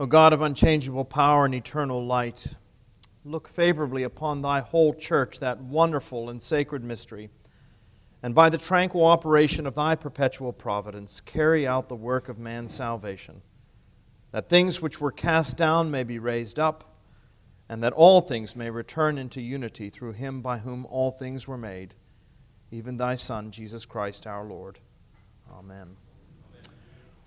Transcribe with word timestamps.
O 0.00 0.06
God 0.06 0.32
of 0.32 0.42
unchangeable 0.42 1.04
power 1.04 1.44
and 1.44 1.54
eternal 1.54 2.04
light, 2.04 2.54
look 3.24 3.46
favorably 3.48 4.02
upon 4.02 4.42
thy 4.42 4.60
whole 4.60 4.92
church, 4.92 5.38
that 5.38 5.60
wonderful 5.60 6.28
and 6.28 6.42
sacred 6.42 6.82
mystery, 6.82 7.30
and 8.20 8.34
by 8.34 8.48
the 8.48 8.58
tranquil 8.58 9.06
operation 9.06 9.66
of 9.66 9.76
thy 9.76 9.94
perpetual 9.94 10.52
providence, 10.52 11.20
carry 11.20 11.64
out 11.64 11.88
the 11.88 11.94
work 11.94 12.28
of 12.28 12.38
man's 12.40 12.74
salvation, 12.74 13.40
that 14.32 14.48
things 14.48 14.82
which 14.82 15.00
were 15.00 15.12
cast 15.12 15.56
down 15.56 15.92
may 15.92 16.02
be 16.02 16.18
raised 16.18 16.58
up, 16.58 16.96
and 17.68 17.80
that 17.82 17.92
all 17.92 18.20
things 18.20 18.56
may 18.56 18.70
return 18.70 19.16
into 19.16 19.40
unity 19.40 19.90
through 19.90 20.12
him 20.12 20.42
by 20.42 20.58
whom 20.58 20.84
all 20.86 21.12
things 21.12 21.46
were 21.46 21.56
made, 21.56 21.94
even 22.72 22.96
thy 22.96 23.14
Son, 23.14 23.52
Jesus 23.52 23.86
Christ 23.86 24.26
our 24.26 24.44
Lord. 24.44 24.80
Amen. 25.52 25.96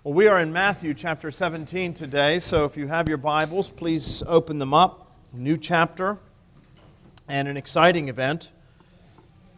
Well, 0.04 0.14
we 0.14 0.28
are 0.28 0.38
in 0.38 0.52
Matthew 0.52 0.94
chapter 0.94 1.32
17 1.32 1.92
today, 1.92 2.38
so 2.38 2.64
if 2.64 2.76
you 2.76 2.86
have 2.86 3.08
your 3.08 3.18
Bibles, 3.18 3.68
please 3.68 4.22
open 4.28 4.60
them 4.60 4.72
up. 4.72 5.10
New 5.32 5.56
chapter 5.56 6.18
and 7.26 7.48
an 7.48 7.56
exciting 7.56 8.08
event 8.08 8.52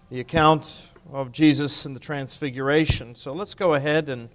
the 0.09 0.19
account 0.19 0.93
of 1.13 1.31
Jesus 1.31 1.85
and 1.85 1.95
the 1.95 2.01
Transfiguration. 2.01 3.15
So 3.15 3.35
let's 3.35 3.53
go 3.53 3.75
ahead 3.75 4.09
and 4.09 4.31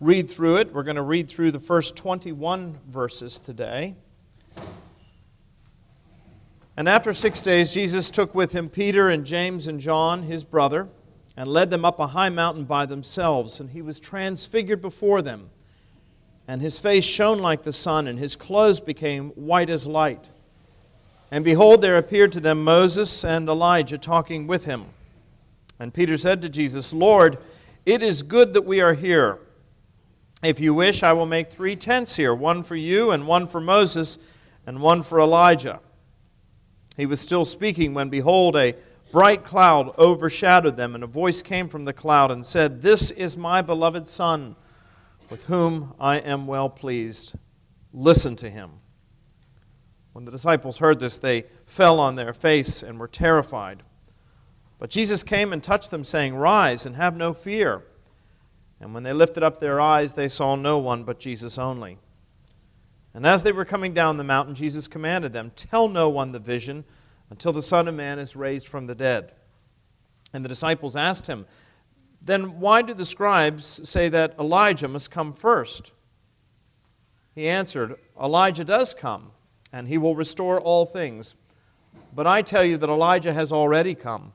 read 0.00 0.28
through 0.28 0.56
it. 0.56 0.70
We're 0.70 0.82
going 0.82 0.96
to 0.96 1.02
read 1.02 1.28
through 1.28 1.52
the 1.52 1.58
first 1.58 1.96
21 1.96 2.78
verses 2.88 3.38
today. 3.38 3.94
And 6.76 6.90
after 6.90 7.14
six 7.14 7.40
days, 7.40 7.72
Jesus 7.72 8.10
took 8.10 8.34
with 8.34 8.52
him 8.52 8.68
Peter 8.68 9.08
and 9.08 9.24
James 9.24 9.66
and 9.66 9.80
John, 9.80 10.24
his 10.24 10.44
brother 10.44 10.88
and 11.36 11.48
led 11.48 11.70
them 11.70 11.84
up 11.84 11.98
a 11.98 12.08
high 12.08 12.28
mountain 12.28 12.64
by 12.64 12.86
themselves. 12.86 13.60
And 13.60 13.70
he 13.70 13.82
was 13.82 13.98
transfigured 13.98 14.82
before 14.82 15.22
them. 15.22 15.50
And 16.48 16.60
his 16.60 16.78
face 16.78 17.04
shone 17.04 17.38
like 17.38 17.62
the 17.62 17.72
sun, 17.72 18.06
and 18.06 18.18
his 18.18 18.36
clothes 18.36 18.80
became 18.80 19.30
white 19.30 19.70
as 19.70 19.86
light. 19.86 20.30
And 21.30 21.44
behold, 21.44 21.80
there 21.80 21.96
appeared 21.96 22.32
to 22.32 22.40
them 22.40 22.62
Moses 22.62 23.24
and 23.24 23.48
Elijah 23.48 23.96
talking 23.96 24.46
with 24.46 24.64
him. 24.64 24.84
And 25.78 25.94
Peter 25.94 26.18
said 26.18 26.42
to 26.42 26.48
Jesus, 26.48 26.92
Lord, 26.92 27.38
it 27.86 28.02
is 28.02 28.22
good 28.22 28.52
that 28.52 28.66
we 28.66 28.80
are 28.80 28.94
here. 28.94 29.38
If 30.42 30.60
you 30.60 30.74
wish, 30.74 31.02
I 31.02 31.12
will 31.12 31.26
make 31.26 31.50
three 31.50 31.76
tents 31.76 32.16
here 32.16 32.34
one 32.34 32.62
for 32.62 32.76
you, 32.76 33.12
and 33.12 33.26
one 33.26 33.46
for 33.46 33.60
Moses, 33.60 34.18
and 34.66 34.82
one 34.82 35.02
for 35.02 35.20
Elijah. 35.20 35.80
He 36.96 37.06
was 37.06 37.20
still 37.20 37.44
speaking 37.44 37.94
when, 37.94 38.10
behold, 38.10 38.56
a 38.56 38.74
bright 39.12 39.44
cloud 39.44 39.96
overshadowed 39.98 40.76
them, 40.76 40.96
and 40.96 41.04
a 41.04 41.06
voice 41.06 41.42
came 41.42 41.68
from 41.68 41.84
the 41.84 41.92
cloud 41.92 42.32
and 42.32 42.44
said, 42.44 42.80
This 42.80 43.12
is 43.12 43.36
my 43.36 43.62
beloved 43.62 44.08
Son, 44.08 44.56
with 45.30 45.44
whom 45.44 45.94
I 46.00 46.16
am 46.16 46.46
well 46.48 46.68
pleased. 46.68 47.34
Listen 47.92 48.34
to 48.36 48.50
him. 48.50 48.70
When 50.14 50.24
the 50.24 50.30
disciples 50.30 50.78
heard 50.78 50.98
this, 50.98 51.18
they 51.18 51.44
fell 51.66 52.00
on 52.00 52.16
their 52.16 52.32
face 52.32 52.82
and 52.82 52.98
were 52.98 53.06
terrified. 53.06 53.82
But 54.78 54.90
Jesus 54.90 55.22
came 55.22 55.52
and 55.52 55.62
touched 55.62 55.90
them, 55.90 56.04
saying, 56.04 56.34
Rise 56.34 56.86
and 56.86 56.96
have 56.96 57.16
no 57.16 57.32
fear. 57.32 57.84
And 58.80 58.92
when 58.94 59.04
they 59.04 59.12
lifted 59.12 59.42
up 59.42 59.60
their 59.60 59.80
eyes, 59.80 60.14
they 60.14 60.28
saw 60.28 60.56
no 60.56 60.78
one 60.78 61.04
but 61.04 61.20
Jesus 61.20 61.56
only. 61.56 61.98
And 63.14 63.26
as 63.26 63.42
they 63.42 63.52
were 63.52 63.66
coming 63.66 63.92
down 63.92 64.16
the 64.16 64.24
mountain, 64.24 64.54
Jesus 64.54 64.88
commanded 64.88 65.32
them, 65.32 65.52
Tell 65.54 65.86
no 65.86 66.08
one 66.08 66.32
the 66.32 66.38
vision 66.38 66.84
until 67.32 67.52
the 67.54 67.62
Son 67.62 67.88
of 67.88 67.94
Man 67.94 68.18
is 68.18 68.36
raised 68.36 68.68
from 68.68 68.86
the 68.86 68.94
dead. 68.94 69.32
And 70.34 70.44
the 70.44 70.50
disciples 70.50 70.94
asked 70.94 71.28
him, 71.28 71.46
Then 72.20 72.60
why 72.60 72.82
do 72.82 72.92
the 72.92 73.06
scribes 73.06 73.88
say 73.88 74.10
that 74.10 74.38
Elijah 74.38 74.86
must 74.86 75.10
come 75.10 75.32
first? 75.32 75.92
He 77.34 77.48
answered, 77.48 77.94
Elijah 78.22 78.66
does 78.66 78.92
come, 78.92 79.30
and 79.72 79.88
he 79.88 79.96
will 79.96 80.14
restore 80.14 80.60
all 80.60 80.84
things. 80.84 81.34
But 82.14 82.26
I 82.26 82.42
tell 82.42 82.64
you 82.64 82.76
that 82.76 82.90
Elijah 82.90 83.32
has 83.32 83.50
already 83.50 83.94
come, 83.94 84.34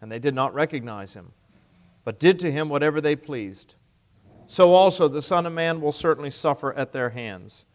and 0.00 0.10
they 0.10 0.20
did 0.20 0.36
not 0.36 0.54
recognize 0.54 1.14
him, 1.14 1.32
but 2.04 2.20
did 2.20 2.38
to 2.38 2.52
him 2.52 2.68
whatever 2.68 3.00
they 3.00 3.16
pleased. 3.16 3.74
So 4.46 4.72
also 4.72 5.08
the 5.08 5.20
Son 5.20 5.46
of 5.46 5.52
Man 5.52 5.80
will 5.80 5.90
certainly 5.90 6.30
suffer 6.30 6.72
at 6.74 6.92
their 6.92 7.10
hands. 7.10 7.66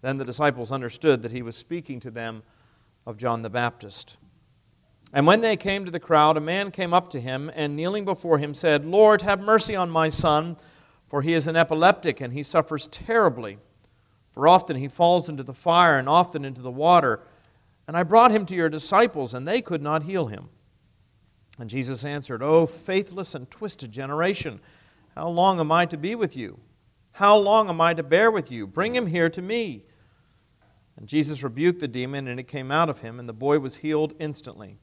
Then 0.00 0.16
the 0.16 0.24
disciples 0.24 0.72
understood 0.72 1.22
that 1.22 1.30
he 1.30 1.42
was 1.42 1.56
speaking 1.56 2.00
to 2.00 2.10
them 2.10 2.42
of 3.06 3.16
John 3.16 3.42
the 3.42 3.50
Baptist. 3.50 4.18
And 5.12 5.26
when 5.26 5.40
they 5.42 5.56
came 5.56 5.84
to 5.84 5.90
the 5.90 6.00
crowd, 6.00 6.36
a 6.36 6.40
man 6.40 6.70
came 6.70 6.94
up 6.94 7.10
to 7.10 7.20
him 7.20 7.50
and 7.54 7.76
kneeling 7.76 8.04
before 8.04 8.38
him 8.38 8.54
said, 8.54 8.84
Lord, 8.84 9.22
have 9.22 9.40
mercy 9.40 9.76
on 9.76 9.90
my 9.90 10.08
son, 10.08 10.56
for 11.06 11.20
he 11.20 11.34
is 11.34 11.46
an 11.46 11.56
epileptic 11.56 12.20
and 12.20 12.32
he 12.32 12.42
suffers 12.42 12.86
terribly. 12.86 13.58
For 14.30 14.48
often 14.48 14.76
he 14.76 14.88
falls 14.88 15.28
into 15.28 15.42
the 15.42 15.52
fire 15.52 15.98
and 15.98 16.08
often 16.08 16.44
into 16.44 16.62
the 16.62 16.70
water. 16.70 17.20
And 17.86 17.96
I 17.96 18.02
brought 18.04 18.30
him 18.30 18.46
to 18.46 18.54
your 18.54 18.70
disciples, 18.70 19.34
and 19.34 19.46
they 19.46 19.60
could 19.60 19.82
not 19.82 20.04
heal 20.04 20.28
him. 20.28 20.48
And 21.58 21.68
Jesus 21.68 22.04
answered, 22.04 22.42
O 22.42 22.64
faithless 22.64 23.34
and 23.34 23.50
twisted 23.50 23.92
generation, 23.92 24.60
how 25.14 25.28
long 25.28 25.60
am 25.60 25.70
I 25.70 25.84
to 25.86 25.98
be 25.98 26.14
with 26.14 26.34
you? 26.34 26.58
How 27.12 27.36
long 27.36 27.68
am 27.68 27.80
I 27.80 27.92
to 27.92 28.02
bear 28.02 28.30
with 28.30 28.50
you? 28.50 28.66
Bring 28.66 28.94
him 28.94 29.06
here 29.06 29.28
to 29.28 29.42
me. 29.42 29.84
And 30.96 31.08
Jesus 31.08 31.42
rebuked 31.42 31.80
the 31.80 31.88
demon, 31.88 32.28
and 32.28 32.38
it 32.38 32.48
came 32.48 32.70
out 32.70 32.88
of 32.88 33.00
him, 33.00 33.18
and 33.18 33.28
the 33.28 33.32
boy 33.32 33.58
was 33.58 33.76
healed 33.78 34.14
instantly. 34.18 34.78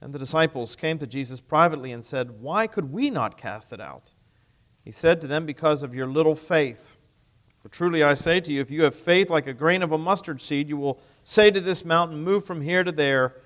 And 0.00 0.12
the 0.12 0.18
disciples 0.18 0.74
came 0.74 0.98
to 0.98 1.06
Jesus 1.06 1.40
privately 1.40 1.92
and 1.92 2.04
said, 2.04 2.40
Why 2.40 2.66
could 2.66 2.92
we 2.92 3.10
not 3.10 3.36
cast 3.36 3.72
it 3.72 3.80
out? 3.80 4.12
He 4.84 4.90
said 4.90 5.20
to 5.20 5.26
them, 5.26 5.46
Because 5.46 5.82
of 5.82 5.94
your 5.94 6.06
little 6.06 6.34
faith. 6.34 6.96
For 7.60 7.68
truly 7.68 8.02
I 8.02 8.14
say 8.14 8.40
to 8.40 8.52
you, 8.52 8.60
if 8.60 8.72
you 8.72 8.82
have 8.82 8.96
faith 8.96 9.30
like 9.30 9.46
a 9.46 9.54
grain 9.54 9.82
of 9.82 9.92
a 9.92 9.98
mustard 9.98 10.40
seed, 10.40 10.68
you 10.68 10.76
will 10.76 11.00
say 11.22 11.52
to 11.52 11.60
this 11.60 11.84
mountain, 11.84 12.24
Move 12.24 12.44
from 12.44 12.60
here 12.60 12.82
to 12.82 12.90
there, 12.90 13.36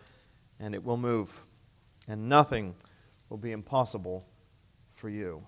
and 0.58 0.74
it 0.74 0.82
will 0.82 0.96
move. 0.96 1.44
And 2.08 2.28
nothing 2.28 2.74
will 3.28 3.36
be 3.36 3.52
impossible 3.52 4.26
for 4.88 5.10
you. 5.10 5.46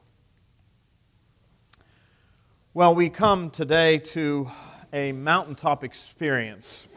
Well, 2.74 2.94
we 2.94 3.08
come 3.08 3.48
today 3.48 3.96
to 3.98 4.50
a 4.92 5.12
mountaintop 5.12 5.84
experience. 5.84 6.88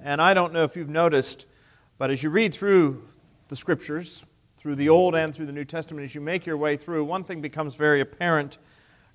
And 0.00 0.20
I 0.20 0.34
don't 0.34 0.52
know 0.52 0.64
if 0.64 0.76
you've 0.76 0.88
noticed, 0.88 1.46
but 1.98 2.10
as 2.10 2.22
you 2.22 2.30
read 2.30 2.54
through 2.54 3.04
the 3.48 3.56
scriptures, 3.56 4.24
through 4.56 4.76
the 4.76 4.88
Old 4.88 5.14
and 5.14 5.34
through 5.34 5.46
the 5.46 5.52
New 5.52 5.64
Testament, 5.64 6.04
as 6.04 6.14
you 6.14 6.20
make 6.20 6.46
your 6.46 6.56
way 6.56 6.76
through, 6.76 7.04
one 7.04 7.24
thing 7.24 7.40
becomes 7.40 7.74
very 7.74 8.00
apparent. 8.00 8.58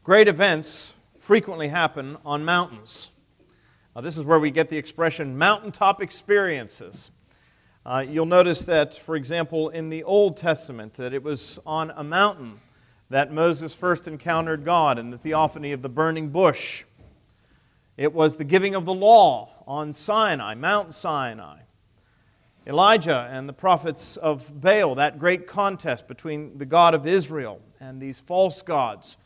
Great 0.04 0.28
events 0.28 0.94
frequently 1.18 1.70
happen 1.70 2.18
on 2.26 2.46
mountains. 2.46 3.12
Now, 3.96 4.02
this 4.02 4.18
is 4.18 4.24
where 4.24 4.40
we 4.40 4.52
get 4.52 4.70
the 4.70 4.78
expression 4.78 5.38
mountaintop 5.38 6.02
experiences. 6.02 7.12
Uh, 7.86 8.06
you'll 8.08 8.26
notice 8.26 8.62
that, 8.62 8.94
for 8.94 9.16
example, 9.16 9.70
in 9.70 9.90
the 9.90 10.04
Old 10.04 10.38
Testament, 10.38 10.94
that 10.96 11.14
it 11.14 11.24
was 11.24 11.60
on 11.66 11.92
a 11.96 12.04
mountain 12.04 12.60
that 13.10 13.34
Moses 13.34 13.74
first 13.74 14.08
encountered 14.08 14.64
God 14.64 15.00
in 15.00 15.10
the 15.10 15.18
theophany 15.18 15.72
of 15.72 15.82
the 15.82 15.90
burning 15.90 16.30
bush. 16.30 16.86
It 18.00 18.14
was 18.14 18.38
the 18.38 18.46
giving 18.46 18.76
of 18.76 18.86
the 18.86 18.94
law 18.94 19.50
on 19.68 19.92
Sinai, 19.92 20.56
Mount 20.56 20.94
Sinai. 20.94 21.60
Elijah 22.66 23.28
and 23.30 23.50
the 23.50 23.52
prophets 23.52 24.16
of 24.16 24.62
Baal, 24.62 24.96
that 24.96 25.20
great 25.20 25.48
contest 25.48 26.08
between 26.08 26.58
the 26.58 26.66
God 26.66 26.94
of 26.94 27.06
Israel 27.06 27.60
and 27.82 28.00
these 28.00 28.22
false 28.22 28.62
gods. 28.62 29.18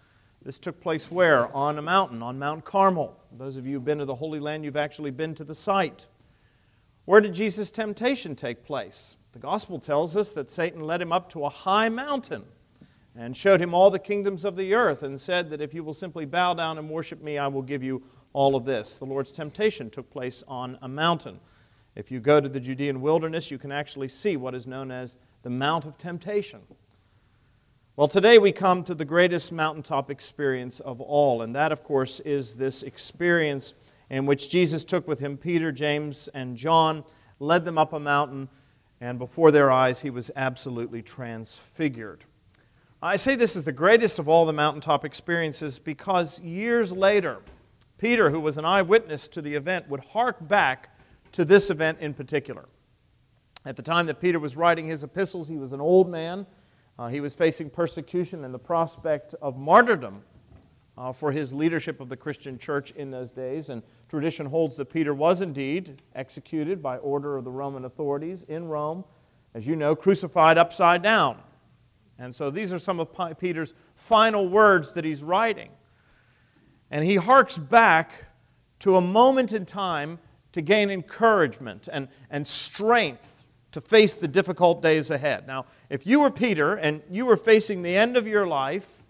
This 0.41 0.57
took 0.57 0.81
place 0.81 1.11
where? 1.11 1.55
On 1.55 1.77
a 1.77 1.83
mountain, 1.83 2.23
on 2.23 2.39
Mount 2.39 2.65
Carmel. 2.65 3.15
Those 3.37 3.57
of 3.57 3.67
you 3.67 3.73
who've 3.73 3.85
been 3.85 3.99
to 3.99 4.05
the 4.05 4.15
Holy 4.15 4.39
Land, 4.39 4.65
you've 4.65 4.75
actually 4.75 5.11
been 5.11 5.35
to 5.35 5.43
the 5.43 5.53
site. 5.53 6.07
Where 7.05 7.21
did 7.21 7.35
Jesus' 7.35 7.69
temptation 7.69 8.35
take 8.35 8.65
place? 8.65 9.17
The 9.33 9.39
gospel 9.39 9.77
tells 9.77 10.17
us 10.17 10.31
that 10.31 10.49
Satan 10.49 10.81
led 10.81 10.99
him 10.99 11.11
up 11.11 11.29
to 11.33 11.45
a 11.45 11.49
high 11.49 11.89
mountain 11.89 12.45
and 13.15 13.37
showed 13.37 13.61
him 13.61 13.75
all 13.75 13.91
the 13.91 13.99
kingdoms 13.99 14.43
of 14.43 14.55
the 14.55 14.73
earth 14.73 15.03
and 15.03 15.21
said 15.21 15.51
that 15.51 15.61
if 15.61 15.75
you 15.75 15.83
will 15.83 15.93
simply 15.93 16.25
bow 16.25 16.55
down 16.55 16.79
and 16.79 16.89
worship 16.89 17.21
me, 17.21 17.37
I 17.37 17.45
will 17.45 17.61
give 17.61 17.83
you 17.83 18.01
all 18.33 18.55
of 18.55 18.65
this. 18.65 18.97
The 18.97 19.05
Lord's 19.05 19.31
temptation 19.31 19.89
took 19.89 20.09
place 20.11 20.43
on 20.47 20.77
a 20.81 20.87
mountain. 20.87 21.39
If 21.95 22.11
you 22.11 22.19
go 22.19 22.41
to 22.41 22.49
the 22.49 22.59
Judean 22.59 23.01
wilderness, 23.01 23.51
you 23.51 23.57
can 23.57 23.71
actually 23.71 24.07
see 24.07 24.35
what 24.35 24.55
is 24.55 24.67
known 24.67 24.91
as 24.91 25.17
the 25.43 25.49
Mount 25.49 25.85
of 25.85 25.97
Temptation. 25.97 26.61
Well, 27.95 28.07
today 28.07 28.39
we 28.39 28.51
come 28.51 28.83
to 28.85 28.95
the 28.95 29.05
greatest 29.05 29.51
mountaintop 29.51 30.09
experience 30.09 30.79
of 30.79 30.99
all, 30.99 31.43
and 31.43 31.53
that, 31.55 31.71
of 31.71 31.83
course, 31.83 32.19
is 32.21 32.55
this 32.55 32.81
experience 32.81 33.75
in 34.09 34.25
which 34.25 34.49
Jesus 34.49 34.83
took 34.83 35.07
with 35.07 35.19
him 35.19 35.37
Peter, 35.37 35.71
James, 35.71 36.27
and 36.33 36.57
John, 36.57 37.03
led 37.39 37.65
them 37.65 37.77
up 37.77 37.93
a 37.93 37.99
mountain, 37.99 38.49
and 38.99 39.19
before 39.19 39.51
their 39.51 39.69
eyes 39.69 40.01
he 40.01 40.09
was 40.09 40.31
absolutely 40.35 41.03
transfigured. 41.03 42.25
I 43.01 43.17
say 43.17 43.35
this 43.35 43.55
is 43.55 43.63
the 43.63 43.71
greatest 43.71 44.17
of 44.17 44.27
all 44.27 44.45
the 44.45 44.53
mountaintop 44.53 45.05
experiences 45.05 45.77
because 45.77 46.41
years 46.41 46.91
later, 46.91 47.41
Peter, 48.03 48.31
who 48.31 48.39
was 48.41 48.57
an 48.57 48.65
eyewitness 48.65 49.29
to 49.29 49.41
the 49.41 49.55
event, 49.55 49.87
would 49.87 50.01
hark 50.01 50.45
back 50.45 50.89
to 51.31 51.45
this 51.45 51.69
event 51.69 51.97
in 52.01 52.13
particular. 52.13 52.67
At 53.63 53.77
the 53.77 53.81
time 53.81 54.07
that 54.07 54.19
Peter 54.19 54.39
was 54.39 54.57
writing 54.57 54.87
his 54.87 55.05
epistles, 55.05 55.47
he 55.47 55.55
was 55.55 55.71
an 55.71 55.79
old 55.79 56.09
man. 56.09 56.45
Uh, 56.99 57.07
he 57.07 57.21
was 57.21 57.33
facing 57.33 57.69
persecution 57.69 58.43
and 58.43 58.53
the 58.53 58.59
prospect 58.59 59.35
of 59.41 59.55
martyrdom 59.55 60.21
uh, 60.97 61.13
for 61.13 61.31
his 61.31 61.53
leadership 61.53 62.01
of 62.01 62.09
the 62.09 62.17
Christian 62.17 62.57
church 62.57 62.91
in 62.91 63.09
those 63.09 63.31
days. 63.31 63.69
And 63.69 63.81
tradition 64.09 64.47
holds 64.47 64.75
that 64.75 64.89
Peter 64.91 65.13
was 65.13 65.39
indeed 65.39 66.01
executed 66.13 66.83
by 66.83 66.97
order 66.97 67.37
of 67.37 67.45
the 67.45 67.51
Roman 67.51 67.85
authorities 67.85 68.43
in 68.49 68.67
Rome, 68.67 69.05
as 69.53 69.65
you 69.65 69.77
know, 69.77 69.95
crucified 69.95 70.57
upside 70.57 71.01
down. 71.01 71.37
And 72.19 72.35
so 72.35 72.49
these 72.49 72.73
are 72.73 72.79
some 72.79 72.99
of 72.99 73.39
Peter's 73.39 73.73
final 73.95 74.49
words 74.49 74.93
that 74.95 75.05
he's 75.05 75.23
writing. 75.23 75.69
And 76.93 77.03
he 77.03 77.15
harks 77.15 77.57
back 77.57 78.25
to 78.81 78.97
a 78.97 79.01
moment 79.01 79.51
in 79.51 79.65
time 79.65 80.19
to 80.51 80.61
gain 80.61 80.91
encouragement 80.91 81.89
and, 81.91 82.07
and 82.29 82.45
strength 82.45 83.45
to 83.71 83.81
face 83.81 84.13
the 84.13 84.27
difficult 84.27 84.83
days 84.83 85.09
ahead. 85.09 85.47
Now, 85.47 85.65
if 85.89 86.05
you 86.05 86.19
were 86.19 86.29
Peter 86.29 86.75
and 86.75 87.01
you 87.09 87.25
were 87.25 87.35
facing 87.35 87.81
the 87.81 87.97
end 87.97 88.15
of 88.15 88.27
your 88.27 88.45
life, 88.45 89.01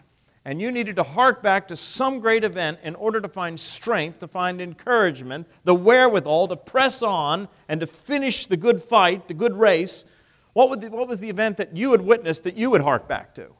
and 0.46 0.62
you 0.62 0.70
needed 0.70 0.96
to 0.96 1.02
hark 1.02 1.42
back 1.42 1.68
to 1.68 1.76
some 1.76 2.20
great 2.20 2.42
event 2.42 2.78
in 2.82 2.94
order 2.94 3.20
to 3.20 3.28
find 3.28 3.60
strength, 3.60 4.20
to 4.20 4.28
find 4.28 4.62
encouragement, 4.62 5.46
the 5.64 5.74
wherewithal 5.74 6.48
to 6.48 6.56
press 6.56 7.02
on 7.02 7.48
and 7.68 7.80
to 7.80 7.86
finish 7.86 8.46
the 8.46 8.56
good 8.56 8.80
fight, 8.80 9.28
the 9.28 9.34
good 9.34 9.58
race, 9.58 10.06
what, 10.54 10.70
would 10.70 10.80
the, 10.80 10.88
what 10.88 11.06
was 11.06 11.20
the 11.20 11.28
event 11.28 11.58
that 11.58 11.76
you 11.76 11.92
had 11.92 12.00
witnessed 12.00 12.44
that 12.44 12.56
you 12.56 12.70
would 12.70 12.80
hark 12.80 13.06
back 13.06 13.34
to? 13.34 13.50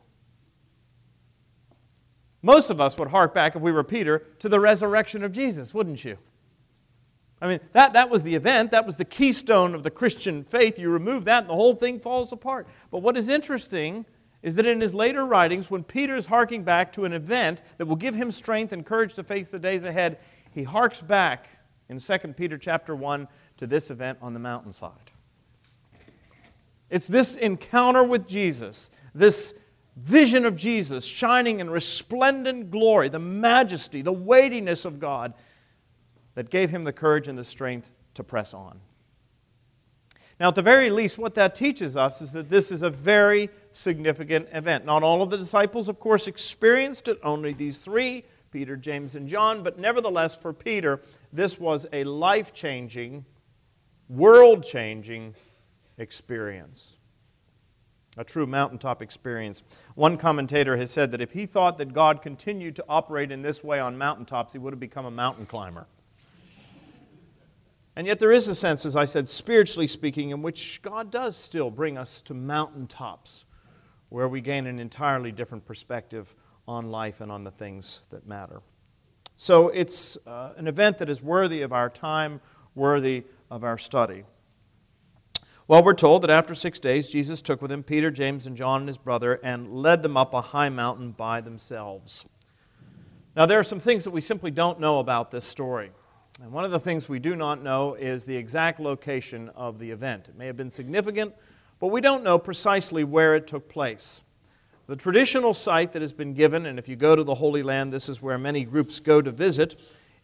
Most 2.44 2.68
of 2.68 2.78
us 2.78 2.98
would 2.98 3.08
hark 3.08 3.32
back, 3.32 3.56
if 3.56 3.62
we 3.62 3.72
were 3.72 3.82
Peter, 3.82 4.18
to 4.40 4.50
the 4.50 4.60
resurrection 4.60 5.24
of 5.24 5.32
Jesus, 5.32 5.72
wouldn't 5.72 6.04
you? 6.04 6.18
I 7.40 7.48
mean, 7.48 7.60
that, 7.72 7.94
that 7.94 8.10
was 8.10 8.22
the 8.22 8.34
event. 8.34 8.70
That 8.70 8.84
was 8.84 8.96
the 8.96 9.04
keystone 9.06 9.74
of 9.74 9.82
the 9.82 9.90
Christian 9.90 10.44
faith. 10.44 10.78
You 10.78 10.90
remove 10.90 11.24
that, 11.24 11.44
and 11.44 11.48
the 11.48 11.54
whole 11.54 11.74
thing 11.74 11.98
falls 11.98 12.32
apart. 12.32 12.68
But 12.90 12.98
what 12.98 13.16
is 13.16 13.30
interesting 13.30 14.04
is 14.42 14.56
that 14.56 14.66
in 14.66 14.82
his 14.82 14.92
later 14.92 15.24
writings, 15.24 15.70
when 15.70 15.84
Peter 15.84 16.14
is 16.16 16.26
harking 16.26 16.64
back 16.64 16.92
to 16.92 17.06
an 17.06 17.14
event 17.14 17.62
that 17.78 17.86
will 17.86 17.96
give 17.96 18.14
him 18.14 18.30
strength 18.30 18.74
and 18.74 18.84
courage 18.84 19.14
to 19.14 19.24
face 19.24 19.48
the 19.48 19.58
days 19.58 19.82
ahead, 19.82 20.18
he 20.52 20.64
harks 20.64 21.00
back 21.00 21.48
in 21.88 21.98
2 21.98 22.18
Peter 22.36 22.58
chapter 22.58 22.94
1 22.94 23.26
to 23.56 23.66
this 23.66 23.90
event 23.90 24.18
on 24.20 24.34
the 24.34 24.40
mountainside. 24.40 25.12
It's 26.90 27.08
this 27.08 27.36
encounter 27.36 28.04
with 28.04 28.28
Jesus, 28.28 28.90
this 29.14 29.54
vision 29.96 30.44
of 30.44 30.56
Jesus 30.56 31.04
shining 31.04 31.60
in 31.60 31.70
resplendent 31.70 32.70
glory, 32.70 33.08
the 33.08 33.18
majesty, 33.18 34.02
the 34.02 34.12
weightiness 34.12 34.84
of 34.84 34.98
God, 34.98 35.34
that 36.34 36.50
gave 36.50 36.70
him 36.70 36.84
the 36.84 36.92
courage 36.92 37.28
and 37.28 37.38
the 37.38 37.44
strength 37.44 37.90
to 38.14 38.24
press 38.24 38.52
on. 38.54 38.80
Now, 40.40 40.48
at 40.48 40.56
the 40.56 40.62
very 40.62 40.90
least, 40.90 41.16
what 41.16 41.34
that 41.36 41.54
teaches 41.54 41.96
us 41.96 42.20
is 42.20 42.32
that 42.32 42.50
this 42.50 42.72
is 42.72 42.82
a 42.82 42.90
very 42.90 43.50
significant 43.72 44.48
event. 44.52 44.84
Not 44.84 45.04
all 45.04 45.22
of 45.22 45.30
the 45.30 45.36
disciples, 45.36 45.88
of 45.88 46.00
course, 46.00 46.26
experienced 46.26 47.06
it, 47.06 47.20
only 47.22 47.52
these 47.52 47.78
three 47.78 48.24
Peter, 48.54 48.76
James, 48.76 49.16
and 49.16 49.26
John, 49.26 49.64
but 49.64 49.80
nevertheless, 49.80 50.36
for 50.36 50.52
Peter, 50.52 51.00
this 51.32 51.58
was 51.58 51.86
a 51.92 52.04
life 52.04 52.54
changing, 52.54 53.24
world 54.08 54.62
changing 54.62 55.34
experience. 55.98 56.93
A 58.16 58.24
true 58.24 58.46
mountaintop 58.46 59.02
experience. 59.02 59.62
One 59.96 60.16
commentator 60.16 60.76
has 60.76 60.90
said 60.90 61.10
that 61.10 61.20
if 61.20 61.32
he 61.32 61.46
thought 61.46 61.78
that 61.78 61.92
God 61.92 62.22
continued 62.22 62.76
to 62.76 62.84
operate 62.88 63.32
in 63.32 63.42
this 63.42 63.64
way 63.64 63.80
on 63.80 63.98
mountaintops, 63.98 64.52
he 64.52 64.58
would 64.58 64.72
have 64.72 64.80
become 64.80 65.04
a 65.04 65.10
mountain 65.10 65.46
climber. 65.46 65.86
And 67.96 68.06
yet, 68.06 68.18
there 68.18 68.32
is 68.32 68.48
a 68.48 68.54
sense, 68.54 68.84
as 68.84 68.96
I 68.96 69.04
said, 69.04 69.28
spiritually 69.28 69.86
speaking, 69.86 70.30
in 70.30 70.42
which 70.42 70.82
God 70.82 71.10
does 71.10 71.36
still 71.36 71.70
bring 71.70 71.96
us 71.96 72.22
to 72.22 72.34
mountaintops 72.34 73.44
where 74.08 74.28
we 74.28 74.40
gain 74.40 74.66
an 74.66 74.78
entirely 74.78 75.32
different 75.32 75.64
perspective 75.64 76.34
on 76.66 76.90
life 76.90 77.20
and 77.20 77.30
on 77.30 77.44
the 77.44 77.50
things 77.50 78.00
that 78.10 78.26
matter. 78.26 78.62
So, 79.36 79.68
it's 79.68 80.16
uh, 80.26 80.54
an 80.56 80.66
event 80.66 80.98
that 80.98 81.08
is 81.08 81.22
worthy 81.22 81.62
of 81.62 81.72
our 81.72 81.88
time, 81.88 82.40
worthy 82.74 83.24
of 83.50 83.62
our 83.62 83.78
study. 83.78 84.24
Well, 85.66 85.82
we're 85.82 85.94
told 85.94 86.20
that 86.22 86.30
after 86.30 86.54
six 86.54 86.78
days, 86.78 87.08
Jesus 87.08 87.40
took 87.40 87.62
with 87.62 87.72
him 87.72 87.82
Peter, 87.82 88.10
James, 88.10 88.46
and 88.46 88.54
John 88.54 88.82
and 88.82 88.88
his 88.88 88.98
brother 88.98 89.40
and 89.42 89.72
led 89.72 90.02
them 90.02 90.14
up 90.14 90.34
a 90.34 90.42
high 90.42 90.68
mountain 90.68 91.12
by 91.12 91.40
themselves. 91.40 92.28
Now, 93.34 93.46
there 93.46 93.58
are 93.58 93.64
some 93.64 93.80
things 93.80 94.04
that 94.04 94.10
we 94.10 94.20
simply 94.20 94.50
don't 94.50 94.78
know 94.78 94.98
about 94.98 95.30
this 95.30 95.46
story. 95.46 95.90
And 96.42 96.52
one 96.52 96.66
of 96.66 96.70
the 96.70 96.78
things 96.78 97.08
we 97.08 97.18
do 97.18 97.34
not 97.34 97.62
know 97.62 97.94
is 97.94 98.26
the 98.26 98.36
exact 98.36 98.78
location 98.78 99.48
of 99.56 99.78
the 99.78 99.90
event. 99.90 100.28
It 100.28 100.36
may 100.36 100.44
have 100.46 100.56
been 100.58 100.70
significant, 100.70 101.34
but 101.80 101.86
we 101.86 102.02
don't 102.02 102.22
know 102.22 102.38
precisely 102.38 103.02
where 103.02 103.34
it 103.34 103.46
took 103.46 103.66
place. 103.66 104.22
The 104.86 104.96
traditional 104.96 105.54
site 105.54 105.92
that 105.92 106.02
has 106.02 106.12
been 106.12 106.34
given, 106.34 106.66
and 106.66 106.78
if 106.78 106.88
you 106.88 106.96
go 106.96 107.16
to 107.16 107.24
the 107.24 107.36
Holy 107.36 107.62
Land, 107.62 107.90
this 107.90 108.10
is 108.10 108.20
where 108.20 108.36
many 108.36 108.64
groups 108.64 109.00
go 109.00 109.22
to 109.22 109.30
visit, 109.30 109.76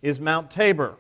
is 0.02 0.20
Mount 0.20 0.50
Tabor. 0.50 0.96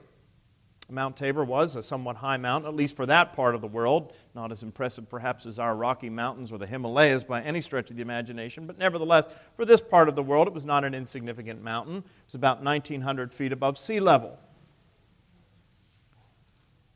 Mount 0.90 1.16
Tabor 1.16 1.44
was 1.44 1.76
a 1.76 1.82
somewhat 1.82 2.16
high 2.16 2.36
mountain, 2.36 2.68
at 2.68 2.74
least 2.74 2.96
for 2.96 3.06
that 3.06 3.32
part 3.32 3.54
of 3.54 3.60
the 3.60 3.66
world. 3.66 4.12
Not 4.34 4.52
as 4.52 4.62
impressive, 4.62 5.08
perhaps, 5.08 5.46
as 5.46 5.58
our 5.58 5.74
Rocky 5.74 6.10
Mountains 6.10 6.52
or 6.52 6.58
the 6.58 6.66
Himalayas 6.66 7.24
by 7.24 7.42
any 7.42 7.60
stretch 7.60 7.90
of 7.90 7.96
the 7.96 8.02
imagination, 8.02 8.66
but 8.66 8.78
nevertheless, 8.78 9.28
for 9.56 9.64
this 9.64 9.80
part 9.80 10.08
of 10.08 10.16
the 10.16 10.22
world, 10.22 10.46
it 10.46 10.54
was 10.54 10.66
not 10.66 10.84
an 10.84 10.94
insignificant 10.94 11.62
mountain. 11.62 11.98
It 11.98 12.04
was 12.26 12.34
about 12.34 12.58
1,900 12.62 13.32
feet 13.32 13.52
above 13.52 13.78
sea 13.78 14.00
level. 14.00 14.38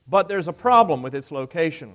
But 0.07 0.29
there's 0.29 0.49
a 0.49 0.53
problem 0.53 1.03
with 1.03 1.15
its 1.15 1.31
location. 1.31 1.95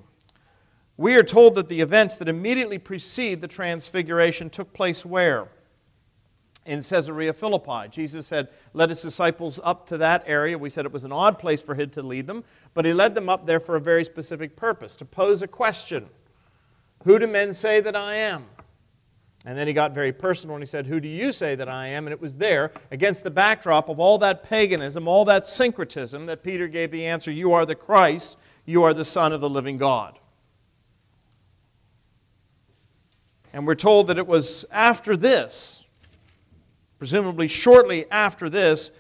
We 0.98 1.16
are 1.16 1.24
told 1.24 1.56
that 1.56 1.70
the 1.70 1.80
events 1.80 2.16
that 2.16 2.28
immediately 2.28 2.78
precede 2.78 3.40
the 3.40 3.48
transfiguration 3.48 4.50
took 4.50 4.74
place 4.74 5.06
where? 5.06 5.48
In 6.70 6.84
Caesarea 6.84 7.34
Philippi. 7.34 7.90
Jesus 7.90 8.30
had 8.30 8.50
led 8.74 8.90
his 8.90 9.02
disciples 9.02 9.60
up 9.64 9.88
to 9.88 9.98
that 9.98 10.24
area. 10.28 10.56
We 10.56 10.70
said 10.70 10.86
it 10.86 10.92
was 10.92 11.04
an 11.04 11.12
odd 11.12 11.40
place 11.40 11.64
for 11.64 11.74
him 11.74 11.90
to 11.90 12.02
lead 12.04 12.28
them, 12.28 12.44
but 12.76 12.86
he 12.86 12.94
led 12.94 13.16
them 13.16 13.28
up 13.28 13.48
there 13.48 13.60
for 13.60 13.76
a 13.76 13.82
very 13.82 14.06
specific 14.06 14.56
purpose 14.56 14.96
to 14.98 15.06
pose 15.06 15.42
a 15.42 15.48
question 15.48 16.10
Who 17.06 17.18
do 17.18 17.26
men 17.26 17.54
say 17.56 17.82
that 17.82 17.96
I 17.96 18.16
am? 18.16 18.46
And 19.46 19.58
then 19.58 19.66
he 19.66 19.74
got 19.74 19.94
very 19.94 20.14
personal 20.14 20.56
and 20.56 20.62
he 20.62 20.68
said, 20.68 20.86
Who 20.86 21.00
do 21.00 21.08
you 21.08 21.32
say 21.32 21.56
that 21.56 21.68
I 21.68 21.88
am? 21.88 22.06
And 22.06 22.14
it 22.14 22.22
was 22.22 22.36
there, 22.36 22.72
against 22.92 23.24
the 23.24 23.32
backdrop 23.32 23.90
of 23.90 24.00
all 24.00 24.20
that 24.20 24.44
paganism, 24.44 25.08
all 25.08 25.26
that 25.26 25.48
syncretism, 25.48 26.28
that 26.28 26.44
Peter 26.44 26.68
gave 26.68 26.92
the 26.92 27.08
answer 27.08 27.32
You 27.32 27.54
are 27.54 27.66
the 27.66 27.74
Christ, 27.74 28.38
you 28.66 28.84
are 28.84 28.94
the 28.94 29.06
Son 29.06 29.34
of 29.34 29.42
the 29.42 29.50
living 29.50 29.78
God. 29.78 30.20
And 33.54 33.66
we're 33.66 33.74
told 33.74 34.06
that 34.08 34.20
it 34.20 34.28
was 34.28 34.66
after 34.70 35.18
this, 35.18 35.79
presumably 37.00 37.48
shortly 37.48 38.10
after 38.12 38.50
this, 38.50 38.92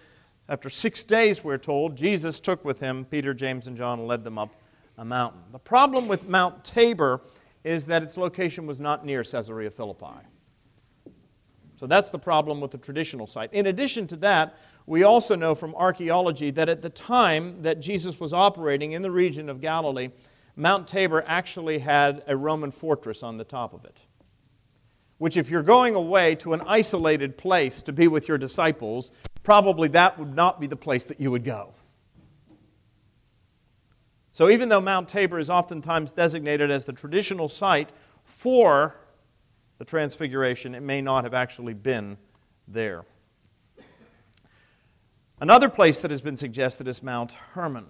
after 0.48 0.70
six 0.70 1.04
days, 1.04 1.44
we're 1.44 1.60
told, 1.60 1.96
Jesus 1.96 2.40
took 2.40 2.66
with 2.66 2.80
him 2.80 3.06
Peter, 3.06 3.36
James, 3.36 3.68
and 3.68 3.78
John 3.78 4.00
and 4.00 4.08
led 4.08 4.24
them 4.24 4.40
up 4.40 4.56
a 4.98 5.06
mountain. 5.06 5.42
The 5.52 5.60
problem 5.60 6.08
with 6.08 6.28
Mount 6.28 6.66
Tabor 6.66 7.22
is 7.64 7.86
that 7.86 8.02
its 8.02 8.18
location 8.18 8.66
was 8.66 8.80
not 8.80 9.06
near 9.06 9.24
Caesarea 9.24 9.70
Philippi. 9.70 10.26
So 11.76 11.88
that's 11.88 12.10
the 12.10 12.20
problem 12.20 12.60
with 12.60 12.72
the 12.72 12.78
traditional 12.78 13.28
site. 13.28 13.54
In 13.54 13.68
addition 13.68 14.08
to 14.08 14.18
that, 14.18 14.58
we 14.86 15.04
also 15.04 15.36
know 15.36 15.56
from 15.56 15.76
archaeology 15.76 16.52
that 16.52 16.68
at 16.68 16.82
the 16.82 16.90
time 16.90 17.62
that 17.62 17.80
Jesus 17.80 18.20
was 18.20 18.34
operating 18.34 18.94
in 18.94 19.02
the 19.02 19.12
region 19.12 19.50
of 19.50 19.62
Galilee, 19.62 20.10
Mount 20.58 20.88
Tabor 20.88 21.24
actually 21.26 21.80
had 21.80 22.24
a 22.28 22.36
Roman 22.36 22.72
fortress 22.72 23.24
on 23.24 23.38
the 23.38 23.46
top 23.46 23.74
of 23.74 23.86
it. 23.86 24.08
Which, 25.20 25.38
if 25.38 25.52
you're 25.52 25.64
going 25.64 25.96
away 25.96 26.34
to 26.36 26.54
an 26.54 26.62
isolated 26.66 27.38
place 27.38 27.82
to 27.84 27.94
be 27.94 28.08
with 28.08 28.28
your 28.28 28.38
disciples, 28.38 29.12
probably 29.44 29.88
that 29.90 30.18
would 30.18 30.34
not 30.34 30.60
be 30.60 30.66
the 30.66 30.76
place 30.76 31.06
that 31.06 31.20
you 31.20 31.30
would 31.30 31.44
go. 31.44 31.74
So, 34.32 34.50
even 34.50 34.70
though 34.70 34.82
Mount 34.82 35.08
Tabor 35.08 35.38
is 35.38 35.50
oftentimes 35.50 36.14
designated 36.14 36.72
as 36.72 36.86
the 36.86 36.94
traditional 36.94 37.50
site 37.50 37.92
for 38.24 38.96
the 39.78 39.86
Transfiguration, 39.86 40.74
it 40.74 40.82
may 40.82 41.02
not 41.02 41.26
have 41.26 41.34
actually 41.34 41.74
been 41.74 42.18
there. 42.68 43.04
Another 45.42 45.70
place 45.70 46.00
that 46.00 46.12
has 46.12 46.22
been 46.22 46.38
suggested 46.38 46.88
is 46.88 47.04
Mount 47.04 47.34
Hermon. 47.54 47.86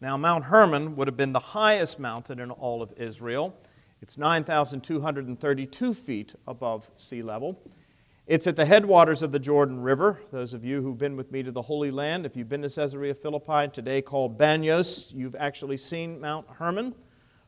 Now, 0.00 0.16
Mount 0.16 0.44
Hermon 0.44 0.96
would 0.96 1.06
have 1.06 1.16
been 1.16 1.32
the 1.32 1.38
highest 1.38 2.00
mountain 2.00 2.40
in 2.40 2.50
all 2.50 2.82
of 2.82 2.92
Israel. 2.96 3.56
It's 4.02 4.18
9,232 4.18 5.94
feet 5.94 6.34
above 6.48 6.90
sea 6.96 7.22
level. 7.22 7.62
It's 8.26 8.48
at 8.48 8.56
the 8.56 8.64
headwaters 8.64 9.22
of 9.22 9.30
the 9.30 9.38
Jordan 9.38 9.80
River. 9.80 10.20
Those 10.32 10.54
of 10.54 10.64
you 10.64 10.82
who've 10.82 10.98
been 10.98 11.16
with 11.16 11.30
me 11.30 11.44
to 11.44 11.52
the 11.52 11.62
Holy 11.62 11.92
Land, 11.92 12.26
if 12.26 12.36
you've 12.36 12.48
been 12.48 12.62
to 12.62 12.68
Caesarea 12.68 13.14
Philippi, 13.14 13.68
today 13.68 14.02
called 14.02 14.36
Banias, 14.36 15.14
you've 15.14 15.36
actually 15.36 15.76
seen 15.76 16.20
Mount 16.20 16.48
Hermon. 16.48 16.96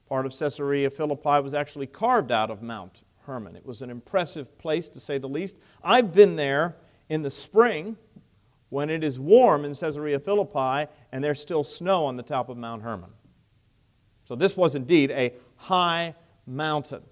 Part 0.08 0.26
of 0.26 0.38
Caesarea 0.38 0.90
Philippi 0.90 1.40
was 1.40 1.54
actually 1.54 1.88
carved 1.88 2.30
out 2.30 2.52
of 2.52 2.62
Mount 2.62 3.02
Hermon. 3.26 3.56
It 3.56 3.66
was 3.66 3.82
an 3.82 3.90
impressive 3.90 4.56
place, 4.56 4.88
to 4.90 5.00
say 5.00 5.18
the 5.18 5.28
least. 5.28 5.56
I've 5.82 6.14
been 6.14 6.36
there 6.36 6.76
in 7.08 7.22
the 7.22 7.32
spring 7.32 7.96
when 8.68 8.90
it 8.90 9.02
is 9.02 9.18
warm 9.18 9.64
in 9.64 9.74
Caesarea 9.74 10.20
Philippi 10.20 10.88
and 11.10 11.24
there's 11.24 11.40
still 11.40 11.64
snow 11.64 12.04
on 12.04 12.16
the 12.16 12.22
top 12.22 12.48
of 12.48 12.56
Mount 12.56 12.82
Hermon. 12.82 13.10
So 14.22 14.36
this 14.36 14.56
was 14.56 14.76
indeed 14.76 15.10
a 15.10 15.32
high 15.56 16.14
mountain. 16.46 17.02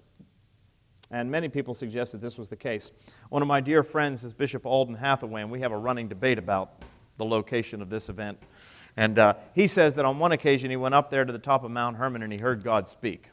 And 1.11 1.31
many 1.31 1.49
people 1.49 1.75
suggest 1.75 2.13
that 2.13 2.23
this 2.23 2.39
was 2.39 2.49
the 2.49 2.57
case. 2.57 2.91
One 3.29 3.43
of 3.43 3.49
my 3.49 3.61
dear 3.61 3.83
friends 3.83 4.25
is 4.25 4.33
Bishop 4.33 4.65
Alden 4.65 4.95
Hathaway, 4.95 5.43
and 5.43 5.51
we 5.51 5.61
have 5.61 5.73
a 5.73 5.77
running 5.77 6.09
debate 6.09 6.39
about 6.39 6.83
the 7.19 7.25
location 7.25 7.83
of 7.83 7.91
this 7.91 8.09
event. 8.09 8.39
And 8.97 9.19
uh, 9.19 9.35
he 9.55 9.67
says 9.67 9.95
that 9.95 10.05
on 10.05 10.19
one 10.19 10.33
occasion 10.33 10.71
he 10.71 10.77
went 10.77 10.95
up 10.95 11.11
there 11.11 11.25
to 11.25 11.33
the 11.33 11.39
top 11.39 11.65
of 11.65 11.71
Mount 11.71 11.97
Hermon 11.97 12.23
and 12.23 12.33
he 12.33 12.39
heard 12.39 12.63
God 12.63 12.89
speak. 12.89 13.29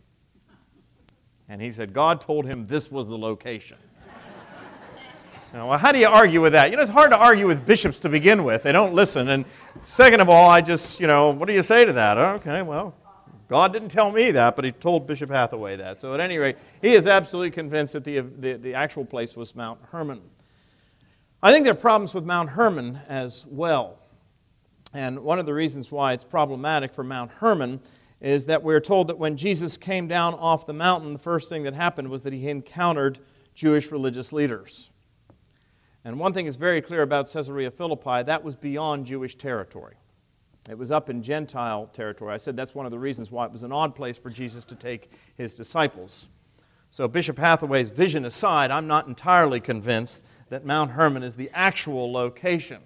And 1.49 1.61
he 1.61 1.71
said, 1.71 1.93
God 1.93 2.21
told 2.21 2.45
him 2.45 2.65
this 2.65 2.91
was 2.91 3.07
the 3.07 3.17
location. 3.17 3.77
Now, 5.51 5.67
well, 5.67 5.79
how 5.79 5.91
do 5.91 5.97
you 5.97 6.07
argue 6.07 6.41
with 6.41 6.51
that? 6.53 6.69
You 6.69 6.75
know, 6.75 6.83
it's 6.83 6.91
hard 6.91 7.09
to 7.09 7.17
argue 7.17 7.47
with 7.47 7.65
bishops 7.65 7.99
to 8.01 8.09
begin 8.09 8.43
with. 8.43 8.61
They 8.61 8.71
don't 8.71 8.93
listen. 8.93 9.29
And 9.29 9.45
second 9.81 10.21
of 10.21 10.29
all, 10.29 10.47
I 10.47 10.61
just, 10.61 10.99
you 10.99 11.07
know, 11.07 11.31
what 11.31 11.47
do 11.47 11.55
you 11.55 11.63
say 11.63 11.85
to 11.85 11.93
that? 11.93 12.19
Okay, 12.19 12.61
well, 12.61 12.93
God 13.49 13.73
didn't 13.73 13.89
tell 13.89 14.11
me 14.11 14.29
that, 14.31 14.55
but 14.55 14.63
he 14.63 14.71
told 14.71 15.07
Bishop 15.07 15.31
Hathaway 15.31 15.75
that. 15.77 15.99
So 15.99 16.13
at 16.13 16.19
any 16.19 16.37
rate, 16.37 16.55
he 16.83 16.93
is 16.93 17.07
absolutely 17.07 17.49
convinced 17.49 17.93
that 17.93 18.03
the, 18.03 18.19
the, 18.19 18.53
the 18.53 18.73
actual 18.75 19.03
place 19.03 19.35
was 19.35 19.55
Mount 19.55 19.79
Hermon. 19.91 20.21
I 21.41 21.51
think 21.51 21.63
there 21.63 21.73
are 21.73 21.77
problems 21.77 22.13
with 22.13 22.25
Mount 22.25 22.49
Hermon 22.51 22.99
as 23.07 23.47
well. 23.49 23.97
And 24.93 25.21
one 25.21 25.39
of 25.39 25.47
the 25.47 25.53
reasons 25.53 25.91
why 25.91 26.13
it's 26.13 26.23
problematic 26.23 26.93
for 26.93 27.03
Mount 27.03 27.31
Hermon 27.31 27.79
is 28.21 28.45
that 28.45 28.61
we're 28.61 28.79
told 28.79 29.07
that 29.07 29.17
when 29.17 29.35
Jesus 29.35 29.77
came 29.77 30.07
down 30.07 30.35
off 30.35 30.67
the 30.67 30.73
mountain, 30.73 31.13
the 31.13 31.19
first 31.19 31.49
thing 31.49 31.63
that 31.63 31.73
happened 31.73 32.09
was 32.09 32.21
that 32.23 32.33
he 32.33 32.49
encountered 32.49 33.17
Jewish 33.55 33.91
religious 33.91 34.31
leaders. 34.31 34.91
And 36.05 36.19
one 36.19 36.33
thing 36.33 36.45
is 36.45 36.55
very 36.55 36.81
clear 36.81 37.01
about 37.01 37.31
Caesarea 37.31 37.71
Philippi 37.71 38.23
that 38.23 38.43
was 38.43 38.55
beyond 38.55 39.07
Jewish 39.07 39.35
territory. 39.35 39.95
It 40.67 40.77
was 40.77 40.91
up 40.91 41.09
in 41.09 41.23
Gentile 41.23 41.87
territory. 41.93 42.33
I 42.33 42.37
said 42.37 42.55
that's 42.55 42.75
one 42.75 42.85
of 42.85 42.91
the 42.91 42.99
reasons 42.99 43.31
why 43.31 43.45
it 43.45 43.51
was 43.51 43.63
an 43.63 43.71
odd 43.71 43.95
place 43.95 44.17
for 44.17 44.29
Jesus 44.29 44.65
to 44.65 44.75
take 44.75 45.11
his 45.35 45.53
disciples. 45.53 46.27
So, 46.91 47.07
Bishop 47.07 47.37
Hathaway's 47.37 47.91
vision 47.91 48.25
aside, 48.25 48.71
I'm 48.71 48.87
not 48.87 49.07
entirely 49.07 49.59
convinced 49.59 50.23
that 50.49 50.65
Mount 50.65 50.91
Hermon 50.91 51.23
is 51.23 51.35
the 51.35 51.51
actual 51.53 52.11
location 52.11 52.81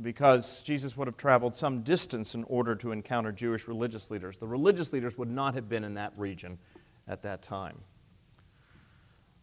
because 0.00 0.62
Jesus 0.62 0.96
would 0.96 1.08
have 1.08 1.16
traveled 1.16 1.56
some 1.56 1.82
distance 1.82 2.34
in 2.34 2.44
order 2.44 2.76
to 2.76 2.92
encounter 2.92 3.32
Jewish 3.32 3.66
religious 3.66 4.10
leaders. 4.10 4.36
The 4.36 4.46
religious 4.46 4.92
leaders 4.92 5.18
would 5.18 5.30
not 5.30 5.54
have 5.54 5.68
been 5.68 5.82
in 5.82 5.94
that 5.94 6.12
region 6.16 6.58
at 7.08 7.22
that 7.22 7.42
time. 7.42 7.80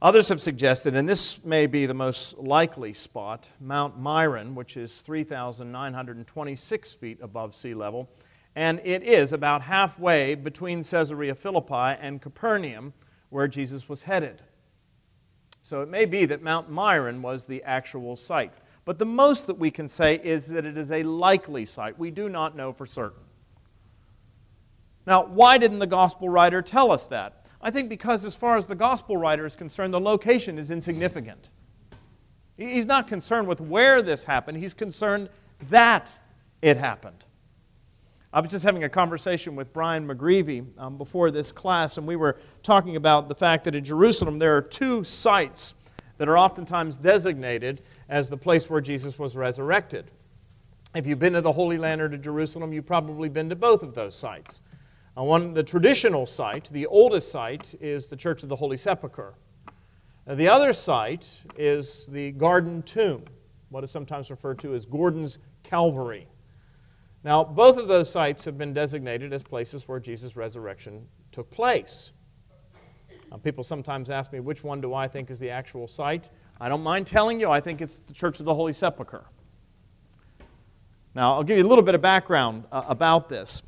Others 0.01 0.29
have 0.29 0.41
suggested, 0.41 0.95
and 0.95 1.07
this 1.07 1.43
may 1.45 1.67
be 1.67 1.85
the 1.85 1.93
most 1.93 2.37
likely 2.37 2.91
spot, 2.93 3.49
Mount 3.61 3.99
Meron, 3.99 4.53
which 4.53 4.75
is 4.75 4.99
3,926 5.01 6.95
feet 6.95 7.17
above 7.21 7.55
sea 7.55 7.73
level, 7.73 8.09
and 8.55 8.81
it 8.83 9.03
is 9.03 9.31
about 9.31 9.61
halfway 9.61 10.35
between 10.35 10.83
Caesarea 10.83 11.33
Philippi 11.33 11.97
and 11.99 12.21
Capernaum, 12.21 12.93
where 13.29 13.47
Jesus 13.47 13.87
was 13.87 14.03
headed. 14.03 14.41
So 15.61 15.81
it 15.81 15.89
may 15.89 16.05
be 16.05 16.25
that 16.25 16.43
Mount 16.43 16.69
Meron 16.69 17.21
was 17.21 17.45
the 17.45 17.63
actual 17.63 18.15
site. 18.15 18.53
But 18.83 18.99
the 18.99 19.05
most 19.05 19.47
that 19.47 19.57
we 19.57 19.71
can 19.71 19.87
say 19.87 20.21
is 20.23 20.45
that 20.47 20.65
it 20.65 20.77
is 20.77 20.91
a 20.91 21.01
likely 21.03 21.65
site. 21.65 21.97
We 21.97 22.11
do 22.11 22.29
not 22.29 22.55
know 22.55 22.71
for 22.71 22.85
certain. 22.85 23.23
Now, 25.07 25.25
why 25.25 25.57
didn't 25.57 25.79
the 25.79 25.87
gospel 25.87 26.29
writer 26.29 26.61
tell 26.61 26.91
us 26.91 27.07
that? 27.07 27.44
I 27.65 27.71
think 27.71 27.89
because, 27.89 28.25
as 28.25 28.35
far 28.35 28.57
as 28.57 28.67
the 28.67 28.75
gospel 28.75 29.17
writer 29.17 29.43
is 29.43 29.55
concerned, 29.55 29.91
the 29.91 29.99
location 29.99 30.59
is 30.59 30.69
insignificant. 30.69 31.49
He's 32.57 32.85
not 32.85 33.07
concerned 33.07 33.47
with 33.47 33.59
where 33.59 34.03
this 34.03 34.23
happened, 34.23 34.59
he's 34.59 34.75
concerned 34.75 35.29
that 35.71 36.11
it 36.61 36.77
happened. 36.77 37.25
I 38.31 38.39
was 38.39 38.51
just 38.51 38.63
having 38.63 38.83
a 38.83 38.89
conversation 38.89 39.55
with 39.55 39.73
Brian 39.73 40.07
McGreevy 40.07 40.63
um, 40.77 40.99
before 40.99 41.31
this 41.31 41.51
class, 41.51 41.97
and 41.97 42.05
we 42.05 42.15
were 42.15 42.37
talking 42.61 42.97
about 42.97 43.29
the 43.29 43.35
fact 43.35 43.63
that 43.63 43.73
in 43.73 43.83
Jerusalem 43.83 44.37
there 44.37 44.55
are 44.55 44.61
two 44.61 45.03
sites 45.03 45.73
that 46.19 46.29
are 46.29 46.37
oftentimes 46.37 46.97
designated 46.97 47.81
as 48.09 48.29
the 48.29 48.37
place 48.37 48.69
where 48.69 48.79
Jesus 48.79 49.17
was 49.17 49.35
resurrected. 49.35 50.11
If 50.93 51.07
you've 51.07 51.17
been 51.17 51.33
to 51.33 51.41
the 51.41 51.51
Holy 51.51 51.79
Land 51.79 51.99
or 51.99 52.09
to 52.09 52.17
Jerusalem, 52.19 52.73
you've 52.73 52.85
probably 52.85 53.27
been 53.27 53.49
to 53.49 53.55
both 53.55 53.81
of 53.81 53.95
those 53.95 54.15
sites. 54.15 54.61
Uh, 55.17 55.23
one, 55.23 55.53
the 55.53 55.63
traditional 55.63 56.25
site, 56.25 56.65
the 56.71 56.85
oldest 56.87 57.31
site, 57.31 57.73
is 57.79 58.07
the 58.07 58.17
Church 58.17 58.43
of 58.43 58.49
the 58.49 58.55
Holy 58.55 58.75
Sepulchre. 58.75 59.33
Uh, 60.27 60.35
the 60.35 60.47
other 60.47 60.73
site 60.73 61.43
is 61.57 62.07
the 62.07 62.31
Garden 62.31 62.81
Tomb, 62.83 63.23
what 63.69 63.83
is 63.83 63.91
sometimes 63.91 64.29
referred 64.29 64.59
to 64.59 64.73
as 64.73 64.85
Gordon's 64.85 65.37
Calvary. 65.63 66.27
Now, 67.23 67.43
both 67.43 67.77
of 67.77 67.87
those 67.87 68.11
sites 68.11 68.43
have 68.45 68.57
been 68.57 68.73
designated 68.73 69.31
as 69.31 69.41
places 69.41 69.87
where 69.87 69.99
Jesus' 69.99 70.35
resurrection 70.35 71.07
took 71.31 71.49
place. 71.49 72.11
Now, 73.31 73.37
people 73.37 73.63
sometimes 73.63 74.09
ask 74.09 74.33
me, 74.33 74.41
which 74.41 74.63
one 74.63 74.81
do 74.81 74.93
I 74.93 75.07
think 75.07 75.31
is 75.31 75.39
the 75.39 75.49
actual 75.49 75.87
site? 75.87 76.29
I 76.59 76.69
don't 76.69 76.83
mind 76.83 77.07
telling 77.07 77.39
you, 77.39 77.49
I 77.49 77.61
think 77.61 77.81
it's 77.81 77.99
the 77.99 78.13
Church 78.13 78.39
of 78.39 78.45
the 78.45 78.53
Holy 78.53 78.73
Sepulchre. 78.73 79.25
Now, 81.15 81.35
I'll 81.35 81.43
give 81.43 81.57
you 81.57 81.65
a 81.65 81.67
little 81.67 81.83
bit 81.83 81.95
of 81.95 82.01
background 82.01 82.65
uh, 82.71 82.83
about 82.87 83.29
this. 83.29 83.63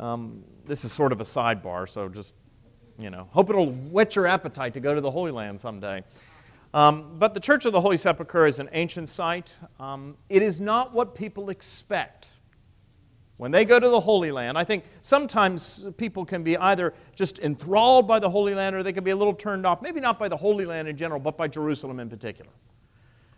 Um, 0.00 0.44
this 0.66 0.84
is 0.84 0.92
sort 0.92 1.12
of 1.12 1.20
a 1.20 1.24
sidebar, 1.24 1.88
so 1.88 2.08
just, 2.08 2.34
you 2.98 3.10
know, 3.10 3.28
hope 3.30 3.50
it'll 3.50 3.70
whet 3.70 4.16
your 4.16 4.26
appetite 4.26 4.74
to 4.74 4.80
go 4.80 4.94
to 4.94 5.00
the 5.00 5.10
Holy 5.10 5.30
Land 5.30 5.60
someday. 5.60 6.02
Um, 6.72 7.16
but 7.18 7.34
the 7.34 7.40
Church 7.40 7.66
of 7.66 7.72
the 7.72 7.80
Holy 7.80 7.96
Sepulchre 7.96 8.46
is 8.46 8.58
an 8.58 8.68
ancient 8.72 9.08
site. 9.08 9.56
Um, 9.78 10.16
it 10.28 10.42
is 10.42 10.60
not 10.60 10.92
what 10.92 11.14
people 11.14 11.50
expect. 11.50 12.34
When 13.36 13.50
they 13.50 13.64
go 13.64 13.80
to 13.80 13.88
the 13.88 14.00
Holy 14.00 14.30
Land, 14.30 14.56
I 14.56 14.64
think 14.64 14.84
sometimes 15.02 15.86
people 15.96 16.24
can 16.24 16.42
be 16.42 16.56
either 16.56 16.94
just 17.14 17.38
enthralled 17.40 18.06
by 18.06 18.18
the 18.18 18.30
Holy 18.30 18.54
Land 18.54 18.76
or 18.76 18.82
they 18.82 18.92
can 18.92 19.04
be 19.04 19.10
a 19.10 19.16
little 19.16 19.34
turned 19.34 19.66
off, 19.66 19.82
maybe 19.82 20.00
not 20.00 20.18
by 20.18 20.28
the 20.28 20.36
Holy 20.36 20.64
Land 20.64 20.88
in 20.88 20.96
general, 20.96 21.20
but 21.20 21.36
by 21.36 21.48
Jerusalem 21.48 22.00
in 22.00 22.08
particular. 22.08 22.50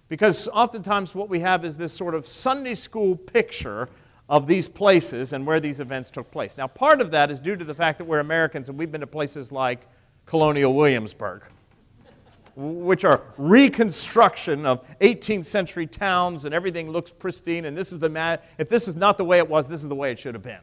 Because 0.09 0.49
oftentimes 0.49 1.15
what 1.15 1.29
we 1.29 1.41
have 1.41 1.65
is 1.65 1.77
this 1.77 1.93
sort 1.93 2.15
of 2.15 2.27
Sunday 2.27 2.75
school 2.75 3.17
picture 3.17 3.89
of 4.29 4.47
these 4.47 4.67
places 4.67 5.33
and 5.33 5.47
where 5.47 5.61
these 5.61 5.81
events 5.81 6.11
took 6.11 6.31
place. 6.31 6.57
Now, 6.57 6.67
part 6.67 7.01
of 7.01 7.13
that 7.13 7.31
is 7.31 7.39
due 7.39 7.57
to 7.57 7.65
the 7.65 7.75
fact 7.75 7.99
that 7.99 8.05
we're 8.05 8.19
Americans 8.19 8.69
and 8.69 8.79
we've 8.79 8.91
been 8.91 9.01
to 9.01 9.07
places 9.07 9.53
like 9.53 9.87
Colonial 10.25 10.75
Williamsburg, 10.75 11.45
which 12.57 13.05
are 13.05 13.23
reconstruction 13.37 14.67
of 14.67 14.85
18th 14.99 15.45
century 15.45 15.87
towns 15.87 16.45
and 16.45 16.53
everything 16.53 16.91
looks 16.91 17.11
pristine. 17.11 17.67
And 17.67 17.77
this 17.77 17.93
is 17.93 18.01
the 18.01 18.09
ma- 18.09 18.39
if 18.59 18.69
this 18.69 18.89
is 18.89 18.97
not 18.97 19.17
the 19.17 19.25
way 19.25 19.39
it 19.39 19.49
was, 19.49 19.69
this 19.69 19.83
is 19.83 19.89
the 19.89 19.95
way 19.95 20.11
it 20.11 20.19
should 20.19 20.35
have 20.35 20.43
been. 20.43 20.61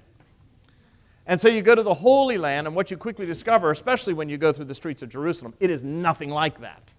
And 1.26 1.40
so 1.40 1.48
you 1.48 1.62
go 1.62 1.74
to 1.74 1.84
the 1.84 1.94
Holy 1.94 2.38
Land, 2.38 2.68
and 2.68 2.76
what 2.76 2.92
you 2.92 2.98
quickly 2.98 3.26
discover, 3.26 3.72
especially 3.72 4.14
when 4.14 4.28
you 4.28 4.38
go 4.38 4.52
through 4.52 4.66
the 4.66 4.76
streets 4.76 5.02
of 5.02 5.08
Jerusalem, 5.10 5.54
it 5.62 5.70
is 5.70 5.84
nothing 5.84 6.30
like 6.30 6.60
that. 6.60 6.94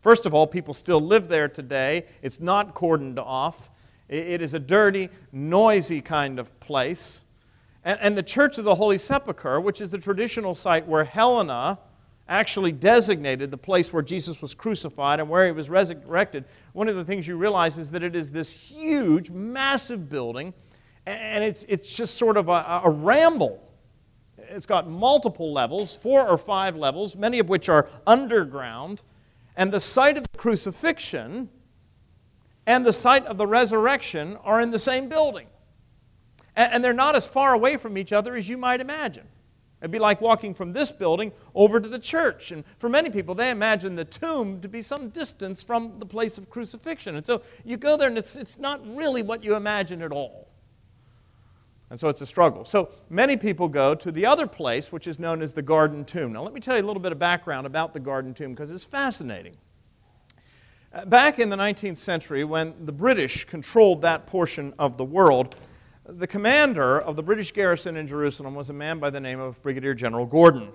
First 0.00 0.26
of 0.26 0.34
all, 0.34 0.46
people 0.46 0.74
still 0.74 1.00
live 1.00 1.28
there 1.28 1.48
today. 1.48 2.06
It's 2.22 2.40
not 2.40 2.74
cordoned 2.74 3.18
off. 3.18 3.70
It 4.12 4.42
is 4.42 4.52
a 4.52 4.58
dirty, 4.58 5.08
noisy 5.32 6.02
kind 6.02 6.38
of 6.38 6.58
place. 6.60 7.22
And, 7.82 8.16
the 8.16 8.22
Church 8.22 8.58
of 8.58 8.64
the 8.64 8.74
Holy 8.74 8.98
Sepulchre, 8.98 9.58
which 9.58 9.80
is 9.80 9.88
the 9.88 9.98
traditional 9.98 10.54
site 10.54 10.86
where 10.86 11.02
Helena 11.02 11.78
actually 12.28 12.72
designated 12.72 13.50
the 13.50 13.56
place 13.56 13.92
where 13.92 14.02
Jesus 14.02 14.42
was 14.42 14.54
crucified 14.54 15.18
and 15.18 15.28
where 15.28 15.46
he 15.46 15.52
was 15.52 15.70
resurrected, 15.70 16.44
one 16.74 16.88
of 16.88 16.94
the 16.94 17.04
things 17.04 17.26
you 17.26 17.36
realize 17.36 17.78
is 17.78 17.90
that 17.90 18.02
it 18.02 18.14
is 18.14 18.30
this 18.30 18.52
huge, 18.52 19.30
massive 19.30 20.10
building, 20.10 20.52
and 21.06 21.42
it's, 21.42 21.64
it's 21.64 21.96
just 21.96 22.16
sort 22.16 22.36
of 22.36 22.50
a, 22.50 22.82
a 22.84 22.90
ramble. 22.90 23.66
It's 24.36 24.66
got 24.66 24.88
multiple 24.88 25.52
levels, 25.54 25.96
four 25.96 26.28
or 26.28 26.36
five 26.36 26.76
levels, 26.76 27.16
many 27.16 27.38
of 27.38 27.48
which 27.48 27.70
are 27.70 27.88
underground. 28.06 29.02
And 29.56 29.72
the 29.72 29.80
site 29.80 30.18
of 30.18 30.24
the 30.30 30.38
crucifixion 30.38 31.48
and 32.66 32.86
the 32.86 32.92
site 32.92 33.26
of 33.26 33.38
the 33.38 33.46
resurrection 33.46 34.36
are 34.44 34.60
in 34.60 34.70
the 34.70 34.78
same 34.78 35.08
building. 35.08 35.46
And 36.54 36.84
they're 36.84 36.92
not 36.92 37.16
as 37.16 37.26
far 37.26 37.54
away 37.54 37.76
from 37.78 37.96
each 37.96 38.12
other 38.12 38.36
as 38.36 38.48
you 38.48 38.58
might 38.58 38.80
imagine. 38.80 39.26
It'd 39.80 39.90
be 39.90 39.98
like 39.98 40.20
walking 40.20 40.54
from 40.54 40.72
this 40.72 40.92
building 40.92 41.32
over 41.56 41.80
to 41.80 41.88
the 41.88 41.98
church. 41.98 42.52
And 42.52 42.62
for 42.78 42.88
many 42.88 43.10
people, 43.10 43.34
they 43.34 43.50
imagine 43.50 43.96
the 43.96 44.04
tomb 44.04 44.60
to 44.60 44.68
be 44.68 44.80
some 44.80 45.08
distance 45.08 45.62
from 45.62 45.98
the 45.98 46.06
place 46.06 46.38
of 46.38 46.48
crucifixion. 46.50 47.16
And 47.16 47.26
so 47.26 47.42
you 47.64 47.76
go 47.76 47.96
there, 47.96 48.08
and 48.08 48.16
it's, 48.16 48.36
it's 48.36 48.58
not 48.58 48.80
really 48.86 49.22
what 49.22 49.42
you 49.42 49.56
imagine 49.56 50.00
at 50.02 50.12
all. 50.12 50.48
And 51.90 51.98
so 51.98 52.08
it's 52.08 52.20
a 52.20 52.26
struggle. 52.26 52.64
So 52.64 52.90
many 53.10 53.36
people 53.36 53.66
go 53.66 53.94
to 53.96 54.12
the 54.12 54.24
other 54.24 54.46
place, 54.46 54.92
which 54.92 55.08
is 55.08 55.18
known 55.18 55.42
as 55.42 55.52
the 55.52 55.62
Garden 55.62 56.04
Tomb. 56.04 56.32
Now, 56.32 56.42
let 56.42 56.54
me 56.54 56.60
tell 56.60 56.76
you 56.76 56.82
a 56.82 56.86
little 56.86 57.02
bit 57.02 57.10
of 57.12 57.18
background 57.18 57.66
about 57.66 57.92
the 57.92 58.00
Garden 58.00 58.34
Tomb 58.34 58.52
because 58.52 58.70
it's 58.70 58.84
fascinating. 58.84 59.56
Back 61.06 61.38
in 61.38 61.48
the 61.48 61.56
19th 61.56 61.96
century, 61.96 62.44
when 62.44 62.74
the 62.84 62.92
British 62.92 63.46
controlled 63.46 64.02
that 64.02 64.26
portion 64.26 64.74
of 64.78 64.98
the 64.98 65.04
world, 65.04 65.54
the 66.06 66.26
commander 66.26 67.00
of 67.00 67.16
the 67.16 67.22
British 67.22 67.50
garrison 67.52 67.96
in 67.96 68.06
Jerusalem 68.06 68.54
was 68.54 68.68
a 68.68 68.74
man 68.74 68.98
by 68.98 69.08
the 69.08 69.18
name 69.18 69.40
of 69.40 69.60
Brigadier 69.62 69.94
General 69.94 70.26
Gordon. 70.26 70.68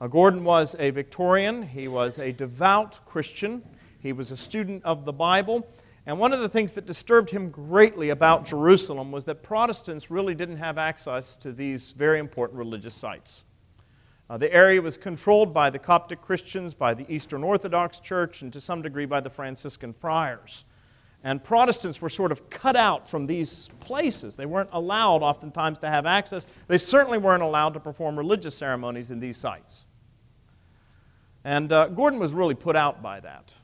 Now, 0.00 0.06
Gordon 0.06 0.44
was 0.44 0.76
a 0.78 0.88
Victorian, 0.88 1.62
he 1.62 1.88
was 1.88 2.18
a 2.18 2.32
devout 2.32 3.00
Christian, 3.04 3.62
he 4.00 4.14
was 4.14 4.30
a 4.30 4.36
student 4.36 4.82
of 4.86 5.04
the 5.04 5.12
Bible, 5.12 5.68
and 6.06 6.18
one 6.18 6.32
of 6.32 6.40
the 6.40 6.48
things 6.48 6.72
that 6.72 6.86
disturbed 6.86 7.28
him 7.28 7.50
greatly 7.50 8.08
about 8.08 8.46
Jerusalem 8.46 9.12
was 9.12 9.24
that 9.24 9.42
Protestants 9.42 10.10
really 10.10 10.34
didn't 10.34 10.56
have 10.56 10.78
access 10.78 11.36
to 11.36 11.52
these 11.52 11.92
very 11.92 12.18
important 12.18 12.58
religious 12.58 12.94
sites. 12.94 13.44
Uh, 14.30 14.36
the 14.36 14.52
area 14.52 14.80
was 14.80 14.98
controlled 14.98 15.54
by 15.54 15.70
the 15.70 15.78
Coptic 15.78 16.20
Christians, 16.20 16.74
by 16.74 16.92
the 16.92 17.06
Eastern 17.12 17.42
Orthodox 17.42 17.98
Church, 17.98 18.42
and 18.42 18.52
to 18.52 18.60
some 18.60 18.82
degree 18.82 19.06
by 19.06 19.20
the 19.20 19.30
Franciscan 19.30 19.92
friars. 19.92 20.64
And 21.24 21.42
Protestants 21.42 22.00
were 22.00 22.08
sort 22.08 22.30
of 22.30 22.48
cut 22.50 22.76
out 22.76 23.08
from 23.08 23.26
these 23.26 23.70
places. 23.80 24.36
They 24.36 24.46
weren't 24.46 24.68
allowed, 24.72 25.22
oftentimes, 25.22 25.78
to 25.78 25.88
have 25.88 26.06
access. 26.06 26.46
They 26.68 26.78
certainly 26.78 27.18
weren't 27.18 27.42
allowed 27.42 27.74
to 27.74 27.80
perform 27.80 28.16
religious 28.16 28.54
ceremonies 28.54 29.10
in 29.10 29.18
these 29.18 29.36
sites. 29.36 29.86
And 31.44 31.72
uh, 31.72 31.88
Gordon 31.88 32.20
was 32.20 32.34
really 32.34 32.54
put 32.54 32.76
out 32.76 33.02
by 33.02 33.20
that. 33.20 33.54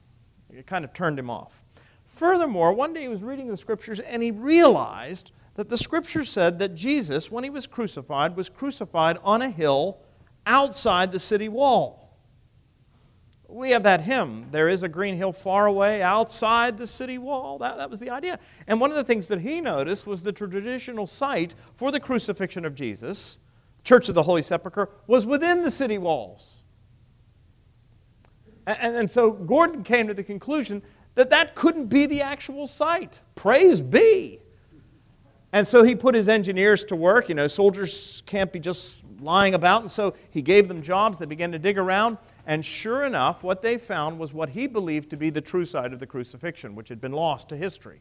It 0.51 0.67
kind 0.67 0.85
of 0.85 0.93
turned 0.93 1.19
him 1.19 1.31
off. 1.31 1.63
Furthermore, 2.07 2.73
one 2.73 2.95
day 2.95 3.03
he 3.03 3.09
was 3.09 3.23
reading 3.23 3.49
the 3.49 3.57
scriptures 3.57 4.01
and 4.01 4.23
he 4.23 4.31
realized 4.31 5.33
that 5.55 5.69
the 5.69 5.77
scripture 5.77 6.25
said 6.25 6.59
that 6.61 6.75
Jesus, 6.75 7.31
when 7.31 7.45
he 7.45 7.51
was 7.51 7.67
crucified, 7.67 8.37
was 8.37 8.49
crucified 8.49 9.19
on 9.23 9.43
a 9.43 9.51
hill 9.51 9.99
outside 10.47 11.13
the 11.13 11.21
city 11.21 11.49
wall. 11.49 12.05
We 13.49 13.71
have 13.71 13.85
that 13.85 14.01
hymn, 14.01 14.49
There 14.51 14.69
is 14.69 14.83
a 14.83 14.89
green 14.89 15.17
hill 15.17 15.33
far 15.33 15.67
away 15.67 16.03
outside 16.03 16.77
the 16.77 16.89
city 16.89 17.19
wall. 17.19 17.59
That, 17.59 17.77
that 17.77 17.89
was 17.89 18.01
the 18.01 18.11
idea. 18.11 18.41
And 18.67 18.81
one 18.81 18.91
of 18.91 18.97
the 18.97 19.05
things 19.05 19.29
that 19.29 19.43
he 19.43 19.61
noticed 19.61 20.09
was 20.09 20.23
the 20.25 20.33
traditional 20.33 21.07
site 21.07 21.55
for 21.77 21.93
the 21.93 22.01
crucifixion 22.01 22.65
of 22.65 22.75
Jesus, 22.75 23.39
Church 23.85 24.09
of 24.09 24.17
the 24.17 24.25
Holy 24.25 24.43
Sepulchre, 24.43 24.91
was 25.07 25.25
within 25.25 25.63
the 25.63 25.71
city 25.71 25.99
walls. 25.99 26.65
And, 28.67 28.97
and 28.97 29.11
so 29.11 29.31
Gordon 29.31 29.85
came 29.85 30.09
to 30.09 30.15
the 30.15 30.25
conclusion 30.25 30.83
that 31.15 31.31
that 31.31 31.55
couldn't 31.55 31.87
be 31.87 32.07
the 32.07 32.23
actual 32.23 32.67
site. 32.67 33.21
Praise 33.37 33.81
be. 33.81 34.41
And 35.55 35.69
so 35.69 35.85
he 35.85 35.95
put 35.95 36.17
his 36.17 36.29
engineers 36.29 36.85
to 36.87 36.97
work. 36.97 37.29
You 37.29 37.37
know, 37.37 37.47
soldiers 37.47 38.25
can't 38.27 38.53
be 38.53 38.59
just 38.59 39.05
lying 39.21 39.55
about. 39.55 39.83
And 39.83 39.91
so 39.91 40.15
he 40.31 40.43
gave 40.43 40.67
them 40.67 40.83
jobs. 40.83 41.21
They 41.21 41.27
began 41.27 41.53
to 41.53 41.61
dig 41.61 41.79
around. 41.79 42.19
And 42.45 42.65
sure 42.65 43.05
enough, 43.05 43.45
what 43.45 43.63
they 43.63 43.79
found 43.79 44.19
was 44.19 44.35
what 44.35 44.49
he 44.49 44.67
believed 44.67 45.11
to 45.11 45.17
be 45.17 45.31
the 45.31 45.41
true 45.41 45.65
site 45.65 45.93
of 45.93 46.01
the 46.01 46.09
crucifixion, 46.09 46.75
which 46.75 46.89
had 46.89 47.01
been 47.01 47.13
lost 47.13 47.51
to 47.51 47.57
history. 47.57 48.01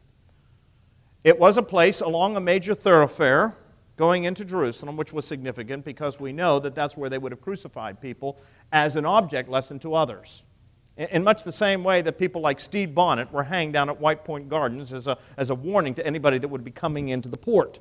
It 1.24 1.38
was 1.38 1.56
a 1.56 1.62
place 1.62 2.02
along 2.02 2.36
a 2.36 2.40
major 2.40 2.74
thoroughfare 2.74 3.56
going 3.98 4.24
into 4.24 4.44
Jerusalem, 4.44 4.98
which 4.98 5.14
was 5.14 5.24
significant 5.24 5.86
because 5.86 6.20
we 6.20 6.34
know 6.34 6.58
that 6.58 6.74
that's 6.74 6.98
where 6.98 7.08
they 7.08 7.20
would 7.20 7.32
have 7.32 7.42
crucified 7.42 8.02
people 8.02 8.40
as 8.72 8.96
an 8.96 9.06
object 9.06 9.48
lesson 9.48 9.78
to 9.78 9.94
others. 9.94 10.42
In 10.96 11.24
much 11.24 11.44
the 11.44 11.52
same 11.52 11.84
way 11.84 12.02
that 12.04 12.20
people 12.20 12.42
like 12.42 12.60
Stede 12.60 12.94
Bonnet 12.94 13.32
were 13.32 13.44
hanged 13.44 13.74
down 13.74 13.90
at 13.90 14.00
White 14.00 14.24
Point 14.24 14.48
Gardens 14.48 14.94
as 14.94 15.08
a, 15.08 15.18
as 15.38 15.50
a 15.50 15.56
warning 15.56 15.96
to 15.96 16.06
anybody 16.06 16.38
that 16.38 16.48
would 16.48 16.64
be 16.64 16.72
coming 16.72 17.10
into 17.10 17.28
the 17.28 17.38
port. 17.38 17.80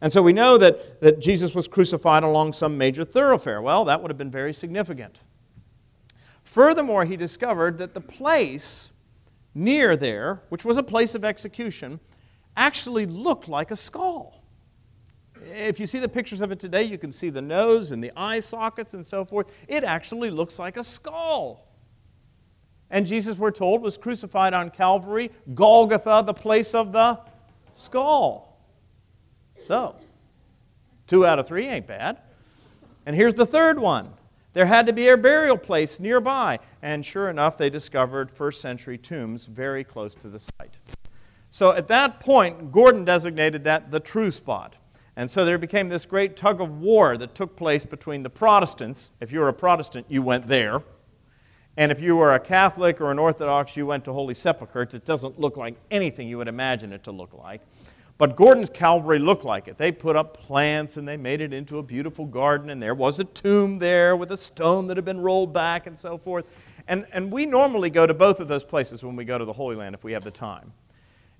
And 0.00 0.12
so 0.12 0.22
we 0.22 0.32
know 0.32 0.56
that, 0.58 1.00
that 1.00 1.20
Jesus 1.20 1.54
was 1.54 1.68
crucified 1.68 2.22
along 2.22 2.54
some 2.54 2.78
major 2.78 3.04
thoroughfare. 3.04 3.60
Well, 3.60 3.84
that 3.84 4.00
would 4.00 4.10
have 4.10 4.18
been 4.18 4.30
very 4.30 4.54
significant. 4.54 5.22
Furthermore, 6.42 7.04
he 7.04 7.16
discovered 7.16 7.78
that 7.78 7.94
the 7.94 8.00
place 8.00 8.90
near 9.54 9.96
there, 9.96 10.42
which 10.48 10.64
was 10.64 10.76
a 10.76 10.82
place 10.82 11.14
of 11.14 11.24
execution, 11.24 12.00
actually 12.56 13.06
looked 13.06 13.48
like 13.48 13.70
a 13.70 13.76
skull. 13.76 14.41
If 15.52 15.78
you 15.78 15.86
see 15.86 15.98
the 15.98 16.08
pictures 16.08 16.40
of 16.40 16.50
it 16.50 16.58
today, 16.58 16.82
you 16.82 16.98
can 16.98 17.12
see 17.12 17.30
the 17.30 17.42
nose 17.42 17.92
and 17.92 18.02
the 18.02 18.12
eye 18.16 18.40
sockets 18.40 18.94
and 18.94 19.06
so 19.06 19.24
forth. 19.24 19.52
It 19.68 19.84
actually 19.84 20.30
looks 20.30 20.58
like 20.58 20.76
a 20.76 20.84
skull. 20.84 21.66
And 22.90 23.06
Jesus, 23.06 23.38
we're 23.38 23.50
told, 23.50 23.82
was 23.82 23.96
crucified 23.96 24.52
on 24.52 24.70
Calvary, 24.70 25.30
Golgotha, 25.54 26.22
the 26.26 26.34
place 26.34 26.74
of 26.74 26.92
the 26.92 27.18
skull. 27.72 28.58
So, 29.66 29.96
two 31.06 31.24
out 31.24 31.38
of 31.38 31.46
three 31.46 31.66
ain't 31.66 31.86
bad. 31.86 32.18
And 33.06 33.16
here's 33.16 33.34
the 33.34 33.46
third 33.46 33.78
one. 33.78 34.12
There 34.52 34.66
had 34.66 34.86
to 34.86 34.92
be 34.92 35.08
a 35.08 35.16
burial 35.16 35.56
place 35.56 35.98
nearby. 35.98 36.58
And 36.82 37.04
sure 37.04 37.30
enough, 37.30 37.56
they 37.56 37.70
discovered 37.70 38.30
first 38.30 38.60
century 38.60 38.98
tombs 38.98 39.46
very 39.46 39.84
close 39.84 40.14
to 40.16 40.28
the 40.28 40.38
site. 40.38 40.78
So 41.50 41.72
at 41.72 41.88
that 41.88 42.20
point, 42.20 42.72
Gordon 42.72 43.04
designated 43.04 43.64
that 43.64 43.90
the 43.90 44.00
true 44.00 44.30
spot. 44.30 44.76
And 45.16 45.30
so 45.30 45.44
there 45.44 45.58
became 45.58 45.88
this 45.88 46.06
great 46.06 46.36
tug 46.36 46.60
of 46.60 46.80
war 46.80 47.16
that 47.18 47.34
took 47.34 47.54
place 47.54 47.84
between 47.84 48.22
the 48.22 48.30
Protestants. 48.30 49.10
If 49.20 49.30
you 49.30 49.40
were 49.40 49.48
a 49.48 49.52
Protestant, 49.54 50.06
you 50.08 50.22
went 50.22 50.48
there. 50.48 50.82
And 51.76 51.92
if 51.92 52.00
you 52.00 52.16
were 52.16 52.34
a 52.34 52.40
Catholic 52.40 53.00
or 53.00 53.10
an 53.10 53.18
Orthodox, 53.18 53.76
you 53.76 53.86
went 53.86 54.04
to 54.06 54.12
Holy 54.12 54.34
Sepulchre. 54.34 54.82
It 54.82 55.04
doesn't 55.04 55.38
look 55.38 55.56
like 55.56 55.74
anything 55.90 56.28
you 56.28 56.38
would 56.38 56.48
imagine 56.48 56.92
it 56.92 57.04
to 57.04 57.12
look 57.12 57.32
like. 57.34 57.60
But 58.18 58.36
Gordon's 58.36 58.70
Calvary 58.70 59.18
looked 59.18 59.44
like 59.44 59.68
it. 59.68 59.78
They 59.78 59.90
put 59.90 60.16
up 60.16 60.36
plants 60.36 60.96
and 60.96 61.08
they 61.08 61.16
made 61.16 61.40
it 61.40 61.52
into 61.52 61.78
a 61.78 61.82
beautiful 61.82 62.26
garden, 62.26 62.70
and 62.70 62.80
there 62.80 62.94
was 62.94 63.18
a 63.18 63.24
tomb 63.24 63.78
there 63.78 64.16
with 64.16 64.30
a 64.32 64.36
stone 64.36 64.86
that 64.88 64.96
had 64.96 65.04
been 65.04 65.20
rolled 65.20 65.52
back 65.52 65.86
and 65.86 65.98
so 65.98 66.18
forth. 66.18 66.44
And, 66.88 67.06
and 67.12 67.32
we 67.32 67.46
normally 67.46 67.90
go 67.90 68.06
to 68.06 68.14
both 68.14 68.38
of 68.38 68.48
those 68.48 68.64
places 68.64 69.02
when 69.02 69.16
we 69.16 69.24
go 69.24 69.38
to 69.38 69.44
the 69.44 69.52
Holy 69.52 69.76
Land 69.76 69.94
if 69.94 70.04
we 70.04 70.12
have 70.12 70.24
the 70.24 70.30
time. 70.30 70.72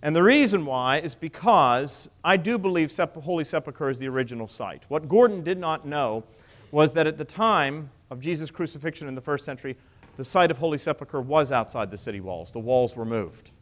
And 0.03 0.17
the 0.17 0.23
reason 0.23 0.67
why 0.67 0.99
is 0.99 1.15
because 1.15 2.09
I 2.25 2.37
do 2.37 2.59
believe 2.59 2.95
Holy 2.97 3.45
Sepulchre 3.45 3.88
is 3.88 3.99
the 3.99 4.09
original 4.09 4.49
site. 4.49 4.85
What 4.88 5.09
Gordon 5.09 5.43
did 5.43 5.59
not 5.59 5.87
know 5.87 6.25
was 6.73 6.93
that 6.93 7.07
at 7.07 7.17
the 7.17 7.25
time 7.25 7.91
of 8.11 8.19
Jesus' 8.19 8.51
crucifixion 8.51 9.07
in 9.07 9.15
the 9.15 9.21
first 9.21 9.45
century, 9.45 9.77
the 10.17 10.25
site 10.25 10.51
of 10.51 10.59
Holy 10.59 10.79
Sepulchre 10.79 11.21
was 11.21 11.53
outside 11.53 11.91
the 11.91 11.97
city 11.97 12.21
walls. 12.21 12.51
The 12.51 12.59
walls 12.59 12.97
were 12.97 13.05
moved. 13.05 13.53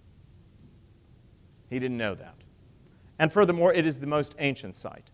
He 1.69 1.79
didn't 1.79 1.99
know 1.99 2.15
that. 2.15 2.35
And 3.19 3.31
furthermore, 3.31 3.75
it 3.75 3.87
is 3.87 4.01
the 4.01 4.07
most 4.07 4.35
ancient 4.39 4.75
site. 4.75 5.11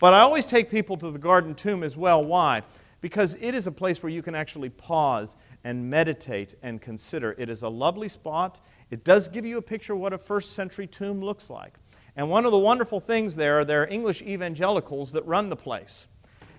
But 0.00 0.14
I 0.14 0.20
always 0.20 0.46
take 0.46 0.70
people 0.70 0.96
to 0.96 1.10
the 1.10 1.18
Garden 1.18 1.54
Tomb 1.54 1.82
as 1.82 1.96
well. 1.96 2.24
Why? 2.24 2.62
Because 3.02 3.36
it 3.40 3.54
is 3.54 3.66
a 3.66 3.72
place 3.72 4.02
where 4.02 4.10
you 4.10 4.22
can 4.22 4.34
actually 4.34 4.70
pause 4.70 5.36
and 5.62 5.88
meditate 5.88 6.54
and 6.62 6.80
consider. 6.80 7.34
It 7.38 7.48
is 7.50 7.62
a 7.62 7.68
lovely 7.68 8.08
spot. 8.08 8.60
It 8.90 9.04
does 9.04 9.28
give 9.28 9.44
you 9.46 9.58
a 9.58 9.62
picture 9.62 9.92
of 9.92 10.00
what 10.00 10.12
a 10.12 10.18
first 10.18 10.52
century 10.52 10.86
tomb 10.86 11.20
looks 11.20 11.48
like. 11.48 11.74
And 12.16 12.28
one 12.28 12.44
of 12.44 12.52
the 12.52 12.58
wonderful 12.58 13.00
things 13.00 13.36
there, 13.36 13.64
there 13.64 13.82
are 13.82 13.86
English 13.86 14.22
evangelicals 14.22 15.12
that 15.12 15.24
run 15.26 15.48
the 15.48 15.56
place. 15.56 16.08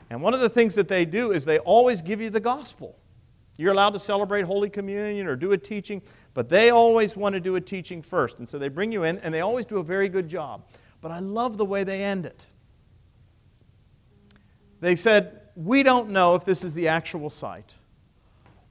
And 0.09 0.21
one 0.21 0.33
of 0.33 0.39
the 0.39 0.49
things 0.49 0.75
that 0.75 0.87
they 0.87 1.05
do 1.05 1.31
is 1.31 1.45
they 1.45 1.59
always 1.59 2.01
give 2.01 2.21
you 2.21 2.29
the 2.29 2.39
gospel. 2.39 2.97
You're 3.57 3.73
allowed 3.73 3.91
to 3.91 3.99
celebrate 3.99 4.43
Holy 4.43 4.69
Communion 4.69 5.27
or 5.27 5.35
do 5.35 5.51
a 5.51 5.57
teaching, 5.57 6.01
but 6.33 6.49
they 6.49 6.69
always 6.69 7.15
want 7.15 7.33
to 7.33 7.39
do 7.39 7.57
a 7.57 7.61
teaching 7.61 8.01
first. 8.01 8.39
And 8.39 8.47
so 8.47 8.57
they 8.57 8.69
bring 8.69 8.91
you 8.91 9.03
in, 9.03 9.19
and 9.19 9.33
they 9.33 9.41
always 9.41 9.65
do 9.65 9.77
a 9.77 9.83
very 9.83 10.09
good 10.09 10.27
job. 10.27 10.65
But 11.01 11.11
I 11.11 11.19
love 11.19 11.57
the 11.57 11.65
way 11.65 11.83
they 11.83 12.03
end 12.03 12.25
it. 12.25 12.47
They 14.79 14.95
said, 14.95 15.41
We 15.55 15.83
don't 15.83 16.09
know 16.09 16.35
if 16.35 16.45
this 16.45 16.63
is 16.63 16.73
the 16.73 16.87
actual 16.87 17.29
site 17.29 17.75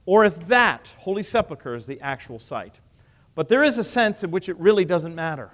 or 0.05 0.25
if 0.25 0.47
that, 0.47 0.95
Holy 0.99 1.23
Sepulchre, 1.23 1.75
is 1.75 1.85
the 1.85 2.01
actual 2.01 2.39
site. 2.39 2.79
But 3.41 3.47
there 3.47 3.63
is 3.63 3.79
a 3.79 3.83
sense 3.83 4.23
in 4.23 4.29
which 4.29 4.49
it 4.49 4.59
really 4.59 4.85
doesn't 4.85 5.15
matter. 5.15 5.49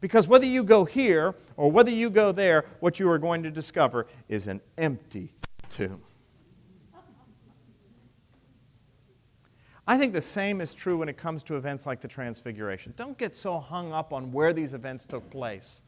Because 0.00 0.26
whether 0.26 0.46
you 0.46 0.64
go 0.64 0.86
here 0.86 1.34
or 1.58 1.70
whether 1.70 1.90
you 1.90 2.08
go 2.08 2.32
there, 2.32 2.64
what 2.80 2.98
you 2.98 3.10
are 3.10 3.18
going 3.18 3.42
to 3.42 3.50
discover 3.50 4.06
is 4.30 4.46
an 4.46 4.62
empty 4.78 5.34
tomb. 5.68 6.00
I 9.86 9.98
think 9.98 10.14
the 10.14 10.22
same 10.22 10.62
is 10.62 10.72
true 10.72 10.96
when 10.96 11.10
it 11.10 11.18
comes 11.18 11.42
to 11.42 11.56
events 11.56 11.84
like 11.84 12.00
the 12.00 12.08
Transfiguration. 12.08 12.94
Don't 12.96 13.18
get 13.18 13.36
so 13.36 13.58
hung 13.58 13.92
up 13.92 14.14
on 14.14 14.32
where 14.32 14.54
these 14.54 14.72
events 14.72 15.04
took 15.04 15.28
place. 15.28 15.82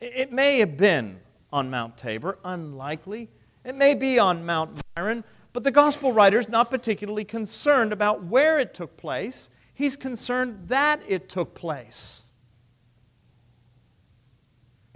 It 0.00 0.32
may 0.32 0.58
have 0.58 0.76
been 0.76 1.20
on 1.52 1.70
Mount 1.70 1.96
Tabor, 1.96 2.38
unlikely. 2.44 3.30
It 3.64 3.76
may 3.76 3.94
be 3.94 4.18
on 4.18 4.44
Mount 4.44 4.80
Meron, 4.96 5.22
but 5.54 5.62
the 5.62 5.70
gospel 5.70 6.12
writer 6.12 6.38
is 6.38 6.48
not 6.48 6.68
particularly 6.68 7.24
concerned 7.24 7.92
about 7.92 8.24
where 8.24 8.58
it 8.58 8.74
took 8.74 8.96
place, 8.96 9.50
he's 9.72 9.94
concerned 9.96 10.66
that 10.66 11.00
it 11.08 11.28
took 11.28 11.54
place. 11.54 12.26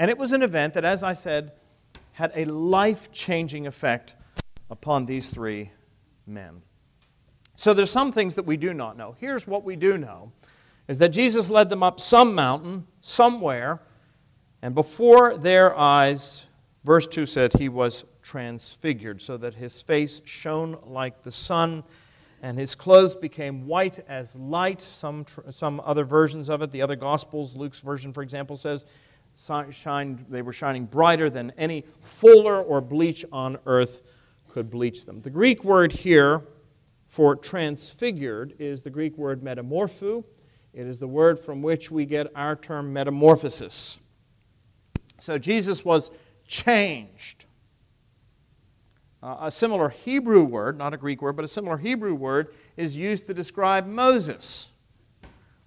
And 0.00 0.10
it 0.10 0.18
was 0.18 0.32
an 0.32 0.42
event 0.42 0.74
that, 0.74 0.84
as 0.84 1.04
I 1.04 1.14
said, 1.14 1.52
had 2.12 2.32
a 2.34 2.44
life 2.44 3.12
changing 3.12 3.68
effect 3.68 4.16
upon 4.68 5.06
these 5.06 5.28
three 5.28 5.70
men. 6.26 6.62
So 7.54 7.72
there's 7.72 7.90
some 7.90 8.10
things 8.10 8.34
that 8.34 8.44
we 8.44 8.56
do 8.56 8.74
not 8.74 8.96
know. 8.96 9.14
Here's 9.20 9.46
what 9.46 9.62
we 9.62 9.76
do 9.76 9.96
know 9.96 10.32
is 10.88 10.98
that 10.98 11.10
Jesus 11.10 11.50
led 11.50 11.68
them 11.68 11.84
up 11.84 12.00
some 12.00 12.34
mountain 12.34 12.88
somewhere 13.00 13.80
and 14.60 14.74
before 14.74 15.36
their 15.36 15.76
eyes 15.78 16.47
verse 16.84 17.06
2 17.06 17.26
said 17.26 17.52
he 17.54 17.68
was 17.68 18.04
transfigured, 18.22 19.20
so 19.20 19.36
that 19.36 19.54
his 19.54 19.82
face 19.82 20.20
shone 20.24 20.78
like 20.84 21.22
the 21.22 21.32
sun, 21.32 21.84
and 22.42 22.58
his 22.58 22.74
clothes 22.74 23.14
became 23.14 23.66
white 23.66 23.98
as 24.08 24.36
light. 24.36 24.80
Some, 24.80 25.26
some 25.50 25.80
other 25.84 26.04
versions 26.04 26.48
of 26.48 26.62
it, 26.62 26.70
the 26.70 26.82
other 26.82 26.96
Gospels, 26.96 27.56
Luke's 27.56 27.80
version, 27.80 28.12
for 28.12 28.22
example, 28.22 28.56
says 28.56 28.86
shined, 29.70 30.24
they 30.28 30.42
were 30.42 30.52
shining 30.52 30.84
brighter 30.84 31.30
than 31.30 31.52
any 31.56 31.84
fuller 32.00 32.60
or 32.62 32.80
bleach 32.80 33.24
on 33.32 33.56
earth 33.66 34.02
could 34.48 34.70
bleach 34.70 35.04
them. 35.04 35.20
The 35.20 35.30
Greek 35.30 35.64
word 35.64 35.92
here 35.92 36.42
for 37.06 37.36
transfigured 37.36 38.54
is 38.58 38.80
the 38.80 38.90
Greek 38.90 39.16
word 39.16 39.42
metamorpho. 39.42 40.24
It 40.74 40.86
is 40.86 40.98
the 40.98 41.08
word 41.08 41.38
from 41.38 41.62
which 41.62 41.90
we 41.90 42.04
get 42.04 42.26
our 42.34 42.56
term 42.56 42.92
metamorphosis. 42.92 43.98
So 45.20 45.38
Jesus 45.38 45.84
was 45.84 46.10
changed. 46.48 47.44
Uh, 49.22 49.36
a 49.42 49.50
similar 49.50 49.90
Hebrew 49.90 50.42
word, 50.42 50.76
not 50.78 50.94
a 50.94 50.96
Greek 50.96 51.22
word, 51.22 51.36
but 51.36 51.44
a 51.44 51.48
similar 51.48 51.76
Hebrew 51.76 52.14
word 52.14 52.54
is 52.76 52.96
used 52.96 53.26
to 53.26 53.34
describe 53.34 53.86
Moses. 53.86 54.68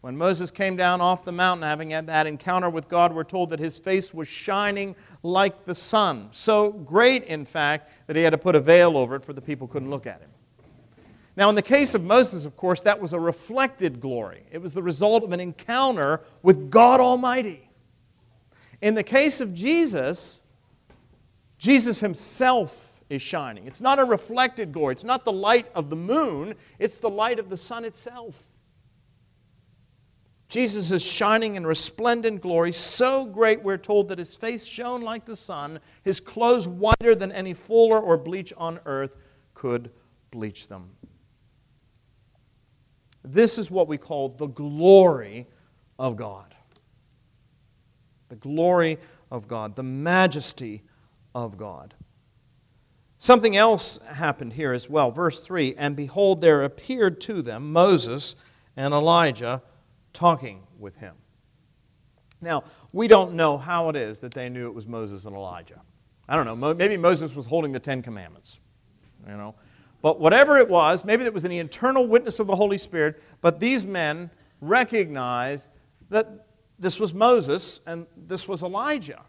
When 0.02 0.18
Moses 0.18 0.50
came 0.50 0.76
down 0.76 1.00
off 1.00 1.24
the 1.24 1.32
mountain, 1.32 1.68
having 1.68 1.92
had 1.92 2.08
that 2.08 2.26
encounter 2.26 2.70
with 2.70 2.90
God, 2.90 3.14
we're 3.14 3.24
told 3.24 3.52
that 3.52 3.60
his 3.60 3.78
face 3.78 4.14
was 4.14 4.28
shining 4.28 4.96
like 5.22 5.64
the 5.66 5.76
sun. 5.76 6.30
So 6.32 6.72
great, 6.72 7.24
in 7.26 7.46
fact, 7.46 7.92
that 8.08 8.16
he 8.16 8.24
had 8.24 8.32
to 8.32 8.38
put 8.38 8.56
a 8.56 8.60
veil 8.60 8.98
over 8.98 9.16
it 9.16 9.24
for 9.24 9.34
the 9.34 9.42
people 9.42 9.68
couldn't 9.68 9.92
look 9.92 10.08
at 10.08 10.20
him. 10.20 10.30
Now, 11.36 11.50
in 11.50 11.56
the 11.56 11.62
case 11.62 11.94
of 11.94 12.04
Moses, 12.04 12.46
of 12.46 12.58
course, 12.58 12.82
that 12.82 13.00
was 13.00 13.14
a 13.14 13.20
reflected 13.20 14.02
glory. 14.02 14.44
It 14.52 14.58
was 14.58 14.74
the 14.74 14.84
result 14.84 15.24
of 15.24 15.32
an 15.32 15.40
encounter 15.40 16.22
with 16.42 16.70
God 16.72 17.00
Almighty. 17.00 17.70
In 18.82 18.96
the 18.96 19.04
case 19.04 19.40
of 19.40 19.54
Jesus, 19.54 20.41
Jesus 21.62 22.00
himself 22.00 23.00
is 23.08 23.22
shining. 23.22 23.68
It's 23.68 23.82
not 23.82 24.00
a 24.00 24.04
reflected 24.04 24.72
glory, 24.72 24.94
it's 24.94 25.04
not 25.04 25.26
the 25.26 25.32
light 25.32 25.68
of 25.76 25.92
the 25.92 25.96
moon, 25.96 26.56
it's 26.80 26.98
the 26.98 27.10
light 27.10 27.38
of 27.38 27.52
the 27.52 27.56
sun 27.58 27.86
itself. 27.86 28.42
Jesus 30.50 30.90
is 30.90 31.04
shining 31.04 31.58
in 31.58 31.66
resplendent 31.66 32.42
glory, 32.42 32.72
so 32.72 33.26
great 33.26 33.62
we're 33.62 33.78
told 33.78 34.08
that 34.08 34.18
his 34.18 34.36
face 34.36 34.66
shone 34.66 35.02
like 35.02 35.24
the 35.24 35.36
sun, 35.36 35.80
his 36.02 36.20
clothes 36.20 36.68
whiter 36.68 37.14
than 37.14 37.32
any 37.32 37.54
fuller 37.54 38.00
or 38.00 38.18
bleach 38.18 38.52
on 38.58 38.80
earth 38.88 39.16
could 39.54 39.92
bleach 40.32 40.68
them. 40.68 40.90
This 43.24 43.60
is 43.60 43.70
what 43.70 43.88
we 43.88 44.00
call 44.00 44.30
the 44.30 44.48
glory 44.48 45.46
of 46.00 46.16
God. 46.16 46.56
The 48.30 48.36
glory 48.36 48.98
of 49.30 49.48
God, 49.48 49.76
the 49.76 49.84
majesty 49.84 50.82
of 51.34 51.58
God. 51.58 51.94
Something 53.18 53.56
else 53.56 54.00
happened 54.08 54.54
here 54.54 54.74
as 54.74 54.90
well. 54.90 55.12
Verse 55.12 55.42
3 55.42 55.76
And 55.78 55.96
behold, 55.96 56.42
there 56.42 56.64
appeared 56.64 57.22
to 57.22 57.42
them 57.42 57.72
Moses 57.72 58.36
and 58.76 58.94
Elijah 58.94 59.62
talking 60.14 60.64
with 60.80 60.98
him. 60.98 61.16
Now, 62.42 62.64
we 62.92 63.08
don't 63.08 63.34
know 63.34 63.58
how 63.58 63.90
it 63.90 63.96
is 63.96 64.20
that 64.20 64.34
they 64.34 64.50
knew 64.50 64.68
it 64.68 64.74
was 64.74 64.88
Moses 64.88 65.26
and 65.26 65.36
Elijah. 65.36 65.82
I 66.28 66.36
don't 66.36 66.46
know. 66.46 66.74
Maybe 66.74 66.98
Moses 66.98 67.36
was 67.36 67.46
holding 67.46 67.72
the 67.72 67.80
Ten 67.80 68.02
Commandments, 68.02 68.60
you 69.28 69.34
know. 69.34 69.54
But 70.02 70.20
whatever 70.20 70.58
it 70.58 70.68
was, 70.68 71.06
maybe 71.06 71.24
it 71.26 71.34
was 71.34 71.44
the 71.44 71.60
internal 71.60 72.08
witness 72.08 72.40
of 72.40 72.48
the 72.48 72.56
Holy 72.56 72.80
Spirit, 72.80 73.22
but 73.42 73.60
these 73.60 73.86
men 73.86 74.32
recognized 74.60 75.70
that 76.10 76.48
this 76.80 77.00
was 77.00 77.14
Moses 77.14 77.82
and 77.86 78.08
this 78.18 78.48
was 78.48 78.64
Elijah. 78.64 79.22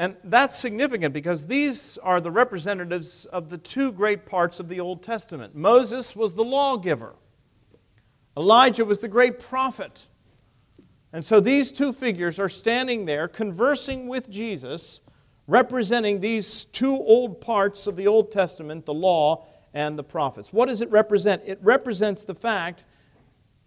And 0.00 0.16
that's 0.24 0.58
significant 0.58 1.12
because 1.12 1.46
these 1.46 1.98
are 1.98 2.22
the 2.22 2.30
representatives 2.30 3.26
of 3.26 3.50
the 3.50 3.58
two 3.58 3.92
great 3.92 4.24
parts 4.24 4.58
of 4.58 4.70
the 4.70 4.80
Old 4.80 5.02
Testament. 5.02 5.54
Moses 5.54 6.16
was 6.16 6.32
the 6.32 6.42
lawgiver, 6.42 7.16
Elijah 8.34 8.86
was 8.86 9.00
the 9.00 9.08
great 9.08 9.38
prophet. 9.38 10.08
And 11.12 11.22
so 11.22 11.38
these 11.38 11.70
two 11.70 11.92
figures 11.92 12.38
are 12.38 12.48
standing 12.48 13.04
there 13.04 13.28
conversing 13.28 14.08
with 14.08 14.30
Jesus, 14.30 15.02
representing 15.46 16.20
these 16.20 16.64
two 16.64 16.94
old 16.94 17.42
parts 17.42 17.86
of 17.86 17.96
the 17.96 18.06
Old 18.06 18.32
Testament, 18.32 18.86
the 18.86 18.94
law 18.94 19.44
and 19.74 19.98
the 19.98 20.04
prophets. 20.04 20.50
What 20.50 20.70
does 20.70 20.80
it 20.80 20.90
represent? 20.90 21.42
It 21.44 21.58
represents 21.60 22.24
the 22.24 22.34
fact, 22.34 22.86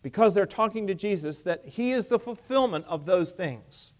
because 0.01 0.33
they're 0.33 0.47
talking 0.47 0.87
to 0.87 0.95
Jesus, 0.95 1.41
that 1.41 1.63
He 1.63 1.91
is 1.91 2.07
the 2.07 2.17
fulfillment 2.17 2.85
of 2.87 3.05
those 3.05 3.29
things. 3.29 3.92